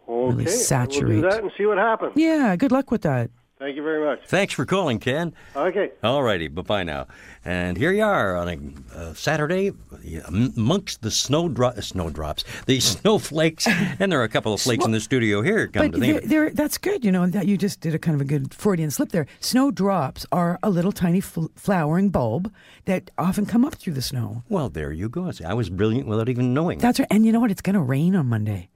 Really 0.06 0.44
We'll 0.44 0.52
saturate. 0.54 1.22
do 1.22 1.30
that 1.30 1.42
and 1.42 1.50
see 1.56 1.66
what 1.66 1.78
happens. 1.78 2.12
Yeah. 2.16 2.56
Good 2.56 2.72
luck 2.72 2.90
with 2.90 3.02
that. 3.02 3.30
Thank 3.60 3.76
you 3.76 3.82
very 3.82 4.02
much. 4.02 4.20
Thanks 4.26 4.54
for 4.54 4.64
calling, 4.64 4.98
Ken. 4.98 5.34
Okay. 5.54 5.90
All 6.02 6.22
righty, 6.22 6.48
bye 6.48 6.62
bye 6.62 6.82
now. 6.82 7.06
And 7.44 7.76
here 7.76 7.92
you 7.92 8.02
are 8.02 8.34
on 8.34 8.48
a 8.48 8.96
uh, 8.98 9.12
Saturday 9.12 9.72
amongst 10.26 11.02
the 11.02 11.10
snow 11.10 11.46
dro- 11.46 11.74
snowdrops, 11.78 12.42
the 12.64 12.80
snowflakes, 12.80 13.66
and 13.68 14.10
there 14.10 14.18
are 14.18 14.24
a 14.24 14.30
couple 14.30 14.54
of 14.54 14.62
flakes 14.62 14.86
in 14.86 14.92
the 14.92 15.00
studio 15.00 15.42
here. 15.42 15.68
Come 15.68 15.90
But 15.90 15.92
to 15.96 16.00
think 16.00 16.12
they're, 16.12 16.18
of 16.18 16.24
it. 16.24 16.28
they're, 16.30 16.50
that's 16.50 16.78
good, 16.78 17.04
you 17.04 17.12
know, 17.12 17.26
that 17.26 17.46
you 17.46 17.58
just 17.58 17.80
did 17.80 17.94
a 17.94 17.98
kind 17.98 18.14
of 18.14 18.22
a 18.22 18.24
good 18.24 18.54
Freudian 18.54 18.90
slip 18.90 19.10
there. 19.10 19.26
Snowdrops 19.40 20.24
are 20.32 20.58
a 20.62 20.70
little 20.70 20.92
tiny 20.92 21.20
fl- 21.20 21.46
flowering 21.54 22.08
bulb 22.08 22.50
that 22.86 23.10
often 23.18 23.44
come 23.44 23.66
up 23.66 23.74
through 23.74 23.92
the 23.92 24.00
snow. 24.02 24.42
Well, 24.48 24.70
there 24.70 24.90
you 24.90 25.10
go. 25.10 25.30
See, 25.32 25.44
I 25.44 25.52
was 25.52 25.68
brilliant 25.68 26.08
without 26.08 26.30
even 26.30 26.54
knowing. 26.54 26.78
That's 26.78 26.98
right. 26.98 27.08
And 27.10 27.26
you 27.26 27.32
know 27.32 27.40
what? 27.40 27.50
It's 27.50 27.60
going 27.62 27.74
to 27.74 27.80
rain 27.82 28.16
on 28.16 28.26
Monday. 28.26 28.70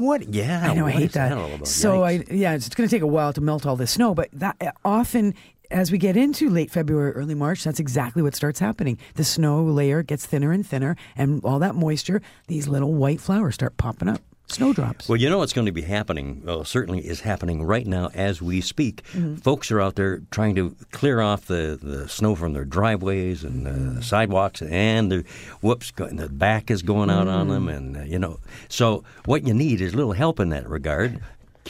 What? 0.00 0.32
Yeah. 0.32 0.70
I 0.70 0.74
know. 0.74 0.86
I 0.86 0.90
hate 0.92 1.12
that 1.12 1.30
that. 1.36 1.66
so. 1.66 2.02
I 2.02 2.24
yeah, 2.30 2.54
it's 2.54 2.68
going 2.70 2.88
to 2.88 2.94
take 2.94 3.02
a 3.02 3.06
while 3.06 3.32
to 3.34 3.40
melt 3.40 3.66
all 3.66 3.76
this 3.76 3.92
snow, 3.92 4.14
but 4.14 4.28
that 4.32 4.56
uh, 4.60 4.72
often. 4.84 5.34
As 5.72 5.92
we 5.92 5.98
get 5.98 6.16
into 6.16 6.50
late 6.50 6.68
February, 6.68 7.12
early 7.12 7.36
March, 7.36 7.62
that's 7.62 7.78
exactly 7.78 8.24
what 8.24 8.34
starts 8.34 8.58
happening. 8.58 8.98
The 9.14 9.22
snow 9.22 9.62
layer 9.62 10.02
gets 10.02 10.26
thinner 10.26 10.50
and 10.50 10.66
thinner, 10.66 10.96
and 11.14 11.44
all 11.44 11.60
that 11.60 11.76
moisture, 11.76 12.20
these 12.48 12.66
little 12.66 12.92
white 12.92 13.20
flowers 13.20 13.54
start 13.54 13.76
popping 13.76 14.08
up. 14.08 14.20
Snowdrops. 14.50 15.08
Well, 15.08 15.16
you 15.16 15.28
know 15.30 15.38
what's 15.38 15.52
going 15.52 15.66
to 15.66 15.72
be 15.72 15.82
happening? 15.82 16.42
Well, 16.44 16.64
certainly 16.64 17.00
is 17.00 17.20
happening 17.20 17.62
right 17.64 17.86
now 17.86 18.10
as 18.14 18.42
we 18.42 18.60
speak. 18.60 19.02
Mm-hmm. 19.12 19.36
Folks 19.36 19.70
are 19.70 19.80
out 19.80 19.94
there 19.96 20.20
trying 20.30 20.54
to 20.56 20.74
clear 20.92 21.20
off 21.20 21.46
the, 21.46 21.78
the 21.80 22.08
snow 22.08 22.34
from 22.34 22.52
their 22.52 22.64
driveways 22.64 23.44
and 23.44 23.66
uh, 23.66 23.70
Mm. 23.70 24.04
sidewalks, 24.04 24.62
and 24.62 25.10
the 25.12 25.24
whoops, 25.60 25.92
the 25.96 26.28
back 26.28 26.70
is 26.70 26.82
going 26.82 27.08
out 27.10 27.28
on 27.28 27.48
them, 27.48 27.68
and 27.68 27.96
uh, 27.96 28.00
you 28.02 28.18
know. 28.18 28.38
So 28.68 29.04
what 29.24 29.46
you 29.46 29.54
need 29.54 29.80
is 29.80 29.94
a 29.94 29.96
little 29.96 30.12
help 30.12 30.40
in 30.40 30.50
that 30.50 30.68
regard. 30.68 31.20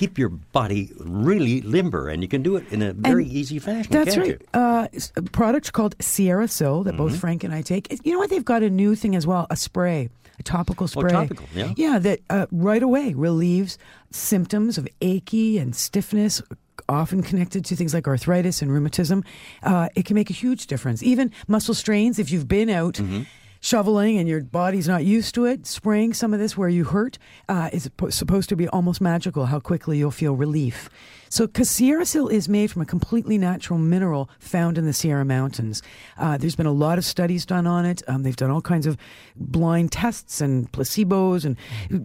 Keep 0.01 0.17
your 0.17 0.31
body 0.31 0.91
really 0.99 1.61
limber, 1.61 2.09
and 2.09 2.23
you 2.23 2.29
can 2.29 2.43
do 2.43 2.57
it 2.57 2.65
in 2.73 2.81
a 2.81 2.93
very 2.95 3.25
And 3.25 3.33
easy 3.33 3.59
fashion. 3.59 3.93
That's 3.93 4.17
right. 4.17 4.41
Uh, 4.55 4.89
a 5.17 5.23
product 5.23 5.73
called 5.77 5.95
Sierra 6.01 6.49
Sil 6.49 6.83
that 6.85 6.95
Mm-hmm. 6.95 6.97
both 6.97 7.21
Frank 7.21 7.45
and 7.45 7.53
I 7.53 7.61
take. 7.63 7.85
You 8.05 8.13
know 8.15 8.19
what? 8.19 8.31
They've 8.31 8.45
got 8.55 8.63
a 8.63 8.71
new 8.71 8.95
thing 8.97 9.15
as 9.15 9.27
well 9.27 9.47
a 9.51 9.57
spray, 9.57 10.09
a 10.39 10.43
topical 10.43 10.89
spray. 10.89 11.11
Oh, 11.13 11.21
topical, 11.27 11.47
yeah. 11.55 11.75
Yeah, 11.77 11.99
that 11.99 12.21
uh, 12.31 12.47
right 12.51 12.83
away 12.83 13.13
relieves 13.13 13.77
symptoms 14.11 14.79
of 14.79 14.89
achy 15.03 15.59
and 15.59 15.77
stiffness. 15.77 16.43
Often 16.89 17.23
connected 17.23 17.65
to 17.67 17.77
things 17.77 17.93
like 17.95 18.09
arthritis 18.09 18.63
and 18.63 18.73
rheumatism, 18.73 19.23
uh, 19.63 19.89
it 19.95 20.07
can 20.07 20.15
make 20.17 20.31
a 20.31 20.33
huge 20.33 20.67
difference. 20.67 21.05
Even 21.05 21.31
muscle 21.47 21.75
strains, 21.75 22.19
if 22.19 22.33
you've 22.33 22.49
been 22.49 22.71
out 22.71 22.95
Mm-hmm. 22.95 23.23
Shoveling 23.61 24.19
and 24.19 24.29
your 24.29 24.43
body's 24.43 24.89
not 24.89 25.05
used 25.05 25.35
to 25.35 25.45
it, 25.45 25.67
spraying 25.67 26.15
some 26.15 26.35
of 26.35 26.41
this 26.41 26.57
where 26.57 26.69
you 26.69 26.85
hurt 26.85 27.19
uh, 27.49 27.71
is 27.73 27.91
supposed 28.09 28.49
to 28.49 28.57
be 28.57 28.67
almost 28.69 29.01
magical 29.01 29.47
how 29.47 29.61
quickly 29.61 29.99
you'll 29.99 30.11
feel 30.11 30.35
relief. 30.35 30.89
So, 31.31 31.47
because 31.47 31.71
Sierra 31.71 32.05
Sil 32.05 32.27
is 32.27 32.49
made 32.49 32.73
from 32.73 32.83
a 32.83 32.85
completely 32.85 33.39
natural 33.39 33.79
mineral 33.79 34.29
found 34.41 34.77
in 34.77 34.85
the 34.85 34.93
Sierra 34.93 35.25
Mountains. 35.25 35.81
Uh, 36.19 36.37
there's 36.37 36.57
been 36.57 36.67
a 36.67 36.73
lot 36.73 36.99
of 36.99 37.05
studies 37.05 37.47
done 37.47 37.69
on 37.69 37.87
it. 37.87 38.03
Um, 38.09 38.25
they've 38.25 38.35
done 38.35 38.51
all 38.51 38.61
kinds 38.61 38.85
of 38.85 38.97
blind 39.37 39.93
tests 39.93 40.41
and 40.41 40.71
placebos 40.73 41.45
and 41.45 41.57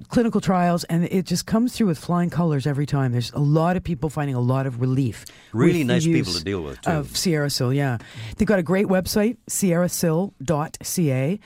clinical 0.09 0.41
trials, 0.41 0.83
and 0.85 1.05
it 1.05 1.25
just 1.25 1.47
comes 1.47 1.75
through 1.75 1.87
with 1.87 1.97
flying 1.97 2.29
colors 2.29 2.67
every 2.67 2.85
time. 2.85 3.11
There's 3.11 3.31
a 3.31 3.39
lot 3.39 3.75
of 3.75 3.83
people 3.83 4.11
finding 4.11 4.35
a 4.35 4.39
lot 4.39 4.67
of 4.67 4.79
relief. 4.79 5.25
Really 5.53 5.83
nice 5.83 6.05
people 6.05 6.33
to 6.33 6.43
deal 6.43 6.61
with, 6.61 6.79
too. 6.81 6.91
Of 6.91 7.17
Sierra 7.17 7.49
Sil, 7.49 7.73
yeah. 7.73 7.97
They've 8.37 8.47
got 8.47 8.59
a 8.59 8.63
great 8.63 8.85
website, 8.85 9.37
sierrasil.ca. 9.49 11.39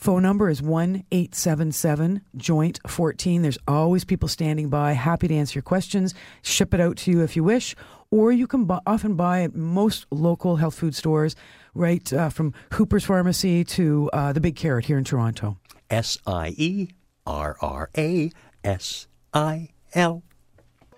Phone 0.00 0.22
number 0.22 0.48
is 0.48 0.62
1 0.62 1.04
877 1.12 2.22
Joint 2.34 2.80
14. 2.86 3.42
There's 3.42 3.58
always 3.68 4.02
people 4.02 4.28
standing 4.28 4.70
by, 4.70 4.92
happy 4.92 5.28
to 5.28 5.34
answer 5.34 5.58
your 5.58 5.62
questions, 5.62 6.14
ship 6.40 6.72
it 6.72 6.80
out 6.80 6.96
to 6.98 7.10
you 7.10 7.20
if 7.20 7.36
you 7.36 7.44
wish, 7.44 7.76
or 8.10 8.32
you 8.32 8.46
can 8.46 8.64
bu- 8.64 8.78
often 8.86 9.14
buy 9.14 9.42
at 9.42 9.54
most 9.54 10.06
local 10.10 10.56
health 10.56 10.74
food 10.74 10.94
stores, 10.94 11.36
right 11.74 12.10
uh, 12.14 12.30
from 12.30 12.54
Hooper's 12.72 13.04
Pharmacy 13.04 13.62
to 13.62 14.08
uh, 14.14 14.32
the 14.32 14.40
Big 14.40 14.56
Carrot 14.56 14.86
here 14.86 14.96
in 14.96 15.04
Toronto. 15.04 15.58
S 15.90 16.16
I 16.26 16.54
E 16.56 16.88
R 17.26 17.58
R 17.60 17.90
A 17.98 18.30
S 18.64 19.06
I 19.34 19.68
L. 19.92 20.22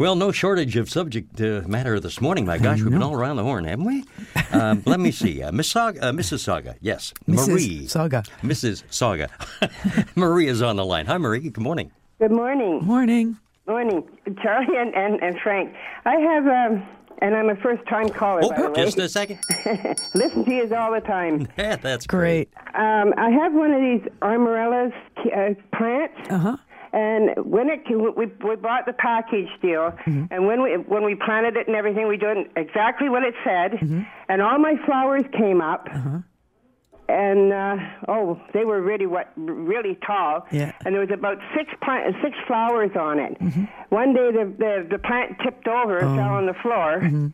Well, 0.00 0.16
no 0.16 0.32
shortage 0.32 0.76
of 0.76 0.88
subject 0.88 1.38
uh, 1.42 1.60
matter 1.68 2.00
this 2.00 2.22
morning. 2.22 2.46
My 2.46 2.56
gosh, 2.56 2.80
we've 2.80 2.90
been 2.90 3.02
all 3.02 3.12
around 3.12 3.36
the 3.36 3.42
horn, 3.42 3.64
haven't 3.64 3.84
we? 3.84 4.02
Um, 4.50 4.82
let 4.86 4.98
me 4.98 5.10
see. 5.10 5.42
Uh, 5.42 5.52
Miss 5.52 5.70
Saga, 5.70 6.02
uh, 6.02 6.10
Mrs. 6.10 6.38
Saga, 6.38 6.74
yes. 6.80 7.12
Mrs. 7.28 7.48
Marie. 7.48 7.86
Saga. 7.86 8.22
Mrs. 8.42 8.82
Saga. 8.88 9.28
Marie 10.14 10.46
is 10.48 10.62
on 10.62 10.76
the 10.76 10.86
line. 10.86 11.04
Hi, 11.04 11.18
Marie. 11.18 11.40
Good 11.50 11.58
morning. 11.58 11.92
Good 12.18 12.30
morning. 12.30 12.82
Morning. 12.82 13.36
Morning, 13.68 14.02
Charlie 14.42 14.74
and, 14.78 14.94
and, 14.94 15.22
and 15.22 15.38
Frank. 15.38 15.74
I 16.06 16.14
have, 16.14 16.46
um, 16.46 16.82
and 17.18 17.36
I'm 17.36 17.50
a 17.50 17.56
first 17.56 17.86
time 17.86 18.08
caller, 18.08 18.40
by 18.40 18.56
the 18.56 18.68
Oh, 18.68 18.70
way. 18.70 18.74
just 18.82 18.98
a 18.98 19.06
second. 19.06 19.38
Listen 20.14 20.46
to 20.46 20.50
you 20.50 20.74
all 20.74 20.92
the 20.92 21.02
time. 21.02 21.46
Yeah, 21.58 21.76
that's 21.76 22.06
great. 22.06 22.48
Um, 22.72 23.12
I 23.18 23.28
have 23.28 23.52
one 23.52 23.72
of 23.74 23.82
these 23.82 24.10
Amarellas 24.22 24.94
uh, 25.26 25.76
plants. 25.76 26.30
Uh 26.30 26.38
huh. 26.38 26.56
And 26.92 27.30
when 27.44 27.68
it 27.70 27.80
we 27.88 28.26
we 28.48 28.56
bought 28.56 28.84
the 28.86 28.92
package 28.92 29.48
deal, 29.62 29.92
Mm-hmm. 30.06 30.24
and 30.32 30.46
when 30.46 30.60
we 30.62 30.72
when 30.76 31.04
we 31.04 31.14
planted 31.14 31.56
it 31.56 31.66
and 31.68 31.76
everything, 31.76 32.08
we 32.08 32.16
did 32.16 32.36
exactly 32.56 33.08
what 33.08 33.22
it 33.22 33.34
said, 33.44 33.72
Mm-hmm. 33.72 34.02
and 34.28 34.42
all 34.42 34.58
my 34.58 34.74
flowers 34.86 35.22
came 35.36 35.60
up. 35.60 35.88
Uh-huh. 35.92 36.18
And 37.08 37.52
uh, 37.52 37.76
oh, 38.08 38.40
they 38.54 38.64
were 38.64 38.80
really 38.80 39.06
what 39.06 39.32
really 39.36 39.98
tall. 40.06 40.46
Yeah. 40.52 40.72
And 40.84 40.94
there 40.94 41.00
was 41.00 41.10
about 41.12 41.38
six 41.56 41.70
plant, 41.82 42.14
six 42.22 42.36
flowers 42.46 42.92
on 42.96 43.18
it. 43.18 43.38
Mm-hmm. 43.40 43.64
One 43.88 44.12
day 44.14 44.30
the, 44.30 44.44
the 44.58 44.86
the 44.92 44.98
plant 44.98 45.36
tipped 45.44 45.66
over, 45.68 45.98
and 45.98 46.10
Oh. 46.10 46.16
fell 46.16 46.34
on 46.34 46.46
the 46.46 46.54
floor, 46.54 47.00
Mm-hmm. 47.02 47.26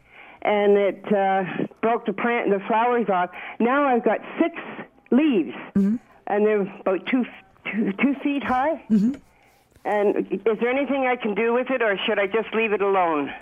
and 0.42 0.76
it 0.78 1.04
uh, 1.12 1.66
broke 1.82 2.06
the 2.06 2.14
plant 2.14 2.50
and 2.50 2.54
the 2.60 2.64
flowers 2.66 3.08
off. 3.10 3.30
Now 3.60 3.84
I've 3.86 4.04
got 4.04 4.20
six 4.40 4.54
leaves, 5.10 5.54
Mm-hmm. 5.74 5.96
and 6.26 6.46
they're 6.46 6.62
about 6.80 7.06
two 7.06 7.24
two, 7.70 7.92
two 8.02 8.14
feet 8.22 8.44
high. 8.44 8.82
And 9.86 10.26
is 10.32 10.58
there 10.60 10.68
anything 10.68 11.06
I 11.06 11.14
can 11.14 11.34
do 11.34 11.54
with 11.54 11.70
it, 11.70 11.80
or 11.80 11.96
should 12.06 12.18
I 12.18 12.26
just 12.26 12.52
leave 12.52 12.72
it 12.72 12.82
alone? 12.82 13.32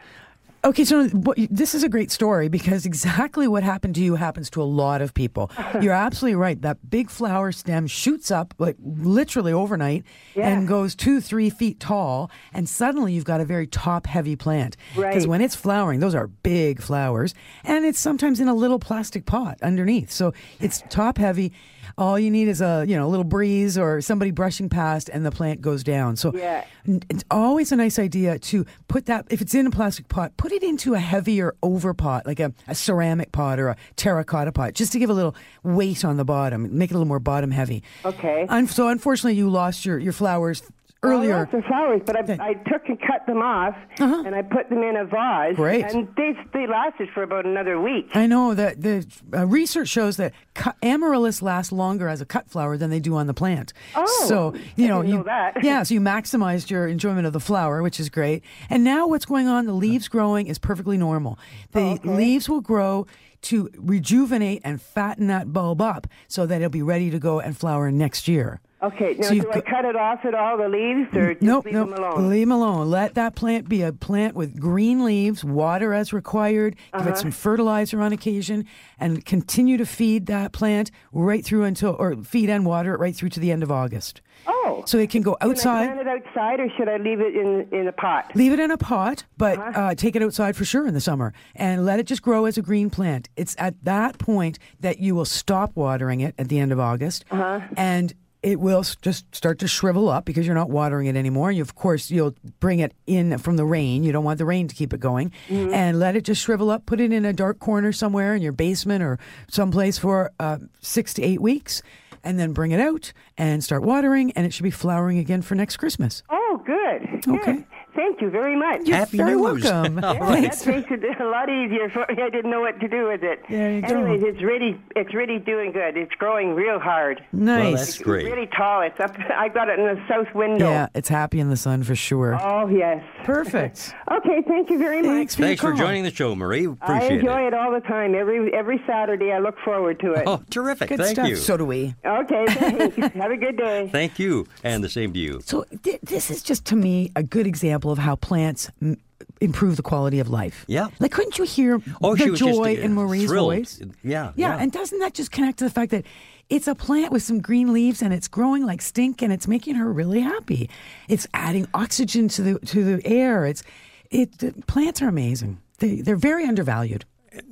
Okay, 0.63 0.85
so 0.87 1.07
this 1.51 1.75
is 1.75 1.83
a 1.83 1.91
great 1.91 2.11
story 2.11 2.49
because 2.49 2.87
exactly 2.93 3.47
what 3.47 3.63
happened 3.63 3.95
to 3.97 4.01
you 4.03 4.15
happens 4.15 4.49
to 4.51 4.63
a 4.63 4.65
lot 4.65 5.03
of 5.03 5.13
people. 5.13 5.51
You're 5.83 5.93
absolutely 5.93 6.37
right. 6.37 6.61
That 6.61 6.89
big 6.89 7.11
flower 7.11 7.53
stem 7.53 7.87
shoots 7.87 8.31
up 8.31 8.55
like 8.59 8.77
literally 8.83 9.53
overnight 9.53 10.05
and 10.37 10.67
goes 10.67 10.95
two, 10.95 11.21
three 11.21 11.51
feet 11.51 11.81
tall, 11.81 12.31
and 12.55 12.67
suddenly 12.69 13.13
you've 13.13 13.27
got 13.27 13.43
a 13.43 13.45
very 13.45 13.67
top 13.67 14.07
heavy 14.07 14.37
plant. 14.37 14.77
Because 14.95 15.25
Right. 15.25 15.29
when 15.29 15.41
it's 15.43 15.55
flowering, 15.55 16.01
those 16.01 16.15
are 16.15 16.29
big 16.29 16.81
flowers, 16.81 17.35
and 17.63 17.85
it's 17.85 17.99
sometimes 17.99 18.41
in 18.41 18.49
a 18.49 18.55
little 18.55 18.79
plastic 18.79 19.27
pot 19.27 19.59
underneath. 19.63 20.11
So 20.11 20.33
it's 20.61 20.83
top 20.89 21.19
heavy. 21.19 21.53
All 21.97 22.19
you 22.19 22.31
need 22.31 22.49
is 22.49 22.61
a 22.61 22.85
you 22.87 22.97
know 22.97 23.07
a 23.07 23.11
little 23.11 23.25
breeze 23.25 23.79
or 23.79 24.01
somebody 24.01 24.31
brushing 24.31 24.69
past, 24.69 25.09
and 25.09 25.25
the 25.25 25.31
plant 25.31 25.61
goes 25.61 25.83
down. 25.85 26.17
So 26.17 26.33
Yeah. 26.35 26.65
It's 26.87 27.25
always 27.31 27.73
a 27.73 27.77
nice 27.77 27.99
idea 27.99 28.39
to 28.39 28.67
put 28.89 29.07
that, 29.07 29.27
if 29.31 29.41
it's 29.41 29.55
in 29.55 29.67
a 29.67 29.71
plastic 29.71 30.09
pot, 30.09 30.37
put 30.37 30.53
it 30.53 30.63
into 30.63 30.93
a 30.93 30.99
heavier 30.99 31.55
over 31.63 31.95
pot, 31.95 32.27
like 32.27 32.41
a, 32.41 32.53
a 32.69 32.75
ceramic 32.75 33.33
pot 33.33 33.59
or 33.59 33.69
a 33.69 33.77
terracotta 33.97 34.53
pot, 34.53 34.75
just 34.75 34.93
to 34.93 34.99
give 34.99 35.09
a 35.09 35.15
little 35.15 35.35
weight 35.63 36.05
on 36.05 36.19
the 36.19 36.27
bottom, 36.27 36.77
make 36.77 36.91
it 36.91 36.95
a 36.95 36.99
little 36.99 37.09
more 37.09 37.21
bottom 37.21 37.51
heavy. 37.53 37.83
Okay. 38.05 38.45
Un- 38.51 38.67
so 38.67 38.89
unfortunately, 38.89 39.35
you 39.35 39.49
lost 39.49 39.87
your, 39.87 39.99
your 39.99 40.13
flowers 40.13 40.63
Well, 41.05 41.13
I 41.13 41.17
earlier. 41.17 41.37
lost 41.37 41.53
the 41.53 41.63
flowers, 41.63 42.03
but 42.05 42.17
I, 42.17 42.51
I 42.51 42.55
took 42.55 42.89
and 42.89 42.99
cut 43.01 43.27
them 43.27 43.43
off, 43.43 43.77
and 43.99 44.35
I 44.35 44.43
put 44.43 44.69
them 44.69 44.83
in 44.83 44.97
a 44.97 45.05
vase. 45.05 45.15
Uh-huh. 45.15 45.55
Great. 45.55 45.85
And 45.85 46.09
they 46.17 46.37
they 46.53 46.67
lasted 46.67 47.09
for 47.13 47.23
about 47.23 47.47
another 47.47 47.81
week. 47.81 48.11
I 48.15 48.27
know 48.27 48.55
that 48.55 48.81
the 48.81 49.07
uh, 49.33 49.47
research 49.47 49.89
shows 49.89 50.17
that 50.17 50.33
cut, 50.55 50.77
amaryllis 50.83 51.43
lasts 51.43 51.73
longer 51.73 52.09
as 52.09 52.21
a 52.21 52.27
cut 52.27 52.49
flower 52.51 52.77
than 52.77 52.91
they 52.91 53.01
do 53.01 53.15
on 53.17 53.27
the 53.27 53.35
plant. 53.35 53.73
Oh, 53.95 54.25
so 54.29 54.55
you 54.77 54.87
I 54.87 54.89
know 54.89 55.03
you 55.03 55.17
know 55.19 55.23
that. 55.25 55.55
yeah, 55.63 55.83
so 55.83 55.95
you 55.95 56.01
maximized 56.01 56.71
your 56.71 56.87
enjoyment 56.87 57.27
of 57.27 57.33
the 57.33 57.41
flower, 57.41 57.83
which 57.83 58.01
is 58.01 58.09
great. 58.09 58.43
And 58.71 58.85
now 58.85 59.07
what's 59.07 59.27
going 59.27 59.49
on? 59.49 59.67
The 59.67 59.73
leaves 59.73 60.09
growing 60.09 60.47
is 60.47 60.59
perfectly 60.59 60.97
normal. 60.97 61.39
The 61.73 62.01
leaves 62.05 62.49
will 62.49 62.61
grow 62.61 63.07
to 63.43 63.71
rejuvenate 63.77 64.63
and 64.65 64.81
fatten 64.81 65.27
that 65.27 65.53
bulb 65.53 65.83
up 65.83 66.07
so 66.29 66.47
that 66.47 66.57
it'll 66.57 66.71
be 66.71 66.83
ready 66.83 67.11
to 67.11 67.19
go 67.19 67.41
and 67.41 67.57
flower 67.57 67.91
next 67.91 68.27
year. 68.27 68.61
Okay. 68.85 69.15
Now, 69.19 69.29
So 69.29 69.35
do 69.35 69.51
I 69.53 69.61
cut 69.61 69.85
it 69.85 69.97
off 69.97 70.25
at 70.25 70.35
all 70.35 70.57
the 70.57 70.69
leaves, 70.69 71.15
or 71.17 71.33
just 71.35 71.43
Nope, 71.43 71.65
leave 71.65 71.75
nope. 71.75 71.91
them 71.91 71.99
alone? 72.05 72.29
Leave 72.31 72.43
them 72.49 72.53
alone. 72.53 72.91
Let 72.91 73.15
that 73.15 73.35
plant 73.35 73.69
be 73.69 73.83
a 73.83 73.93
plant 73.93 74.35
with 74.35 74.59
green 74.61 75.05
leaves, 75.05 75.45
water 75.45 75.93
as 75.95 76.13
required, 76.13 76.77
give 76.93 77.01
Uh-huh. 77.03 77.11
it 77.11 77.19
some 77.19 77.31
fertilizer 77.31 78.01
on 78.01 78.13
occasion, 78.13 78.65
and 78.99 79.25
continue 79.25 79.77
to 79.77 79.87
feed 79.87 80.27
that 80.27 80.53
plant 80.53 80.91
right 81.13 81.45
through 81.45 81.65
until, 81.65 81.97
or 81.99 82.15
feed 82.17 82.51
and 82.51 82.67
water 82.67 82.95
it 82.95 83.01
right 83.01 83.15
through 83.17 83.31
to 83.31 83.41
the 83.41 83.51
end 83.53 83.63
of 83.63 83.71
August. 83.73 84.21
Oh. 84.47 84.83
So 84.87 84.99
it 84.99 85.09
can 85.11 85.23
go 85.23 85.35
Can 85.37 85.49
I 85.49 85.51
outside. 85.53 85.87
plant 85.95 86.01
it 86.01 86.09
outside, 86.09 86.61
or 86.61 86.69
should 86.77 86.89
I 86.89 86.97
leave 86.99 87.21
it 87.21 87.35
in 87.35 87.67
in 87.73 87.89
a 87.89 87.93
pot? 87.93 88.33
Leave 88.35 88.53
it 88.53 88.59
in 88.61 88.71
a 88.71 88.77
pot, 88.77 89.25
but 89.39 89.59
Uh-huh. 89.59 89.81
uh, 89.81 89.95
take 89.95 90.17
it 90.17 90.23
outside 90.23 90.57
for 90.57 90.65
sure 90.65 90.87
in 90.87 90.93
the 90.95 91.01
summer 91.01 91.33
and 91.57 91.85
let 91.87 91.99
it 92.01 92.07
just 92.07 92.23
grow 92.23 92.45
as 92.45 92.59
a 92.59 92.63
green 92.63 92.91
plant. 92.91 93.29
It's 93.37 93.55
at 93.59 93.75
that 93.85 94.19
point 94.19 94.59
that 94.81 94.99
you 95.01 95.15
will 95.15 95.25
stop 95.25 95.71
watering 95.75 96.21
it 96.21 96.35
at 96.39 96.49
the 96.49 96.59
end 96.59 96.73
of 96.73 96.81
August, 96.81 97.25
Uh-huh. 97.31 97.61
and 97.77 98.13
it 98.45 98.61
will 98.61 98.85
just 99.03 99.35
start 99.35 99.59
to 99.61 99.67
shrivel 99.67 100.09
up 100.09 100.25
because 100.25 100.47
you're 100.47 100.55
not 100.55 100.71
watering 100.71 101.07
it 101.07 101.17
anymore. 101.17 101.51
You, 101.51 101.63
of 101.63 101.75
course, 101.75 102.11
you'll 102.11 102.35
bring 102.61 102.79
it 102.79 102.93
in 103.07 103.39
from 103.39 103.57
the 103.57 103.65
rain. 103.65 104.05
You 104.05 104.13
don't 104.13 104.25
want 104.25 104.39
the 104.39 104.45
rain 104.45 104.69
to 104.69 104.75
keep 104.75 104.93
it 104.93 105.01
going, 105.01 105.33
Mm-hmm. 105.49 105.73
and 105.75 105.99
let 105.99 106.15
it 106.15 106.25
just 106.25 106.43
shrivel 106.43 106.71
up. 106.71 106.87
Put 106.87 107.01
it 107.01 107.13
in 107.13 107.25
a 107.25 107.33
dark 107.33 107.59
corner 107.59 107.91
somewhere 107.93 108.35
in 108.37 108.43
your 108.43 108.53
basement 108.53 109.03
or 109.03 109.19
someplace 109.49 109.99
for 109.99 110.31
uh, 110.39 110.59
six 110.81 111.15
to 111.15 111.23
eight 111.23 111.41
weeks. 111.41 111.83
And 112.27 112.39
then 112.41 112.55
bring 112.55 112.73
it 112.73 112.81
out 112.81 113.13
and 113.37 113.63
start 113.63 113.83
watering, 113.83 114.33
and 114.33 114.47
it 114.47 114.55
should 114.55 114.63
be 114.63 114.71
flowering 114.71 115.19
again 115.19 115.43
for 115.43 115.55
next 115.55 115.77
Christmas. 115.77 116.23
Oh, 116.31 116.63
good. 116.65 117.03
Okay. 117.37 117.53
Good. 117.53 117.65
Thank 117.95 118.21
you 118.21 118.31
very 118.31 118.57
much. 118.57 118.83
You're 118.87 118.97
Happy 118.97 119.17
very 119.17 119.35
news. 119.37 119.63
welcome. 119.65 119.99
Yeah, 120.05 120.19
right. 120.19 120.43
that 120.53 120.67
makes 120.67 120.87
it 120.91 121.21
a 121.21 121.25
lot 121.25 121.49
easier 121.49 121.89
for 121.89 122.05
me. 122.09 122.23
I 122.23 122.29
didn't 122.29 122.51
know 122.51 122.61
what 122.61 122.79
to 122.81 122.89
do 122.89 123.07
with 123.09 123.23
it. 123.23 123.43
There 123.49 123.73
you 123.73 123.81
go. 123.83 123.89
Anyways, 123.89 124.23
it's 124.23 124.43
really, 124.43 124.81
it's 124.97 125.15
really 125.15 125.39
doing 125.39 125.73
good. 125.73 125.97
It's 125.97 126.15
growing 126.17 126.55
real 126.55 126.79
hard. 126.79 127.25
Nice. 127.33 127.63
Well, 127.65 127.73
that's 127.77 127.99
great. 127.99 128.27
Really 128.27 128.47
tall. 128.49 128.83
It's 128.83 128.99
up. 129.01 129.17
I 129.31 129.49
got 129.49 129.69
it 129.69 129.79
in 129.79 129.87
the 129.87 130.01
south 130.09 130.35
window. 130.35 130.69
Yeah, 130.69 130.89
it's 130.95 131.09
happy 131.09 131.41
in 131.41 131.49
the 131.51 131.57
sun 131.57 131.83
for 131.85 131.95
sure. 131.95 132.39
Oh 132.41 132.69
yes. 132.69 133.03
Perfect. 133.25 133.95
Okay. 134.15 134.43
Thank 134.47 134.71
you 134.71 134.79
very 134.79 134.99
much. 135.03 135.11
Thanks 135.11 135.35
for, 135.35 135.43
Thanks 135.43 135.61
for 135.61 135.71
call. 135.71 135.79
joining 135.79 136.05
the 136.05 136.11
show, 136.11 136.35
Marie. 136.37 136.69
I 136.83 137.05
enjoy 137.05 137.45
it. 137.45 137.49
it. 137.49 137.55
all 137.55 137.73
the 137.73 137.81
time. 137.81 138.15
Every 138.15 138.53
every 138.55 138.81
Saturday, 138.87 139.33
I 139.33 139.39
look 139.39 139.59
forward 139.65 139.99
to 140.01 140.13
it. 140.13 140.25
Oh, 140.27 140.43
terrific. 140.51 140.89
Good 140.91 140.99
Thank 140.99 141.17
stuff. 141.17 141.29
you. 141.29 141.37
So 141.37 141.57
do 141.57 141.65
we. 141.65 141.95
Okay. 142.05 142.47
Thanks. 142.49 142.97
Have 143.15 143.31
a 143.33 143.37
good 143.37 143.57
day. 143.57 143.89
Thank 143.91 144.19
you. 144.19 144.47
And 144.63 144.85
the 144.85 144.89
same 144.89 145.13
to 145.15 145.19
you. 145.19 145.41
So 145.45 145.65
th- 145.83 146.01
this 146.03 146.31
is 146.31 146.43
just 146.43 146.65
to 146.67 146.77
me 146.77 147.11
a 147.17 147.23
good 147.23 147.47
example 147.47 147.84
of 147.91 147.99
how 147.99 148.17
plants 148.17 148.71
m- 148.83 148.97
improve 149.41 149.77
the 149.77 149.83
quality 149.83 150.21
of 150.21 150.29
life. 150.29 150.65
Yeah. 150.69 150.89
Like, 151.01 151.13
couldn't 151.13 151.39
you 151.39 151.45
hear 151.45 151.81
Oh, 152.03 152.15
the 152.15 152.31
was 152.31 152.39
just, 152.41 152.55
joy 152.57 152.77
uh, 152.77 152.81
in 152.81 152.95
Marie's 152.95 153.29
thrilled. 153.29 153.55
voice? 153.55 153.81
Yeah, 153.81 153.87
yeah. 154.03 154.33
yeah. 154.37 154.57
And 154.59 154.71
doesn't 154.73 154.99
that 155.01 155.15
just 155.15 155.31
connect 155.31 155.59
to 155.59 155.65
the 155.65 155.71
fact 155.71 155.91
that 155.93 156.05
it's 156.51 156.67
a 156.69 156.75
plant 156.75 157.11
with 157.13 157.23
some 157.23 157.41
green 157.41 157.73
leaves 157.73 158.03
and 158.03 158.13
it's 158.13 158.29
growing 158.29 158.67
like 158.67 158.83
stink 158.83 159.23
and 159.23 159.33
it's 159.33 159.49
making 159.49 159.77
her 159.77 159.91
really 159.93 160.21
happy. 160.21 160.69
It's 161.09 161.27
adding 161.33 161.67
oxygen 161.73 162.29
to 162.29 162.43
the 162.43 162.59
to 162.67 162.85
the 162.97 163.07
air. 163.07 163.47
It's 163.47 163.63
it. 164.11 164.67
Plants 164.67 165.01
are 165.01 165.09
amazing. 165.09 165.59
They 165.79 166.03
they're 166.03 166.17
very 166.17 166.45
undervalued. 166.45 167.05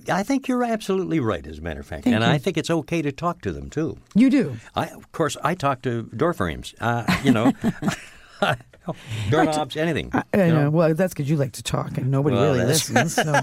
I 0.09 0.23
think 0.23 0.47
you're 0.47 0.63
absolutely 0.63 1.19
right, 1.19 1.45
as 1.45 1.59
a 1.59 1.61
matter 1.63 1.81
of 1.81 1.87
fact. 1.87 2.05
Thank 2.05 2.15
and 2.15 2.23
you. 2.25 2.31
I 2.31 2.39
think 2.39 2.57
it's 2.57 2.71
okay 2.71 3.03
to 3.03 3.11
talk 3.11 3.41
to 3.43 3.53
them, 3.53 3.69
too. 3.69 3.97
You 4.15 4.31
do. 4.31 4.57
I, 4.77 4.87
of 4.87 5.11
course, 5.11 5.37
I 5.43 5.57
talk 5.57 5.83
to 5.83 6.03
door 6.05 6.33
frames. 6.35 6.73
Uh, 6.81 7.03
you 7.25 7.33
know, 7.33 7.53
doorknobs, 9.31 9.77
anything. 9.77 10.11
I, 10.13 10.23
I 10.35 10.45
you 10.47 10.53
know. 10.53 10.63
know? 10.65 10.71
Well, 10.71 10.95
that's 10.95 11.13
because 11.15 11.29
you 11.31 11.37
like 11.37 11.53
to 11.53 11.63
talk 11.63 11.97
and 11.99 12.11
nobody 12.11 12.37
Well, 12.37 12.55
really 12.55 12.59
that's- 12.67 12.91
listens. 12.91 13.15
So 13.15 13.41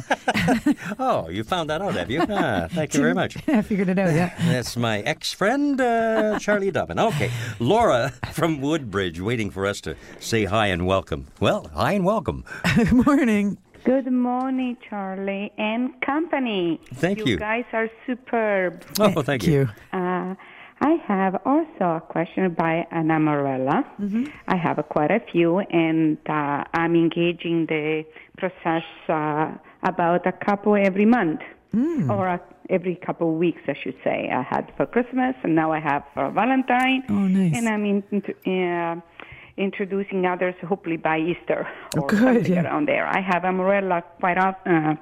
Oh, 1.00 1.30
you 1.30 1.44
found 1.44 1.70
that 1.70 1.82
out, 1.82 1.96
have 1.96 2.10
you? 2.12 2.22
Ah, 2.30 2.68
thank 2.70 2.94
you 2.94 3.00
very 3.02 3.14
much. 3.22 3.38
I 3.48 3.62
figured 3.62 3.90
it 3.90 4.00
out. 4.00 4.14
Yeah. 4.14 4.34
That's 4.52 4.76
my 4.78 5.00
ex 5.02 5.32
friend, 5.34 5.80
uh, 5.80 6.40
Charlie 6.40 6.72
Dobbin. 6.72 7.00
Okay. 7.00 7.32
Laura 7.60 8.12
from 8.34 8.62
Woodbridge 8.62 9.20
waiting 9.22 9.50
for 9.50 9.66
us 9.66 9.82
to 9.82 9.96
say 10.20 10.46
hi 10.46 10.68
and 10.68 10.86
welcome. 10.86 11.28
Well, 11.40 11.70
hi 11.74 11.94
and 11.94 12.06
welcome. 12.06 12.44
Good 12.76 12.92
morning. 12.92 13.58
Good 13.86 14.12
morning, 14.12 14.76
Charlie 14.90 15.52
and 15.58 16.00
company. 16.02 16.82
Thank 16.96 17.20
you. 17.20 17.26
You 17.26 17.38
guys 17.38 17.64
are 17.72 17.90
superb. 18.06 18.84
Oh, 19.00 19.22
thank 19.22 19.48
you. 19.48 19.70
Uh, 19.94 20.36
I 20.82 20.92
have 21.08 21.42
also 21.46 21.84
a 21.98 22.02
question 22.08 22.54
by 22.54 22.88
an 22.92 23.08
amarella. 23.10 23.84
I 24.48 24.56
have 24.56 24.78
quite 24.90 25.12
a 25.12 25.20
few, 25.32 25.60
and 25.60 26.18
uh, 26.28 26.64
I'm 26.74 26.96
engaging 26.96 27.66
the 27.68 28.06
process 28.38 28.84
uh, 29.10 29.52
about 29.84 30.26
a 30.26 30.32
couple 30.32 30.76
every 30.76 31.06
month. 31.06 31.42
or 32.10 32.28
uh, 32.28 32.38
every 32.70 32.96
couple 32.96 33.32
of 33.32 33.38
weeks, 33.38 33.62
I 33.68 33.76
should 33.82 33.96
say. 34.04 34.30
I 34.32 34.42
had 34.42 34.72
for 34.78 34.86
Christmas, 34.86 35.36
and 35.44 35.54
now 35.54 35.72
I 35.72 35.80
have 35.80 36.04
for 36.14 36.30
Valentine. 36.32 37.04
Oh, 37.10 37.14
nice. 37.28 37.56
And 37.58 37.68
I'm 37.70 37.86
in, 37.86 38.02
uh, 38.54 39.02
introducing 39.58 40.26
others, 40.26 40.56
hopefully 40.68 40.98
by 40.98 41.18
Easter 41.20 41.68
or 41.96 42.04
Oh, 42.04 42.08
good, 42.08 42.20
something 42.20 42.54
yeah. 42.54 42.64
around 42.64 42.88
there. 42.88 43.06
I 43.06 43.20
have 43.22 43.44
Amarella 43.44 44.02
quite 44.20 44.38
often, 44.38 44.74
uh, 44.74 44.96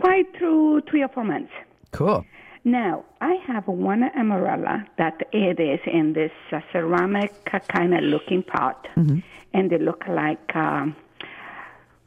quite 0.00 0.26
through 0.38 0.80
three 0.88 1.02
or 1.02 1.08
four 1.08 1.24
months. 1.24 1.52
Cool. 1.92 2.24
Now, 2.64 3.04
I 3.20 3.34
have 3.46 3.66
one 3.68 4.02
amarella 4.16 4.86
that 4.96 5.28
it 5.32 5.60
is 5.60 5.80
in 5.86 6.14
this 6.14 6.32
uh, 6.50 6.60
ceramic 6.72 7.32
uh, 7.52 7.58
kind 7.60 7.94
of 7.94 8.02
looking 8.02 8.42
pot, 8.42 8.88
Mm-hmm. 8.96 9.18
and 9.52 9.70
they 9.70 9.78
look 9.78 10.02
like 10.08 10.56
um, 10.56 10.96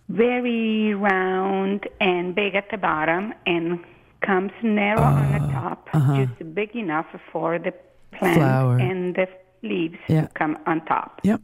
very 0.10 0.94
round 0.96 1.88
and 2.00 2.34
big 2.34 2.56
at 2.56 2.70
the 2.72 2.78
bottom, 2.78 3.34
and 3.46 3.80
comes 4.26 4.52
narrow 4.64 5.02
on 5.04 5.32
the 5.34 5.40
top, 5.54 5.90
uh-huh. 5.94 6.26
just 6.26 6.56
big 6.56 6.76
enough 6.76 7.06
for 7.32 7.60
the 7.60 7.72
plant 8.14 8.38
Flower. 8.40 8.78
and 8.80 9.14
the 9.16 9.28
leaves 9.62 10.00
Yeah. 10.08 10.22
to 10.22 10.28
come 10.30 10.58
on 10.66 10.84
top. 10.86 11.20
Yep. 11.24 11.42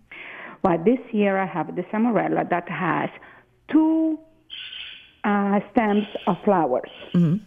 Well, 0.63 0.77
this 0.83 0.99
year 1.11 1.37
I 1.37 1.45
have 1.45 1.75
this 1.75 1.85
amarella 1.93 2.49
that 2.49 2.67
has 2.69 3.09
two 3.71 4.17
uh, 5.23 5.59
stems 5.71 6.05
of 6.25 6.37
flowers. 6.43 6.89
Mm-hmm. 7.13 7.43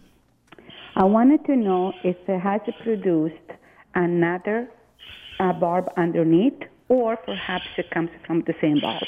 I 0.97 1.03
wanted 1.03 1.45
to 1.45 1.55
know 1.55 1.93
if 2.03 2.17
it 2.27 2.39
has 2.39 2.59
produced 2.81 3.35
another 3.93 4.67
uh, 5.39 5.53
bulb 5.53 5.89
underneath, 5.95 6.59
or 6.89 7.15
perhaps 7.17 7.65
it 7.77 7.91
comes 7.91 8.09
from 8.25 8.41
the 8.47 8.55
same 8.59 8.79
bulb. 8.79 9.03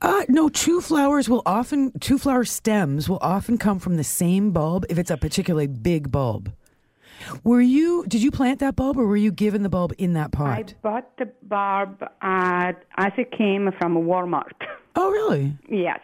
Uh, 0.00 0.24
no, 0.30 0.48
two 0.48 0.80
flowers 0.80 1.28
will 1.28 1.42
often, 1.44 1.92
two 2.00 2.16
flower 2.16 2.46
stems 2.46 3.06
will 3.06 3.18
often 3.20 3.58
come 3.58 3.78
from 3.78 3.98
the 3.98 4.04
same 4.04 4.50
bulb 4.50 4.86
if 4.88 4.96
it's 4.96 5.10
a 5.10 5.18
particularly 5.18 5.66
big 5.66 6.10
bulb. 6.10 6.50
Were 7.42 7.60
you, 7.60 8.06
did 8.08 8.22
you 8.22 8.30
plant 8.30 8.60
that 8.60 8.74
bulb 8.74 8.96
or 8.96 9.06
were 9.06 9.14
you 9.18 9.30
given 9.30 9.62
the 9.62 9.68
bulb 9.68 9.92
in 9.98 10.14
that 10.14 10.32
pot? 10.32 10.58
I 10.58 10.74
bought 10.82 11.18
the 11.18 11.30
bulb 11.42 12.02
uh, 12.22 12.72
as 12.96 13.12
it 13.18 13.30
came 13.30 13.70
from 13.78 13.94
Walmart. 14.06 14.56
Oh, 14.96 15.10
really? 15.10 15.58
yes, 15.68 16.00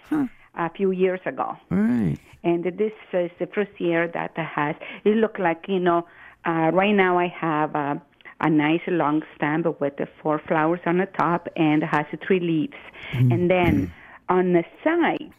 a 0.66 0.70
few 0.78 0.90
years 0.92 1.20
ago. 1.26 1.48
All 1.72 1.78
right. 1.78 2.16
And 2.42 2.64
this 2.64 2.92
is 3.12 3.30
the 3.38 3.48
first 3.54 3.72
year 3.78 4.02
that 4.16 4.32
it 4.36 4.44
has. 4.58 4.74
It 5.04 5.16
looked 5.16 5.40
like 5.40 5.64
you 5.68 5.80
know. 5.80 6.06
Uh, 6.46 6.70
right 6.72 6.94
now, 6.94 7.18
I 7.18 7.28
have 7.28 7.74
uh, 7.76 7.96
a 8.40 8.48
nice 8.48 8.80
long 8.86 9.22
stem 9.36 9.62
with 9.80 9.96
the 9.98 10.08
four 10.22 10.38
flowers 10.48 10.80
on 10.86 10.96
the 10.98 11.06
top 11.06 11.42
and 11.56 11.82
it 11.82 11.86
has 11.96 12.06
three 12.26 12.40
leaves. 12.40 12.80
And 13.12 13.50
then 13.50 13.92
on 14.30 14.44
the 14.54 14.64
side 14.82 15.34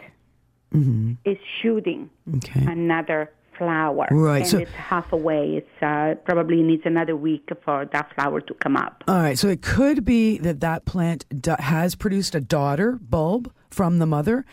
is 1.26 1.38
shooting 1.62 2.10
Okay. 2.38 2.66
another 2.66 3.32
flower. 3.58 4.08
Right, 4.12 4.42
And 4.44 4.48
so- 4.48 4.60
it's 4.60 4.72
half 4.72 5.12
away. 5.12 5.58
It's 5.58 5.84
uh, 5.84 6.16
probably 6.26 6.62
needs 6.64 6.84
another 6.86 7.16
week 7.16 7.50
for 7.66 7.86
that 7.94 8.14
flower 8.16 8.40
to 8.42 8.54
come 8.56 8.78
up. 8.78 9.04
All 9.08 9.16
right, 9.16 9.38
so 9.38 9.48
it 9.50 9.62
could 9.62 10.06
be 10.06 10.38
that 10.40 10.60
that 10.62 10.86
plant 10.86 11.26
has 11.60 11.96
produced 11.96 12.36
a 12.36 12.42
daughter 12.42 13.00
bulb 13.02 13.52
from 13.72 14.00
the 14.00 14.06
mother. 14.06 14.46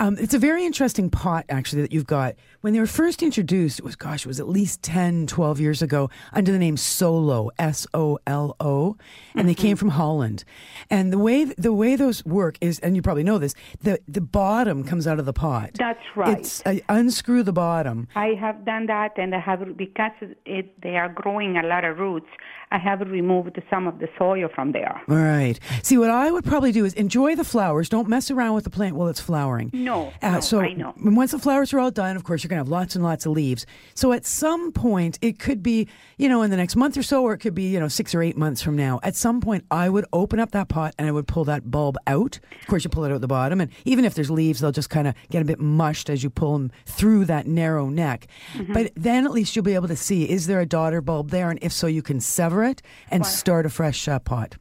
Um, 0.00 0.16
it's 0.18 0.34
a 0.34 0.38
very 0.38 0.64
interesting 0.64 1.10
pot, 1.10 1.44
actually, 1.48 1.82
that 1.82 1.92
you've 1.92 2.06
got. 2.06 2.34
When 2.60 2.72
they 2.72 2.80
were 2.80 2.86
first 2.86 3.22
introduced, 3.22 3.80
it 3.80 3.84
was, 3.84 3.96
gosh, 3.96 4.24
it 4.24 4.28
was 4.28 4.40
at 4.40 4.48
least 4.48 4.82
10, 4.82 5.26
12 5.26 5.60
years 5.60 5.82
ago, 5.82 6.08
under 6.32 6.52
the 6.52 6.58
name 6.58 6.76
Solo, 6.76 7.50
S 7.58 7.86
O 7.92 8.18
L 8.26 8.56
O, 8.60 8.96
and 9.34 9.48
they 9.48 9.54
came 9.54 9.76
from 9.76 9.90
Holland. 9.90 10.44
And 10.88 11.12
the 11.12 11.18
way 11.18 11.44
the 11.44 11.72
way 11.72 11.96
those 11.96 12.24
work 12.24 12.56
is, 12.60 12.78
and 12.80 12.96
you 12.96 13.02
probably 13.02 13.24
know 13.24 13.38
this, 13.38 13.54
the, 13.82 13.98
the 14.08 14.20
bottom 14.20 14.84
comes 14.84 15.06
out 15.06 15.18
of 15.18 15.26
the 15.26 15.32
pot. 15.32 15.72
That's 15.78 16.04
right. 16.16 16.38
It's 16.38 16.64
uh, 16.64 16.76
unscrew 16.88 17.42
the 17.42 17.52
bottom. 17.52 18.08
I 18.14 18.34
have 18.40 18.64
done 18.64 18.86
that, 18.86 19.18
and 19.18 19.34
I 19.34 19.40
have 19.40 19.76
because 19.76 20.12
it, 20.46 20.80
they 20.82 20.96
are 20.96 21.08
growing 21.08 21.56
a 21.56 21.66
lot 21.66 21.84
of 21.84 21.98
roots. 21.98 22.28
I 22.72 22.78
have 22.78 23.00
removed 23.02 23.60
some 23.68 23.86
of 23.86 23.98
the 23.98 24.08
soil 24.18 24.48
from 24.54 24.72
there. 24.72 25.00
All 25.08 25.16
right. 25.16 25.60
See, 25.82 25.98
what 25.98 26.10
I 26.10 26.30
would 26.30 26.44
probably 26.44 26.72
do 26.72 26.84
is 26.84 26.94
enjoy 26.94 27.36
the 27.36 27.44
flowers. 27.44 27.88
Don't 27.88 28.08
mess 28.08 28.30
around 28.30 28.54
with 28.54 28.64
the 28.64 28.70
plant 28.70 28.96
while 28.96 29.08
it's 29.08 29.20
flowering. 29.20 29.70
No, 29.74 30.10
Uh, 30.22 30.30
no, 30.32 30.40
so 30.40 30.60
I 30.60 30.72
know. 30.72 30.94
once 30.96 31.32
the 31.32 31.38
flowers 31.38 31.72
are 31.74 31.78
all 31.80 31.90
done, 31.90 32.16
of 32.16 32.24
course, 32.24 32.42
you're 32.42 32.48
going 32.48 32.58
to 32.58 32.64
have 32.64 32.68
lots 32.68 32.94
and 32.96 33.04
lots 33.04 33.26
of 33.26 33.32
leaves. 33.32 33.66
So 33.94 34.12
at 34.12 34.24
some 34.24 34.72
point, 34.72 35.18
it 35.20 35.38
could 35.38 35.62
be, 35.62 35.86
you 36.16 36.28
know, 36.30 36.40
in 36.42 36.50
the 36.50 36.56
next 36.56 36.74
month 36.76 36.96
or 36.96 37.02
so, 37.02 37.22
or 37.22 37.34
it 37.34 37.38
could 37.38 37.54
be, 37.54 37.64
you 37.68 37.78
know, 37.78 37.88
six 37.88 38.14
or 38.14 38.22
eight 38.22 38.36
months 38.38 38.62
from 38.62 38.74
now. 38.74 39.00
At 39.02 39.16
some 39.16 39.40
point, 39.42 39.64
I 39.70 39.90
would 39.90 40.06
open 40.12 40.40
up 40.40 40.52
that 40.52 40.68
pot 40.68 40.94
and 40.98 41.06
I 41.06 41.12
would 41.12 41.28
pull 41.28 41.44
that 41.44 41.70
bulb 41.70 41.98
out. 42.06 42.40
Of 42.62 42.66
course, 42.68 42.84
you 42.84 42.90
pull 42.90 43.04
it 43.04 43.12
out 43.12 43.20
the 43.20 43.28
bottom, 43.28 43.60
and 43.60 43.70
even 43.84 44.04
if 44.06 44.14
there's 44.14 44.30
leaves, 44.30 44.60
they'll 44.60 44.72
just 44.72 44.88
kind 44.90 45.06
of 45.06 45.14
get 45.30 45.42
a 45.42 45.44
bit 45.44 45.60
mushed 45.60 46.08
as 46.08 46.22
you 46.24 46.30
pull 46.30 46.54
them 46.54 46.72
through 46.86 47.26
that 47.26 47.46
narrow 47.46 47.90
neck. 47.90 48.26
Mm-hmm. 48.54 48.72
But 48.72 48.92
then 48.96 49.26
at 49.26 49.32
least 49.32 49.54
you'll 49.54 49.62
be 49.64 49.74
able 49.74 49.88
to 49.88 49.96
see 49.96 50.24
is 50.28 50.46
there 50.46 50.60
a 50.60 50.66
daughter 50.66 51.02
bulb 51.02 51.28
there, 51.30 51.50
and 51.50 51.58
if 51.62 51.72
so, 51.72 51.86
you 51.86 52.00
can 52.00 52.18
sever 52.20 52.61
it 52.62 52.82
and 53.10 53.24
start 53.26 53.66
a 53.66 53.70
fresh 53.70 54.08
uh, 54.08 54.18
pot. 54.18 54.56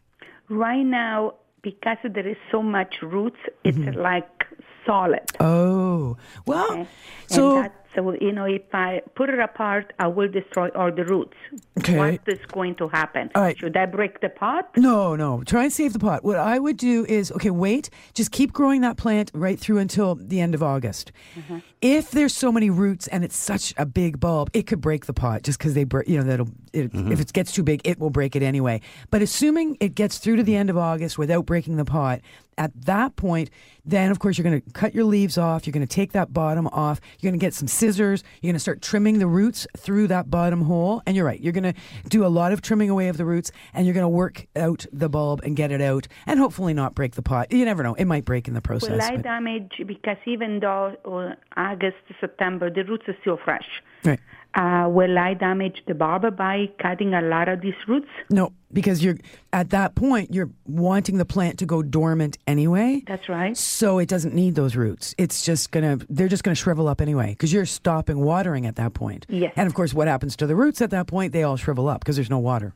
Right 0.49 0.83
now, 0.83 1.35
because 1.61 1.97
there 2.03 2.27
is 2.27 2.37
so 2.51 2.61
much 2.61 2.95
roots, 3.01 3.37
it's 3.63 3.77
like 3.95 4.27
solid. 4.85 5.21
Oh, 5.39 6.17
well, 6.45 6.71
Okay? 6.71 6.87
so 7.27 7.57
and 7.57 7.65
that's, 7.65 7.80
so 7.95 8.13
you 8.21 8.31
know, 8.31 8.45
if 8.45 8.63
I 8.73 9.01
put 9.15 9.29
it 9.29 9.39
apart, 9.39 9.93
I 9.99 10.07
will 10.07 10.29
destroy 10.29 10.69
all 10.69 10.91
the 10.91 11.03
roots. 11.05 11.35
Okay. 11.79 11.97
What 11.97 12.21
is 12.27 12.39
going 12.51 12.75
to 12.75 12.87
happen? 12.87 13.29
All 13.35 13.41
right. 13.41 13.57
Should 13.57 13.75
I 13.75 13.85
break 13.85 14.21
the 14.21 14.29
pot? 14.29 14.69
no, 14.77 15.15
no, 15.15 15.43
try 15.43 15.63
and 15.63 15.73
save 15.73 15.93
the 15.93 15.99
pot. 15.99 16.23
What 16.23 16.37
I 16.37 16.59
would 16.59 16.77
do 16.77 17.05
is, 17.05 17.31
okay, 17.33 17.49
wait, 17.49 17.89
just 18.13 18.31
keep 18.31 18.53
growing 18.53 18.81
that 18.81 18.97
plant 18.97 19.31
right 19.33 19.59
through 19.59 19.79
until 19.79 20.15
the 20.15 20.39
end 20.39 20.55
of 20.55 20.63
August. 20.63 21.11
Mm-hmm. 21.35 21.59
If 21.81 22.11
there's 22.11 22.33
so 22.33 22.51
many 22.51 22.69
roots 22.69 23.07
and 23.07 23.23
it's 23.23 23.35
such 23.35 23.73
a 23.77 23.85
big 23.85 24.19
bulb, 24.19 24.49
it 24.53 24.67
could 24.67 24.81
break 24.81 25.05
the 25.07 25.13
pot 25.13 25.43
just 25.43 25.57
because 25.57 25.73
they, 25.73 25.83
break. 25.83 26.07
you 26.07 26.17
know, 26.17 26.23
that'll. 26.23 26.49
It, 26.73 26.93
mm-hmm. 26.93 27.11
If 27.11 27.19
it 27.19 27.33
gets 27.33 27.51
too 27.51 27.63
big, 27.63 27.81
it 27.83 27.99
will 27.99 28.11
break 28.11 28.35
it 28.35 28.43
anyway. 28.43 28.81
But 29.09 29.21
assuming 29.21 29.77
it 29.79 29.95
gets 29.95 30.19
through 30.19 30.37
to 30.37 30.43
the 30.43 30.53
mm-hmm. 30.53 30.59
end 30.59 30.69
of 30.69 30.77
August 30.77 31.17
without 31.17 31.45
breaking 31.45 31.77
the 31.77 31.85
pot, 31.85 32.21
at 32.57 32.71
that 32.85 33.15
point, 33.15 33.49
then 33.85 34.11
of 34.11 34.19
course 34.19 34.37
you're 34.37 34.43
going 34.43 34.61
to 34.61 34.71
cut 34.71 34.93
your 34.93 35.03
leaves 35.05 35.37
off. 35.37 35.65
You're 35.65 35.71
going 35.71 35.85
to 35.85 35.93
take 35.95 36.11
that 36.11 36.33
bottom 36.33 36.67
off. 36.67 37.01
You're 37.19 37.31
going 37.31 37.39
to 37.39 37.43
get 37.43 37.53
some 37.53 37.67
scissors. 37.67 38.23
You're 38.41 38.49
going 38.49 38.55
to 38.55 38.59
start 38.59 38.81
trimming 38.81 39.19
the 39.19 39.27
roots 39.27 39.65
through 39.77 40.07
that 40.07 40.29
bottom 40.29 40.61
hole. 40.61 41.01
And 41.05 41.15
you're 41.15 41.25
right. 41.25 41.39
You're 41.39 41.53
going 41.53 41.73
to 41.73 41.73
do 42.09 42.25
a 42.25 42.27
lot 42.27 42.51
of 42.51 42.61
trimming 42.61 42.89
away 42.89 43.07
of 43.07 43.17
the 43.17 43.25
roots, 43.25 43.51
and 43.73 43.85
you're 43.85 43.93
going 43.93 44.03
to 44.03 44.09
work 44.09 44.47
out 44.55 44.85
the 44.91 45.09
bulb 45.09 45.41
and 45.43 45.55
get 45.55 45.71
it 45.71 45.81
out, 45.81 46.07
and 46.25 46.39
hopefully 46.39 46.73
not 46.73 46.93
break 46.95 47.15
the 47.15 47.21
pot. 47.21 47.51
You 47.51 47.65
never 47.65 47.83
know. 47.83 47.93
It 47.95 48.05
might 48.05 48.25
break 48.25 48.47
in 48.47 48.53
the 48.53 48.61
process. 48.61 48.89
Will 48.91 49.01
I 49.01 49.15
but- 49.15 49.23
damage 49.23 49.71
because 49.87 50.17
even 50.25 50.59
though 50.59 50.95
uh, 51.05 51.35
August, 51.59 51.97
September, 52.19 52.69
the 52.69 52.83
roots 52.83 53.05
are 53.07 53.15
still 53.21 53.37
fresh. 53.43 53.65
right. 54.03 54.19
Uh, 54.53 54.87
will 54.89 55.17
I 55.17 55.33
damage 55.33 55.81
the 55.87 55.93
barber 55.93 56.29
by 56.29 56.69
cutting 56.81 57.13
a 57.13 57.21
lot 57.21 57.47
of 57.47 57.61
these 57.61 57.75
roots? 57.87 58.09
No, 58.29 58.51
because 58.73 59.01
you're 59.01 59.17
at 59.53 59.69
that 59.69 59.95
point 59.95 60.33
you're 60.33 60.49
wanting 60.65 61.17
the 61.17 61.25
plant 61.25 61.59
to 61.59 61.65
go 61.65 61.81
dormant 61.81 62.37
anyway. 62.47 63.01
That's 63.07 63.29
right. 63.29 63.55
So 63.55 63.97
it 63.99 64.09
doesn't 64.09 64.33
need 64.33 64.55
those 64.55 64.75
roots. 64.75 65.15
It's 65.17 65.45
just 65.45 65.71
gonna 65.71 65.99
they're 66.09 66.27
just 66.27 66.43
gonna 66.43 66.55
shrivel 66.55 66.89
up 66.89 66.99
anyway 66.99 67.29
because 67.29 67.53
you're 67.53 67.65
stopping 67.65 68.19
watering 68.19 68.65
at 68.65 68.75
that 68.75 68.93
point. 68.93 69.25
Yes. 69.29 69.53
And 69.55 69.67
of 69.67 69.73
course, 69.73 69.93
what 69.93 70.09
happens 70.09 70.35
to 70.37 70.47
the 70.47 70.55
roots 70.55 70.81
at 70.81 70.89
that 70.89 71.07
point? 71.07 71.31
They 71.31 71.43
all 71.43 71.55
shrivel 71.55 71.87
up 71.87 72.01
because 72.01 72.17
there's 72.17 72.29
no 72.29 72.39
water. 72.39 72.73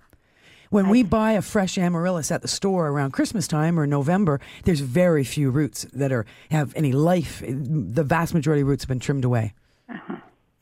When 0.69 0.89
we 0.89 1.03
buy 1.03 1.34
a 1.34 1.41
fresh 1.41 1.78
amaryllis 1.78 2.32
at 2.32 2.41
the 2.41 2.47
store 2.47 2.88
around 2.88 3.11
Christmas 3.11 3.47
time 3.47 3.80
or 3.80 3.86
November, 3.86 4.41
there's 4.63 4.80
very 4.80 5.23
few 5.23 5.51
roots 5.51 5.86
that 5.93 6.11
are 6.11 6.26
have 6.51 6.73
any 6.76 6.91
life. 6.91 7.43
The 7.45 8.03
vast 8.03 8.34
majority 8.34 8.61
of 8.61 8.67
roots 8.67 8.84
have 8.84 8.89
been 8.89 8.99
trimmed 8.99 9.26
away. 9.26 9.53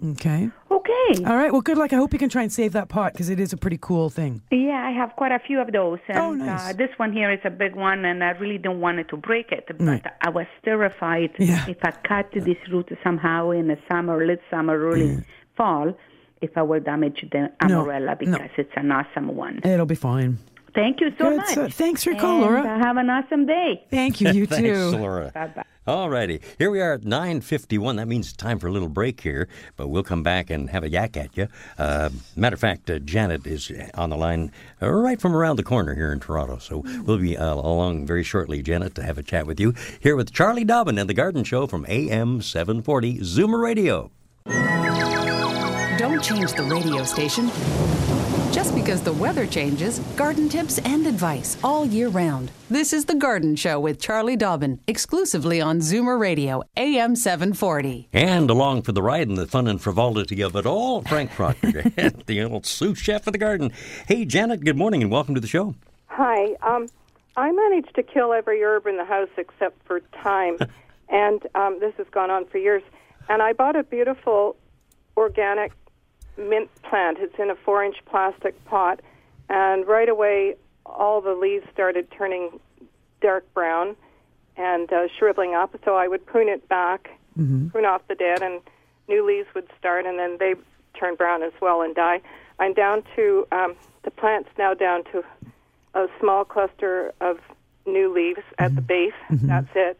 Okay. 0.03 0.49
Okay. 0.69 1.23
All 1.25 1.35
right. 1.35 1.51
Well, 1.51 1.61
good 1.61 1.77
luck. 1.77 1.93
I 1.93 1.95
hope 1.95 2.11
you 2.13 2.19
can 2.19 2.29
try 2.29 2.41
and 2.43 2.51
save 2.51 2.73
that 2.73 2.89
pot 2.89 3.13
because 3.13 3.29
it 3.29 3.39
is 3.39 3.53
a 3.53 3.57
pretty 3.57 3.77
cool 3.79 4.09
thing. 4.09 4.41
Yeah, 4.51 4.83
I 4.85 4.91
have 4.91 5.15
quite 5.15 5.31
a 5.31 5.39
few 5.39 5.59
of 5.61 5.71
those. 5.71 5.99
And 6.09 6.17
Oh, 6.17 6.33
nice. 6.33 6.71
uh, 6.71 6.73
this 6.73 6.89
one 6.97 7.13
here 7.13 7.31
is 7.31 7.39
a 7.45 7.49
big 7.49 7.75
one, 7.75 8.03
and 8.05 8.23
I 8.23 8.31
really 8.31 8.57
don't 8.57 8.81
want 8.81 8.99
it 8.99 9.07
to 9.09 9.17
break 9.17 9.51
it. 9.51 9.65
But 9.67 9.81
Right. 9.81 10.05
I 10.21 10.29
was 10.29 10.47
terrified 10.65 11.31
Yeah. 11.37 11.65
if 11.67 11.77
I 11.83 11.91
cut 11.91 12.31
this 12.33 12.57
root 12.71 12.89
somehow 13.03 13.51
in 13.51 13.67
the 13.67 13.77
summer, 13.89 14.25
late 14.25 14.41
summer, 14.49 14.77
early 14.77 15.23
fall, 15.55 15.93
if 16.41 16.57
I 16.57 16.63
will 16.63 16.81
damage 16.81 17.25
the 17.31 17.51
No, 17.67 17.85
amarella 17.85 18.07
no. 18.07 18.15
because 18.15 18.49
it's 18.57 18.73
an 18.75 18.91
awesome 18.91 19.35
one. 19.35 19.61
It'll 19.63 19.85
be 19.85 19.95
fine. 19.95 20.37
Thank 20.75 21.01
you 21.01 21.11
so 21.17 21.29
Good, 21.29 21.37
much. 21.37 21.53
so 21.53 21.69
thanks 21.69 22.03
for 22.03 22.11
your 22.11 22.19
call, 22.19 22.39
Laura. 22.39 22.61
uh, 22.61 22.79
have 22.79 22.97
an 22.97 23.09
awesome 23.09 23.45
day. 23.45 23.85
Thank 23.91 24.21
you. 24.21 24.31
You 24.31 24.45
Thanks, 24.47 24.67
too. 24.67 24.97
Laura. 24.97 25.31
Bye-bye. 25.33 25.63
All 25.85 26.09
righty. 26.09 26.39
Here 26.57 26.71
we 26.71 26.79
are 26.81 26.93
at 26.93 27.01
9.51. 27.01 27.97
That 27.97 28.07
means 28.07 28.27
it's 28.29 28.37
time 28.37 28.57
for 28.57 28.67
a 28.67 28.71
little 28.71 28.87
break 28.87 29.19
here, 29.21 29.49
but 29.75 29.89
we'll 29.89 30.01
come 30.03 30.23
back 30.23 30.49
and 30.49 30.69
have 30.69 30.83
a 30.83 30.89
yak 30.89 31.17
at 31.17 31.35
you. 31.35 31.47
Uh, 31.77 32.09
matter 32.37 32.53
of 32.53 32.59
fact, 32.61 32.89
uh, 32.89 32.99
Janet 32.99 33.45
is 33.45 33.69
on 33.93 34.09
the 34.09 34.15
line 34.15 34.51
uh, 34.81 34.89
right 34.89 35.19
from 35.19 35.35
around 35.35 35.57
the 35.57 35.63
corner 35.63 35.93
here 35.93 36.11
in 36.13 36.21
Toronto, 36.21 36.57
so 36.57 36.83
we'll 37.05 37.17
be 37.17 37.37
uh, 37.37 37.53
along 37.53 38.05
very 38.07 38.23
shortly, 38.23 38.61
Janet, 38.61 38.95
to 38.95 39.03
have 39.03 39.17
a 39.17 39.23
chat 39.23 39.45
with 39.45 39.59
you 39.59 39.73
here 39.99 40.15
with 40.15 40.31
Charlie 40.31 40.63
Dobbin 40.63 40.97
and 40.97 41.09
The 41.09 41.13
Garden 41.13 41.43
Show 41.43 41.67
from 41.67 41.85
AM 41.89 42.41
740 42.41 43.19
Zoomer 43.19 43.61
Radio. 43.61 44.09
Don't 45.97 46.23
change 46.23 46.53
the 46.53 46.63
radio 46.63 47.03
station. 47.03 47.49
Just 48.53 48.75
because 48.75 49.01
the 49.01 49.13
weather 49.13 49.47
changes, 49.47 49.97
garden 50.15 50.47
tips 50.47 50.77
and 50.77 51.07
advice 51.07 51.57
all 51.63 51.87
year 51.87 52.09
round. 52.09 52.51
This 52.69 52.93
is 52.93 53.05
The 53.05 53.15
Garden 53.15 53.55
Show 53.55 53.79
with 53.79 53.99
Charlie 53.99 54.35
Dobbin, 54.35 54.79
exclusively 54.85 55.59
on 55.59 55.79
Zoomer 55.79 56.19
Radio, 56.19 56.61
AM 56.77 57.15
740. 57.15 58.09
And 58.13 58.51
along 58.51 58.83
for 58.83 58.91
the 58.91 59.01
ride 59.01 59.27
and 59.27 59.39
the 59.39 59.47
fun 59.47 59.67
and 59.67 59.81
frivolity 59.81 60.43
of 60.43 60.55
it 60.55 60.67
all, 60.67 61.01
Frank 61.01 61.31
Proctor, 61.31 61.81
the 62.27 62.43
old 62.43 62.67
sous 62.67 62.99
chef 62.99 63.25
of 63.25 63.33
the 63.33 63.39
garden. 63.39 63.71
Hey, 64.07 64.23
Janet, 64.23 64.63
good 64.63 64.77
morning 64.77 65.01
and 65.01 65.11
welcome 65.11 65.33
to 65.33 65.41
the 65.41 65.47
show. 65.47 65.73
Hi. 66.05 66.53
Um, 66.61 66.89
I 67.35 67.51
managed 67.51 67.95
to 67.95 68.03
kill 68.03 68.33
every 68.33 68.61
herb 68.61 68.85
in 68.85 68.97
the 68.97 69.05
house 69.05 69.29
except 69.35 69.83
for 69.87 69.99
thyme, 70.23 70.59
and 71.09 71.41
um, 71.55 71.79
this 71.79 71.95
has 71.97 72.05
gone 72.11 72.29
on 72.29 72.45
for 72.45 72.59
years. 72.59 72.83
And 73.29 73.41
I 73.41 73.53
bought 73.53 73.75
a 73.75 73.83
beautiful 73.83 74.57
organic 75.17 75.71
mint 76.37 76.69
plant. 76.83 77.17
It's 77.19 77.37
in 77.39 77.49
a 77.49 77.55
four-inch 77.55 77.97
plastic 78.05 78.53
pot, 78.65 78.99
and 79.49 79.87
right 79.87 80.09
away, 80.09 80.55
all 80.85 81.21
the 81.21 81.33
leaves 81.33 81.65
started 81.73 82.09
turning 82.11 82.59
dark 83.21 83.45
brown 83.53 83.95
and 84.57 84.91
uh, 84.91 85.07
shriveling 85.17 85.53
up. 85.55 85.75
So 85.85 85.95
I 85.95 86.07
would 86.07 86.25
prune 86.25 86.49
it 86.49 86.67
back, 86.67 87.09
Mm-hmm. 87.37 87.69
prune 87.69 87.85
off 87.85 88.01
the 88.07 88.13
dead, 88.13 88.43
and 88.43 88.61
new 89.07 89.25
leaves 89.25 89.47
would 89.55 89.67
start, 89.79 90.05
and 90.05 90.19
then 90.19 90.37
they 90.39 90.53
turn 90.99 91.15
brown 91.15 91.41
as 91.41 91.51
well 91.59 91.81
and 91.81 91.95
die. 91.95 92.21
I'm 92.59 92.73
down 92.75 93.03
to 93.15 93.47
um, 93.51 93.75
the 94.03 94.11
plant's 94.11 94.49
now 94.57 94.75
down 94.75 95.03
to 95.05 95.23
a 95.95 96.05
small 96.19 96.45
cluster 96.45 97.11
of 97.21 97.39
new 97.87 98.13
leaves 98.13 98.41
at 98.59 98.75
the 98.75 98.81
base. 98.81 99.13
That's 99.31 99.67
it. 99.73 99.99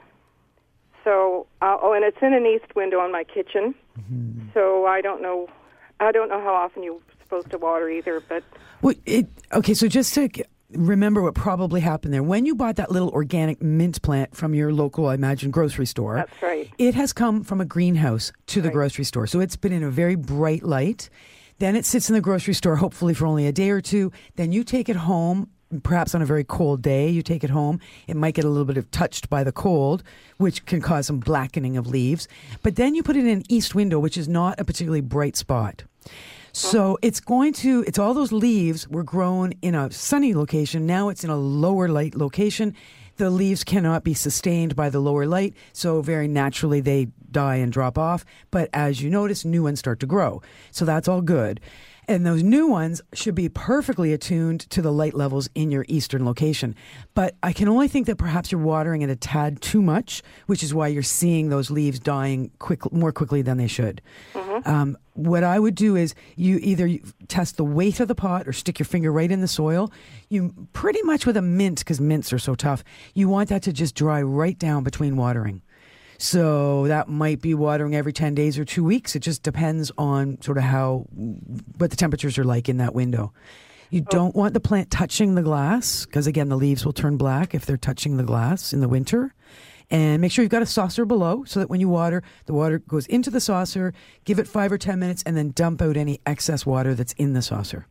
So, 1.04 1.48
uh, 1.62 1.78
oh, 1.82 1.94
and 1.94 2.06
it's 2.06 2.18
in 2.22 2.34
an 2.34 2.46
east 2.46 2.76
window 2.76 3.00
on 3.00 3.12
my 3.12 3.24
kitchen. 3.24 3.74
So 4.54 4.86
I 4.86 5.02
don't 5.02 5.22
know. 5.22 5.50
I 6.00 6.12
don't 6.12 6.30
know 6.30 6.42
how 6.42 6.54
often 6.54 6.84
you're 6.84 7.00
supposed 7.22 7.50
to 7.52 7.58
water 7.58 7.90
either, 7.90 8.22
but 8.28 8.44
Well, 8.82 8.96
it, 9.06 9.28
okay, 9.52 9.74
so 9.74 9.88
just 9.88 10.14
to 10.16 10.30
remember 10.72 11.22
what 11.22 11.36
probably 11.36 11.82
happened 11.82 12.14
there. 12.14 12.24
When 12.24 12.46
you 12.46 12.56
bought 12.56 12.76
that 12.78 12.92
little 12.92 13.10
organic 13.10 13.62
mint 13.62 14.02
plant 14.02 14.36
from 14.36 14.54
your 14.54 14.74
local, 14.74 15.08
I 15.08 15.14
imagine, 15.16 15.52
grocery 15.52 15.86
store, 15.86 16.16
that's 16.16 16.42
right. 16.42 16.70
it 16.78 16.96
has 16.96 17.14
come 17.14 17.44
from 17.44 17.62
a 17.62 17.66
greenhouse 17.66 18.32
to 18.48 18.62
the 18.62 18.70
grocery 18.70 19.06
store. 19.06 19.28
So 19.28 19.40
it's 19.40 19.56
been 19.56 19.72
in 19.72 19.84
a 19.84 19.92
very 19.92 20.16
bright 20.16 20.64
light. 20.64 21.10
Then 21.60 21.76
it 21.76 21.86
sits 21.86 22.10
in 22.10 22.16
the 22.16 22.22
grocery 22.22 22.56
store, 22.56 22.76
hopefully 22.78 23.14
for 23.14 23.26
only 23.28 23.46
a 23.48 23.52
day 23.52 23.70
or 23.70 23.82
two. 23.82 24.12
Then 24.36 24.52
you 24.52 24.64
take 24.64 24.90
it 24.90 24.96
home, 24.96 25.50
perhaps 25.82 26.14
on 26.14 26.22
a 26.22 26.26
very 26.26 26.44
cold 26.44 26.82
day. 26.82 27.10
You 27.10 27.22
take 27.22 27.44
it 27.44 27.50
home. 27.50 27.80
It 28.08 28.16
might 28.16 28.34
get 28.34 28.46
a 28.46 28.50
little 28.50 28.66
bit 28.66 28.78
of 28.78 28.90
touched 28.92 29.30
by 29.30 29.44
the 29.44 29.52
cold, 29.52 30.04
which 30.38 30.66
can 30.66 30.82
cause 30.82 31.08
some 31.08 31.20
blackening 31.20 31.78
of 31.78 31.88
leaves. 31.88 32.28
But 32.62 32.76
then 32.76 32.96
you 32.96 33.04
put 33.04 33.16
it 33.16 33.26
in 33.26 33.30
an 33.30 33.44
east 33.50 33.76
window, 33.76 34.00
which 34.00 34.18
is 34.18 34.28
not 34.28 34.60
a 34.60 34.66
particularly 34.66 35.02
bright 35.02 35.36
spot. 35.36 35.84
So 36.52 37.00
it's 37.02 37.20
going 37.20 37.54
to, 37.54 37.84
it's 37.88 37.98
all 37.98 38.14
those 38.14 38.32
leaves 38.32 38.88
were 38.88 39.04
grown 39.04 39.54
in 39.64 39.74
a 39.74 39.92
sunny 39.92 40.36
location. 40.36 40.86
Now 40.86 41.10
it's 41.10 41.24
in 41.24 41.32
a 41.32 41.38
lower 41.38 41.88
light 41.88 42.16
location. 42.16 42.76
The 43.18 43.30
leaves 43.30 43.64
cannot 43.64 44.04
be 44.04 44.14
sustained 44.14 44.76
by 44.76 44.90
the 44.90 45.00
lower 45.00 45.26
light, 45.26 45.56
so 45.72 46.02
very 46.02 46.28
naturally 46.28 46.80
they 46.80 47.08
die 47.30 47.58
and 47.58 47.72
drop 47.72 47.98
off. 47.98 48.26
But 48.50 48.70
as 48.74 49.02
you 49.02 49.10
notice, 49.10 49.46
new 49.46 49.64
ones 49.64 49.80
start 49.80 50.00
to 50.00 50.06
grow. 50.06 50.42
So 50.72 50.84
that's 50.86 51.08
all 51.08 51.22
good. 51.22 51.60
And 52.14 52.28
those 52.28 52.44
new 52.44 52.68
ones 52.68 53.02
should 53.14 53.34
be 53.34 53.50
perfectly 53.50 54.14
attuned 54.14 54.70
to 54.70 54.84
the 54.84 54.92
light 54.92 55.16
levels 55.16 55.50
in 55.56 55.72
your 55.72 55.84
eastern 55.88 56.24
location. 56.26 56.76
But 57.16 57.34
I 57.42 57.54
can 57.54 57.68
only 57.68 57.88
think 57.88 58.06
that 58.06 58.18
perhaps 58.18 58.52
you're 58.52 58.62
watering 58.62 59.02
it 59.02 59.10
a 59.10 59.16
tad 59.16 59.62
too 59.62 59.82
much, 59.82 60.22
which 60.46 60.62
is 60.62 60.76
why 60.76 60.90
you're 60.90 61.02
seeing 61.02 61.50
those 61.50 61.72
leaves 61.72 62.00
dying 62.00 62.52
quick, 62.60 62.92
more 62.94 63.12
quickly 63.12 63.42
than 63.42 63.58
they 63.58 63.66
should. 63.66 64.00
Um, 64.66 64.96
what 65.14 65.44
I 65.44 65.58
would 65.58 65.74
do 65.74 65.96
is 65.96 66.14
you 66.36 66.60
either 66.62 66.88
test 67.30 67.58
the 67.58 67.64
weight 67.64 68.00
of 68.00 68.08
the 68.08 68.16
pot 68.16 68.48
or 68.48 68.54
stick 68.54 68.78
your 68.78 68.86
finger 68.86 69.12
right 69.12 69.32
in 69.32 69.42
the 69.42 69.48
soil. 69.48 69.92
You 70.30 70.54
pretty 70.72 71.02
much 71.02 71.26
with 71.26 71.36
a 71.36 71.42
mint, 71.42 71.80
because 71.80 72.00
mints 72.00 72.32
are 72.32 72.38
so 72.38 72.54
tough, 72.54 72.84
you 73.16 73.28
want 73.28 73.50
that 73.50 73.64
to 73.64 73.74
just 73.74 73.96
dry 73.96 74.22
right 74.22 74.60
down 74.60 74.84
between 74.84 75.18
watering. 75.18 75.64
So 76.18 76.88
that 76.88 77.10
might 77.10 77.42
be 77.42 77.54
watering 77.54 77.96
every 77.96 78.14
10 78.14 78.36
days 78.36 78.58
or 78.58 78.66
two 78.66 78.84
weeks. 78.84 79.16
It 79.16 79.20
just 79.20 79.44
depends 79.44 79.92
on 79.98 80.42
sort 80.42 80.58
of 80.58 80.64
how, 80.64 81.06
what 81.78 81.90
the 81.90 81.96
temperatures 81.96 82.38
are 82.38 82.44
like 82.44 82.70
in 82.70 82.78
that 82.78 82.94
window. 82.94 83.34
You 83.90 84.02
don't 84.02 84.36
want 84.36 84.56
the 84.56 84.60
plant 84.60 84.90
touching 84.90 85.36
the 85.36 85.44
glass 85.44 86.06
because, 86.06 86.26
again, 86.26 86.50
the 86.50 86.58
leaves 86.58 86.84
will 86.84 86.94
turn 86.94 87.16
black 87.16 87.54
if 87.54 87.66
they're 87.68 87.78
touching 87.78 88.18
the 88.18 88.24
glass 88.24 88.74
in 88.74 88.80
the 88.80 88.88
winter. 88.88 89.36
And 89.92 90.20
make 90.20 90.32
sure 90.32 90.42
you've 90.42 90.52
got 90.52 90.64
a 90.64 90.66
saucer 90.66 91.06
below 91.06 91.44
so 91.44 91.60
that 91.60 91.70
when 91.70 91.80
you 91.80 91.90
water, 91.90 92.24
the 92.48 92.54
water 92.54 92.80
goes 92.80 93.06
into 93.06 93.30
the 93.30 93.40
saucer, 93.40 93.94
give 94.24 94.40
it 94.40 94.48
five 94.48 94.72
or 94.72 94.80
10 94.80 94.98
minutes, 94.98 95.22
and 95.24 95.38
then 95.38 95.52
dump 95.52 95.80
out 95.82 95.96
any 95.96 96.20
excess 96.26 96.66
water 96.66 96.96
that's 96.96 97.14
in 97.14 97.34
the 97.34 97.44
saucer. 97.44 97.86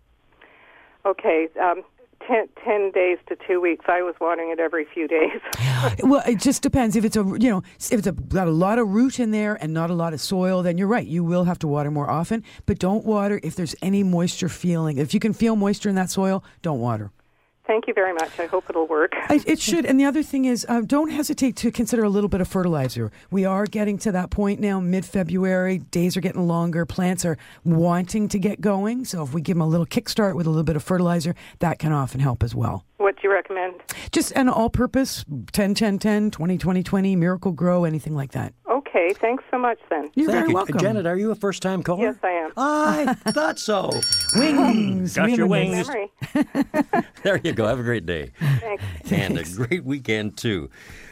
okay. 1.06 1.48
Um, 1.60 1.84
ten, 2.26 2.48
10 2.64 2.90
days 2.92 3.18
to 3.28 3.36
two 3.46 3.60
weeks. 3.60 3.84
I 3.88 4.02
was 4.02 4.14
watering 4.20 4.50
it 4.50 4.60
every 4.60 4.86
few 4.92 5.08
days. 5.08 5.40
well, 6.02 6.22
it 6.26 6.38
just 6.38 6.62
depends. 6.62 6.96
If 6.96 7.04
it's 7.04 7.16
a 7.16 7.24
you 7.38 7.50
know 7.50 7.62
if 7.78 7.92
it's 7.92 8.06
a, 8.06 8.12
got 8.12 8.48
a 8.48 8.52
lot 8.52 8.78
of 8.78 8.88
root 8.88 9.20
in 9.20 9.30
there 9.30 9.54
and 9.60 9.72
not 9.72 9.90
a 9.90 9.94
lot 9.94 10.12
of 10.12 10.20
soil, 10.20 10.62
then 10.62 10.78
you're 10.78 10.88
right. 10.88 11.06
You 11.06 11.24
will 11.24 11.44
have 11.44 11.58
to 11.60 11.68
water 11.68 11.90
more 11.90 12.10
often. 12.10 12.44
But 12.66 12.78
don't 12.78 13.04
water 13.04 13.40
if 13.42 13.56
there's 13.56 13.74
any 13.82 14.02
moisture 14.02 14.48
feeling. 14.48 14.98
If 14.98 15.14
you 15.14 15.20
can 15.20 15.32
feel 15.32 15.56
moisture 15.56 15.88
in 15.88 15.94
that 15.96 16.10
soil, 16.10 16.44
don't 16.62 16.80
water. 16.80 17.10
Thank 17.66 17.86
you 17.86 17.94
very 17.94 18.12
much. 18.12 18.40
I 18.40 18.46
hope 18.46 18.64
it'll 18.68 18.88
work. 18.88 19.12
I, 19.28 19.40
it 19.46 19.60
should. 19.60 19.86
And 19.86 19.98
the 19.98 20.04
other 20.04 20.22
thing 20.22 20.46
is, 20.46 20.66
uh, 20.68 20.80
don't 20.80 21.10
hesitate 21.10 21.54
to 21.56 21.70
consider 21.70 22.02
a 22.02 22.08
little 22.08 22.28
bit 22.28 22.40
of 22.40 22.48
fertilizer. 22.48 23.12
We 23.30 23.44
are 23.44 23.66
getting 23.66 23.98
to 23.98 24.12
that 24.12 24.30
point 24.30 24.58
now, 24.58 24.80
mid 24.80 25.04
February. 25.04 25.78
Days 25.78 26.16
are 26.16 26.20
getting 26.20 26.48
longer. 26.48 26.84
Plants 26.84 27.24
are 27.24 27.38
wanting 27.64 28.28
to 28.28 28.38
get 28.38 28.60
going. 28.60 29.04
So 29.04 29.22
if 29.22 29.32
we 29.32 29.40
give 29.40 29.56
them 29.56 29.62
a 29.62 29.68
little 29.68 29.86
kickstart 29.86 30.34
with 30.34 30.46
a 30.46 30.50
little 30.50 30.64
bit 30.64 30.74
of 30.76 30.82
fertilizer, 30.82 31.36
that 31.60 31.78
can 31.78 31.92
often 31.92 32.20
help 32.20 32.42
as 32.42 32.54
well. 32.54 32.84
What 32.96 33.16
do 33.16 33.22
you 33.24 33.32
recommend? 33.32 33.74
Just 34.12 34.32
an 34.32 34.48
all 34.48 34.70
purpose 34.70 35.24
10 35.52 35.74
10 35.74 35.98
10, 35.98 36.30
20 36.30 36.58
20 36.58 36.82
20, 36.82 37.16
Miracle-Gro, 37.16 37.84
anything 37.84 38.14
like 38.14 38.32
that. 38.32 38.54
Okay. 38.94 39.14
Thanks 39.14 39.42
so 39.50 39.56
much 39.58 39.78
then. 39.88 40.10
You're 40.14 40.26
Thank 40.26 40.38
very 40.38 40.48
you. 40.50 40.54
welcome. 40.54 40.78
Janet, 40.78 41.06
are 41.06 41.16
you 41.16 41.30
a 41.30 41.34
first 41.34 41.62
time 41.62 41.82
caller? 41.82 42.02
Yes, 42.02 42.16
I 42.22 42.28
am. 42.28 42.52
I 42.58 43.14
thought 43.32 43.58
so. 43.58 43.90
Wings. 44.36 45.14
Got 45.16 45.30
your 45.30 45.46
wings. 45.46 45.88
Memory. 45.88 46.10
There 47.22 47.40
you 47.44 47.52
go. 47.52 47.66
Have 47.68 47.78
a 47.78 47.84
great 47.84 48.04
day. 48.04 48.32
Thanks. 48.60 48.82
And 49.12 49.38
a 49.38 49.44
great 49.44 49.84
weekend, 49.84 50.36
too. 50.36 50.68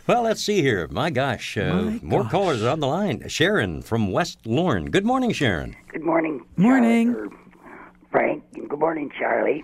Well, 0.09 0.22
let's 0.24 0.43
see 0.43 0.61
here. 0.61 0.89
My 0.91 1.09
gosh, 1.11 1.57
uh, 1.57 1.72
My 1.83 2.01
more 2.03 2.22
gosh. 2.24 2.33
callers 2.33 2.62
on 2.64 2.81
the 2.81 2.89
line. 2.89 3.28
Sharon 3.28 3.81
from 3.81 4.11
West 4.11 4.45
Lorne. 4.45 4.87
Good 4.91 5.07
morning, 5.07 5.31
Sharon. 5.31 5.76
Good 5.93 6.03
morning. 6.03 6.45
Morning. 6.57 7.12
Charlie, 7.14 7.28
Frank. 8.11 8.45
And 8.57 8.68
good 8.68 8.81
morning, 8.81 9.09
Charlie. 9.16 9.62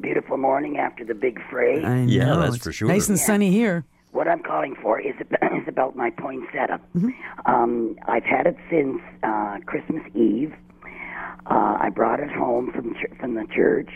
Beautiful 0.00 0.38
morning 0.38 0.78
after 0.78 1.04
the 1.04 1.14
big 1.14 1.38
fray. 1.50 1.84
I 1.84 2.04
Yeah, 2.04 2.24
know. 2.24 2.40
that's 2.40 2.56
It's 2.56 2.64
for 2.64 2.72
sure. 2.72 2.88
Nice 2.88 3.10
and 3.10 3.18
sunny 3.18 3.50
here. 3.50 3.84
What 4.14 4.28
I'm 4.28 4.44
calling 4.44 4.76
for 4.80 5.00
is 5.00 5.14
about, 5.20 5.52
is 5.60 5.66
about 5.66 5.96
my 5.96 6.08
poinsettia. 6.10 6.80
Um, 7.46 7.96
I've 8.06 8.22
had 8.22 8.46
it 8.46 8.56
since 8.70 9.00
uh, 9.24 9.58
Christmas 9.66 10.02
Eve. 10.14 10.54
Uh, 11.50 11.76
I 11.80 11.90
brought 11.92 12.20
it 12.20 12.30
home 12.30 12.70
from 12.72 12.94
ch- 12.94 13.18
from 13.18 13.34
the 13.34 13.44
church, 13.52 13.90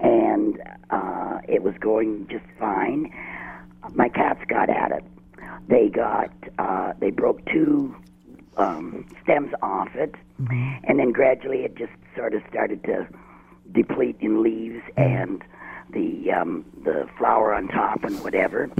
and 0.00 0.58
uh, 0.90 1.38
it 1.48 1.62
was 1.62 1.74
going 1.80 2.26
just 2.28 2.44
fine. 2.58 3.12
My 3.94 4.08
cats 4.08 4.40
got 4.48 4.68
at 4.68 4.90
it. 4.90 5.04
They 5.68 5.88
got 5.88 6.32
uh, 6.58 6.94
they 6.98 7.10
broke 7.10 7.40
two 7.46 7.94
um, 8.56 9.06
stems 9.22 9.52
off 9.62 9.88
it, 9.94 10.16
and 10.88 10.98
then 10.98 11.12
gradually 11.12 11.58
it 11.58 11.76
just 11.76 11.92
sort 12.16 12.34
of 12.34 12.42
started 12.50 12.82
to 12.84 13.06
deplete 13.72 14.16
in 14.20 14.42
leaves 14.42 14.82
and 14.96 15.42
the 15.90 16.32
um, 16.32 16.64
the 16.84 17.08
flower 17.18 17.54
on 17.54 17.68
top 17.68 18.04
and 18.04 18.22
whatever. 18.22 18.70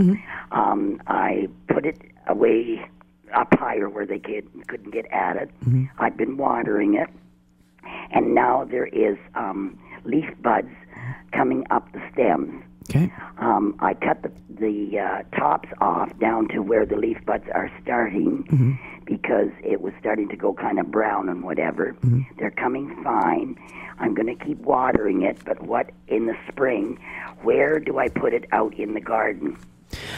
Um, 0.52 1.00
I 1.06 1.48
put 1.68 1.84
it 1.86 2.00
away 2.26 2.84
up 3.34 3.52
higher 3.58 3.88
where 3.88 4.06
they 4.06 4.18
could, 4.18 4.46
couldn't 4.68 4.90
get 4.92 5.06
at 5.12 5.36
it. 5.36 5.50
I've 5.98 6.16
been 6.16 6.36
watering 6.36 6.94
it, 6.94 7.08
and 8.12 8.34
now 8.34 8.64
there 8.64 8.86
is 8.86 9.16
um, 9.34 9.78
leaf 10.04 10.26
buds 10.42 10.68
coming 11.32 11.64
up 11.70 11.90
the 11.92 12.00
stems. 12.12 12.62
Okay. 12.90 13.10
Um, 13.38 13.76
I 13.80 13.94
cut 13.94 14.22
the 14.22 14.30
the 14.48 14.98
uh, 14.98 15.36
tops 15.36 15.68
off 15.80 16.16
down 16.18 16.48
to 16.48 16.60
where 16.60 16.86
the 16.86 16.96
leaf 16.96 17.18
buds 17.26 17.44
are 17.52 17.70
starting 17.82 18.78
because 19.04 19.48
it 19.62 19.80
was 19.80 19.92
starting 20.00 20.28
to 20.28 20.36
go 20.36 20.52
kind 20.54 20.78
of 20.78 20.90
brown 20.90 21.28
and 21.28 21.42
whatever. 21.42 21.96
They're 22.38 22.50
coming 22.52 22.94
fine. 23.02 23.56
I'm 23.98 24.14
going 24.14 24.36
to 24.36 24.44
keep 24.44 24.58
watering 24.58 25.22
it, 25.22 25.38
but 25.44 25.62
what 25.62 25.90
in 26.08 26.26
the 26.26 26.36
spring? 26.48 26.98
Where 27.42 27.78
do 27.80 27.98
I 27.98 28.08
put 28.08 28.32
it 28.32 28.44
out 28.52 28.74
in 28.74 28.94
the 28.94 29.00
garden? 29.00 29.56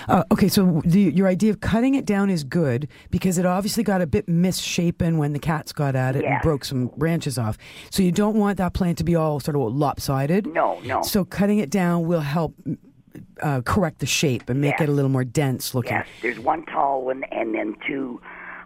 Uh, 0.08 0.22
okay, 0.30 0.48
so 0.48 0.80
the, 0.84 1.00
your 1.00 1.26
idea 1.26 1.50
of 1.50 1.60
cutting 1.60 1.94
it 1.94 2.04
down 2.06 2.30
is 2.30 2.44
good 2.44 2.88
because 3.10 3.38
it 3.38 3.44
obviously 3.46 3.82
got 3.82 4.00
a 4.00 4.06
bit 4.06 4.28
misshapen 4.28 5.18
when 5.18 5.32
the 5.32 5.38
cats 5.38 5.72
got 5.72 5.94
at 5.94 6.16
it 6.16 6.24
and 6.24 6.40
broke 6.42 6.64
some 6.64 6.86
branches 6.96 7.38
off. 7.38 7.58
So 7.90 8.02
you 8.02 8.12
don't 8.12 8.36
want 8.36 8.58
that 8.58 8.72
plant 8.72 8.98
to 8.98 9.04
be 9.04 9.14
all 9.14 9.40
sort 9.40 9.56
of 9.56 9.74
lopsided. 9.74 10.46
No, 10.46 10.80
no. 10.80 11.02
So 11.02 11.24
cutting 11.24 11.58
it 11.58 11.70
down 11.70 12.06
will 12.06 12.20
help 12.20 12.54
uh, 13.42 13.60
correct 13.62 13.98
the 14.00 14.06
shape 14.06 14.48
and 14.48 14.60
make 14.60 14.72
Yes. 14.78 14.82
it 14.82 14.88
a 14.88 14.92
little 14.92 15.10
more 15.10 15.24
dense 15.24 15.74
looking. 15.74 15.92
Yes, 15.92 16.06
there's 16.22 16.38
one 16.38 16.64
tall 16.66 17.04
one 17.04 17.24
and 17.24 17.54
then 17.54 17.76
two 17.86 18.20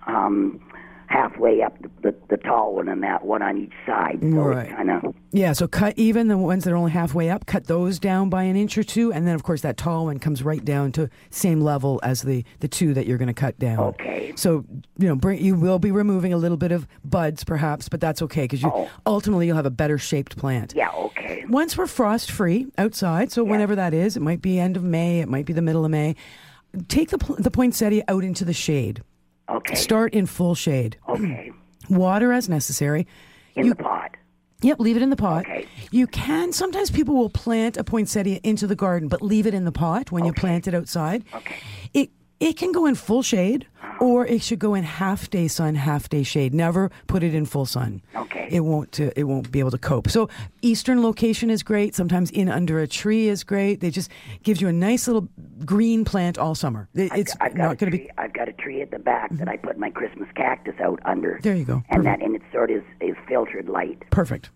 um, 0.07 0.61
halfway 1.11 1.61
up 1.61 1.77
the, 1.83 1.91
the, 2.03 2.15
the 2.29 2.37
tall 2.37 2.77
one 2.77 2.89
and 2.89 3.03
that 3.03 3.25
one 3.25 3.43
on 3.43 3.59
each 3.59 3.73
side. 3.85 4.19
So 4.23 4.29
Right. 4.29 4.71
kind 4.71 4.91
of 4.91 5.15
Yeah, 5.33 5.53
so 5.53 5.67
cut 5.67 5.95
even 5.97 6.29
the 6.29 6.39
ones 6.39 6.63
that 6.65 6.73
are 6.73 6.77
only 6.77 6.93
halfway 6.93 7.29
up, 7.29 7.47
cut 7.47 7.67
those 7.67 7.99
down 7.99 8.31
by 8.31 8.45
an 8.45 8.55
inch 8.57 8.79
or 8.79 8.85
two, 8.85 9.13
and 9.13 9.27
then 9.27 9.35
of 9.35 9.43
course 9.43 9.61
that 9.63 9.77
tall 9.77 10.05
one 10.05 10.21
comes 10.21 10.45
right 10.45 10.65
down 10.65 10.93
to 10.93 11.11
same 11.31 11.61
level 11.61 12.01
as 12.05 12.23
the 12.23 12.45
the 12.61 12.69
two 12.69 12.95
that 12.95 13.07
you're 13.07 13.19
going 13.19 13.27
to 13.27 13.35
cut 13.35 13.59
down. 13.59 13.81
Okay. 13.81 14.33
So 14.37 14.65
you 14.99 15.09
know, 15.09 15.17
bring, 15.17 15.43
you 15.45 15.57
will 15.57 15.81
be 15.81 15.91
removing 15.91 16.33
a 16.33 16.37
little 16.39 16.57
bit 16.57 16.71
of 16.71 16.87
buds, 17.05 17.43
perhaps, 17.43 17.89
but 17.89 18.01
that's 18.01 18.23
okay 18.23 18.43
because 18.43 18.63
you 18.63 18.71
oh. 18.73 18.89
ultimately 19.05 19.49
you'll 19.49 19.57
have 19.57 19.67
a 19.67 19.71
better 19.71 19.99
shaped 19.99 20.37
plant. 20.37 20.75
Oh. 20.77 20.79
yeah 20.79 20.91
okay. 20.93 21.45
Once 21.49 21.77
we're 21.77 21.89
frost 21.89 22.31
free 22.31 22.69
outside, 22.79 23.33
so 23.33 23.43
whenever 23.43 23.75
that 23.75 23.93
is, 23.93 24.17
it 24.17 24.21
might 24.21 24.41
be 24.41 24.61
end 24.61 24.77
of 24.77 24.85
May, 24.85 25.21
it 25.21 25.29
might 25.29 25.45
be 25.45 25.53
the 25.53 25.63
middle 25.63 25.85
of 25.85 25.91
May. 25.91 26.15
Take 26.87 27.11
the 27.11 27.19
the 27.37 27.51
poinsettia 27.51 28.05
out 28.07 28.23
into 28.23 28.45
the 28.45 28.53
shade. 28.53 29.03
Okay. 29.51 29.75
Start 29.75 30.15
in 30.15 30.27
full 30.27 30.55
shade. 30.55 30.97
Okay. 31.09 31.53
Water 31.91 32.33
as 32.33 32.49
necessary. 32.49 33.07
In 33.57 33.69
the 33.69 33.75
pot. 33.75 34.17
Yep, 34.63 34.79
leave 34.79 34.97
it 34.97 35.03
in 35.03 35.11
the 35.11 35.17
pot. 35.17 35.47
Okay. 35.47 35.67
You 35.91 36.07
can 36.07 36.53
sometimes 36.53 36.91
people 36.91 37.15
will 37.15 37.31
plant 37.31 37.77
a 37.77 37.85
poinsettia 37.85 38.41
into 38.43 38.67
the 38.67 38.77
garden, 38.77 39.09
but 39.09 39.23
leave 39.23 39.47
it 39.47 39.55
in 39.55 39.65
the 39.65 39.73
pot 39.73 40.13
when 40.13 40.25
you 40.25 40.33
plant 40.33 40.69
it 40.69 40.75
outside. 40.75 41.25
Okay. 41.35 41.57
It 41.95 42.11
it 42.41 42.57
can 42.57 42.73
go 42.73 42.87
in 42.87 42.95
full 42.95 43.23
shade 43.23 43.67
or 44.01 44.27
it 44.27 44.43
should 44.43 44.59
go 44.59 44.75
in 44.75 44.83
half 44.83 45.29
day 45.29 45.47
sun, 45.47 45.75
half 45.75 46.09
day 46.09 46.23
shade. 46.23 46.55
Never 46.55 46.91
put 47.07 47.23
it 47.23 47.35
in 47.35 47.45
full 47.45 47.67
sun. 47.67 48.01
Okay. 48.17 48.49
It 48.51 48.61
won't 48.61 48.99
uh, 48.99 49.11
it 49.15 49.25
won't 49.25 49.53
be 49.53 49.61
able 49.61 49.71
to 49.73 49.79
cope. 49.79 50.09
So 50.09 50.29
eastern 50.63 51.03
location 51.03 51.51
is 51.51 51.63
great. 51.63 51.95
Sometimes 51.95 52.31
in 52.31 52.49
under 52.49 52.81
a 52.81 52.87
tree 52.89 53.29
is 53.29 53.45
great. 53.45 53.81
They 53.81 53.91
just 53.91 54.11
gives 54.43 54.61
you 54.61 54.69
a 54.69 54.73
nice 54.73 55.07
little 55.07 55.29
green 55.65 56.05
plant 56.05 56.39
all 56.39 56.55
summer. 56.55 56.89
It- 56.95 57.13
It's 57.15 57.37
I've 57.41 57.55
got 57.55 57.63
not 57.69 57.79
going 57.79 57.93
to 57.93 57.99
be 57.99 58.11
I've 58.19 58.33
got 58.33 58.49
a 58.49 58.53
tree 58.55 58.81
at 58.81 58.91
the 58.91 58.99
back 58.99 59.29
that 59.33 59.49
I 59.49 59.57
put 59.57 59.77
my 59.79 59.91
Christmas 59.91 60.29
cactus 60.35 60.75
out 60.83 60.99
under. 61.05 61.39
There 61.43 61.55
you 61.55 61.65
go. 61.65 61.83
And 61.91 62.07
that 62.07 62.21
and 62.23 62.35
it 62.35 62.43
sort 62.53 62.71
of 62.71 62.79
is, 62.79 62.83
is 63.01 63.17
filtered 63.29 63.69
light. 63.69 64.03
perfect. 64.11 64.51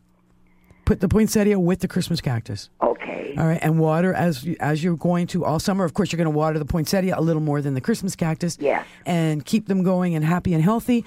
Put 0.85 1.01
the 1.01 1.09
poinsettia 1.09 1.59
with 1.59 1.81
the 1.81 1.89
Christmas 1.89 2.21
cactus. 2.21 2.69
Okay. 2.83 3.35
All 3.39 3.47
right, 3.47 3.59
and 3.63 3.79
water 3.79 4.13
as 4.13 4.45
you, 4.45 4.57
as 4.61 4.85
you're 4.85 4.97
going 4.97 5.27
to 5.29 5.45
all 5.45 5.59
summer. 5.59 5.85
Of 5.85 5.95
course, 5.95 6.13
you're 6.13 6.19
going 6.19 6.33
to 6.33 6.37
water 6.37 6.59
the 6.59 6.65
poinsettia 6.65 7.15
a 7.17 7.21
little 7.21 7.43
more 7.43 7.61
than 7.61 7.75
the 7.75 7.81
Christmas 7.81 8.15
cactus. 8.15 8.59
Yes. 8.61 8.87
And 9.07 9.45
keep 9.45 9.67
them 9.67 9.83
going 9.83 10.15
and 10.15 10.25
happy 10.25 10.55
and 10.55 10.63
healthy. 10.63 11.05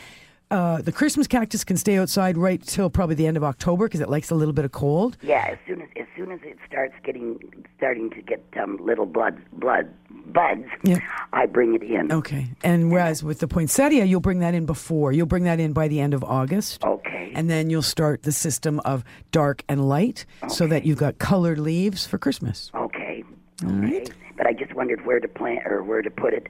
Uh, 0.50 0.82
the 0.82 0.92
Christmas 0.94 1.28
cactus 1.28 1.64
can 1.64 1.76
stay 1.76 1.98
outside 1.98 2.38
right 2.38 2.62
till 2.66 2.90
probably 2.90 3.16
the 3.16 3.28
end 3.28 3.36
of 3.36 3.44
October 3.44 3.86
because 3.88 4.00
it 4.00 4.10
likes 4.10 4.32
a 4.32 4.36
little 4.36 4.54
bit 4.54 4.64
of 4.66 4.72
cold. 4.72 5.18
Yeah, 5.22 5.46
as 5.52 5.58
soon 5.68 5.82
as 5.82 5.90
as 5.98 6.06
soon 6.16 6.32
as 6.32 6.40
it 6.44 6.58
starts 6.68 6.94
getting 7.04 7.38
starting 7.78 8.10
to 8.12 8.22
get 8.22 8.42
um, 8.62 8.78
little 8.82 9.06
blood 9.06 9.42
blood 9.54 9.94
buds, 10.28 10.66
Yeah. 10.84 11.00
I 11.34 11.46
bring 11.48 11.76
it 11.76 11.84
in. 11.84 12.12
Okay. 12.12 12.48
And 12.64 12.92
whereas 12.92 13.24
with 13.24 13.40
the 13.40 13.48
poinsettia, 13.48 14.06
you'll 14.06 14.20
bring 14.22 14.40
that 14.40 14.54
in 14.54 14.66
before. 14.66 15.12
You'll 15.12 15.26
bring 15.26 15.44
that 15.44 15.60
in 15.60 15.74
by 15.74 15.88
the 15.88 16.00
end 16.00 16.14
of 16.14 16.24
August. 16.24 16.84
Okay. 16.84 17.32
And 17.36 17.50
then 17.50 17.70
you'll 17.70 17.82
start 17.82 18.24
the 18.24 18.32
system 18.32 18.80
of 18.82 19.04
dark 19.32 19.64
and 19.70 19.88
light 19.88 20.26
so 20.50 20.66
that 20.68 20.86
you've 20.86 20.98
got 20.98 21.18
colored 21.20 21.60
leaves 21.60 22.06
for 22.06 22.18
Christmas. 22.18 22.72
Okay. 22.74 23.24
All 23.66 23.72
right. 23.72 24.10
But 24.38 24.48
I 24.48 24.54
just 24.54 24.74
wondered 24.76 25.06
where 25.06 25.20
to 25.20 25.28
plant 25.28 25.66
or 25.66 25.82
where 25.84 26.02
to 26.02 26.12
put 26.12 26.34
it. 26.34 26.48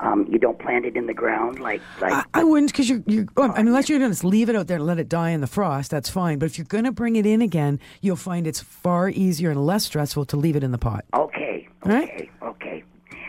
Um, 0.00 0.26
you 0.30 0.38
don't 0.38 0.58
plant 0.58 0.84
it 0.84 0.96
in 0.96 1.06
the 1.06 1.14
ground 1.14 1.58
like 1.58 1.80
like 2.00 2.12
I, 2.12 2.24
I 2.40 2.44
wouldn't 2.44 2.70
because 2.72 2.88
you're, 2.88 3.02
you're 3.06 3.26
well, 3.36 3.50
I 3.52 3.58
mean, 3.58 3.68
unless 3.68 3.88
you're 3.88 3.98
going 3.98 4.12
to 4.12 4.26
leave 4.26 4.48
it 4.48 4.56
out 4.56 4.66
there 4.66 4.76
and 4.76 4.86
let 4.86 4.98
it 4.98 5.08
die 5.08 5.30
in 5.30 5.40
the 5.40 5.46
frost, 5.46 5.90
that's 5.90 6.10
fine. 6.10 6.38
But 6.38 6.46
if 6.46 6.58
you're 6.58 6.66
going 6.66 6.84
to 6.84 6.92
bring 6.92 7.16
it 7.16 7.24
in 7.26 7.40
again, 7.42 7.80
you'll 8.02 8.16
find 8.16 8.46
it's 8.46 8.60
far 8.60 9.08
easier 9.08 9.50
and 9.50 9.64
less 9.64 9.84
stressful 9.84 10.26
to 10.26 10.36
leave 10.36 10.56
it 10.56 10.62
in 10.62 10.72
the 10.72 10.78
pot. 10.78 11.04
Okay. 11.14 11.68
All 11.84 11.92
right? 11.92 12.04
Okay. 12.10 12.30
Okay. 12.42 12.84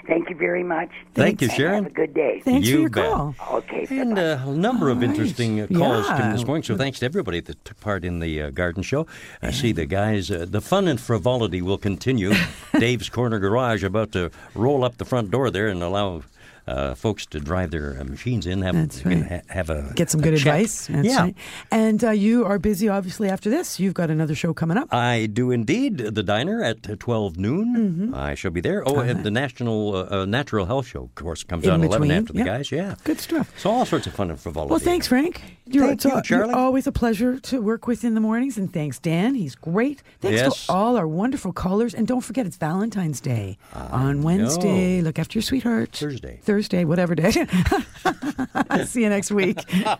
Thank 0.07 0.30
you 0.30 0.36
very 0.38 0.63
much. 0.63 0.89
Thank 1.15 1.41
you, 1.41 1.49
And 1.49 1.57
Sharon. 1.57 1.84
Have 1.84 1.91
a 1.91 1.95
good 1.95 2.13
day. 2.13 2.39
Thanks 2.43 2.65
for 2.68 2.74
You 2.74 2.80
your 2.82 2.89
bet. 2.89 3.11
call. 3.11 3.36
Okay. 3.51 3.86
And 3.89 4.18
uh, 4.18 4.39
a 4.45 4.51
number 4.51 4.89
of 4.89 4.97
All 4.97 5.01
right. 5.01 5.09
interesting 5.09 5.59
uh, 5.59 5.68
calls 5.68 6.07
to 6.07 6.13
Yeah. 6.13 6.32
this 6.32 6.45
morning. 6.45 6.63
So 6.63 6.78
thanks 6.78 6.99
to 6.99 7.05
everybody 7.05 7.41
that 7.41 7.63
took 7.65 7.78
part 7.82 8.05
in 8.05 8.20
the 8.20 8.41
uh, 8.43 8.49
garden 8.51 8.84
show. 8.84 9.05
I 9.41 9.51
see 9.51 9.74
the 9.74 9.86
guys, 9.86 10.32
uh, 10.32 10.45
the 10.47 10.61
fun 10.61 10.88
and 10.88 10.99
frivolity 10.99 11.61
will 11.61 11.78
continue. 11.78 12.32
Dave's 12.80 13.09
Corner 13.09 13.38
Garage 13.38 13.84
about 13.84 14.13
to 14.13 14.32
roll 14.55 14.86
up 14.86 14.97
the 14.97 15.03
front 15.05 15.30
door 15.30 15.51
there 15.51 15.68
and 15.68 15.84
allow 15.84 16.22
uh, 16.68 16.95
folks 16.95 17.26
to 17.28 17.39
drive 17.39 17.72
their 17.72 17.97
uh, 17.99 18.03
machines 18.03 18.45
in. 18.45 18.61
Have, 18.61 18.76
That's 18.76 19.05
right. 19.05 19.24
ha- 19.26 19.41
have 19.49 19.70
a 19.70 19.91
Get 19.95 20.09
some 20.09 20.20
a 20.22 20.24
good 20.24 20.38
check. 20.38 20.47
advice. 20.47 20.88
That's 20.88 21.07
yeah. 21.07 21.22
right. 21.22 21.36
And 21.72 22.03
uh, 22.03 22.11
you 22.11 22.45
are 22.45 22.59
busy, 22.59 22.89
obviously, 22.89 23.30
after 23.30 23.49
this. 23.49 23.80
You've 23.80 23.93
got 23.93 24.09
another 24.09 24.36
show 24.36 24.53
coming 24.53 24.78
up. 24.78 24.93
I 24.93 25.26
do 25.28 25.51
indeed. 25.51 25.97
The 25.97 26.24
diner 26.24 26.63
at 26.63 26.99
12 26.99 27.38
noon. 27.38 27.76
Mm-hmm. 27.76 28.15
I 28.15 28.36
shall 28.36 28.51
be 28.51 28.61
there. 28.61 28.84
Oh, 28.88 28.99
and 28.99 29.24
the 29.24 29.32
National 29.32 29.95
uh, 29.95 30.07
uh, 30.22 30.26
Natural 30.26 30.65
Health 30.65 30.88
Show, 30.88 31.03
of 31.03 31.15
course, 31.15 31.43
comes 31.43 31.65
In 31.65 31.72
on 31.72 31.84
11 31.84 32.01
between, 32.07 32.11
after 32.22 32.34
the 32.34 32.43
guys. 32.43 32.72
Yeah. 32.72 32.95
Good 33.03 33.20
stuff. 33.20 33.53
So 33.59 33.70
all 33.72 33.86
sorts 33.86 34.07
of 34.07 34.13
fun 34.13 34.30
and 34.30 34.39
frivolity. 34.39 34.72
Well, 34.72 34.80
thanks, 34.80 35.07
Frank. 35.07 35.41
You're, 35.70 35.88
Thank 35.88 36.03
you, 36.03 36.11
al- 36.11 36.22
Charlie. 36.22 36.49
You're 36.49 36.57
always 36.57 36.88
a 36.88 36.91
pleasure 36.91 37.39
to 37.39 37.61
work 37.61 37.88
with 37.88 38.03
in 38.03 38.13
the 38.15 38.22
mornings. 38.22 38.57
And 38.57 38.72
thanks, 38.72 38.99
Dan. 38.99 39.36
He's 39.36 39.55
great. 39.55 40.01
Thanks 40.22 40.39
Yes. 40.41 40.65
to 40.68 40.72
all 40.74 40.97
our 40.97 41.07
wonderful 41.07 41.51
callers. 41.53 41.93
And 41.93 42.07
don't 42.07 42.22
forget, 42.22 42.45
it's 42.45 42.57
Valentine's 42.57 43.20
Day 43.22 43.57
on 43.74 44.22
Wednesday. 44.22 45.01
Look 45.01 45.20
after 45.20 45.38
your 45.38 45.43
sweetheart. 45.43 45.91
Thursday. 45.93 46.39
Thursday, 46.43 46.86
whatever 46.86 47.15
day. 47.15 47.32
See 48.86 49.03
you 49.03 49.09
next 49.09 49.32
week. 49.32 49.59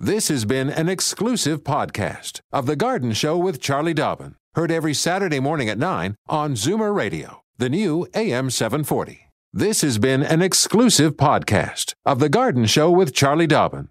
This 0.00 0.26
has 0.28 0.44
been 0.44 0.68
an 0.68 0.88
exclusive 0.88 1.62
podcast 1.62 2.40
of 2.52 2.66
The 2.66 2.74
Garden 2.74 3.12
Show 3.12 3.38
with 3.38 3.60
Charlie 3.60 3.94
Dobbin. 3.94 4.34
Heard 4.56 4.72
every 4.72 4.94
Saturday 4.94 5.38
morning 5.38 5.68
at 5.68 5.78
9 5.78 6.16
on 6.28 6.54
Zoomer 6.54 6.92
Radio, 6.92 7.42
the 7.56 7.68
new 7.70 8.08
AM 8.12 8.50
740. 8.50 9.28
This 9.52 9.82
has 9.82 9.98
been 9.98 10.24
an 10.24 10.42
exclusive 10.42 11.16
podcast 11.16 11.94
of 12.04 12.18
The 12.18 12.28
Garden 12.28 12.66
Show 12.66 12.90
with 12.90 13.14
Charlie 13.14 13.46
Dobbin. 13.46 13.90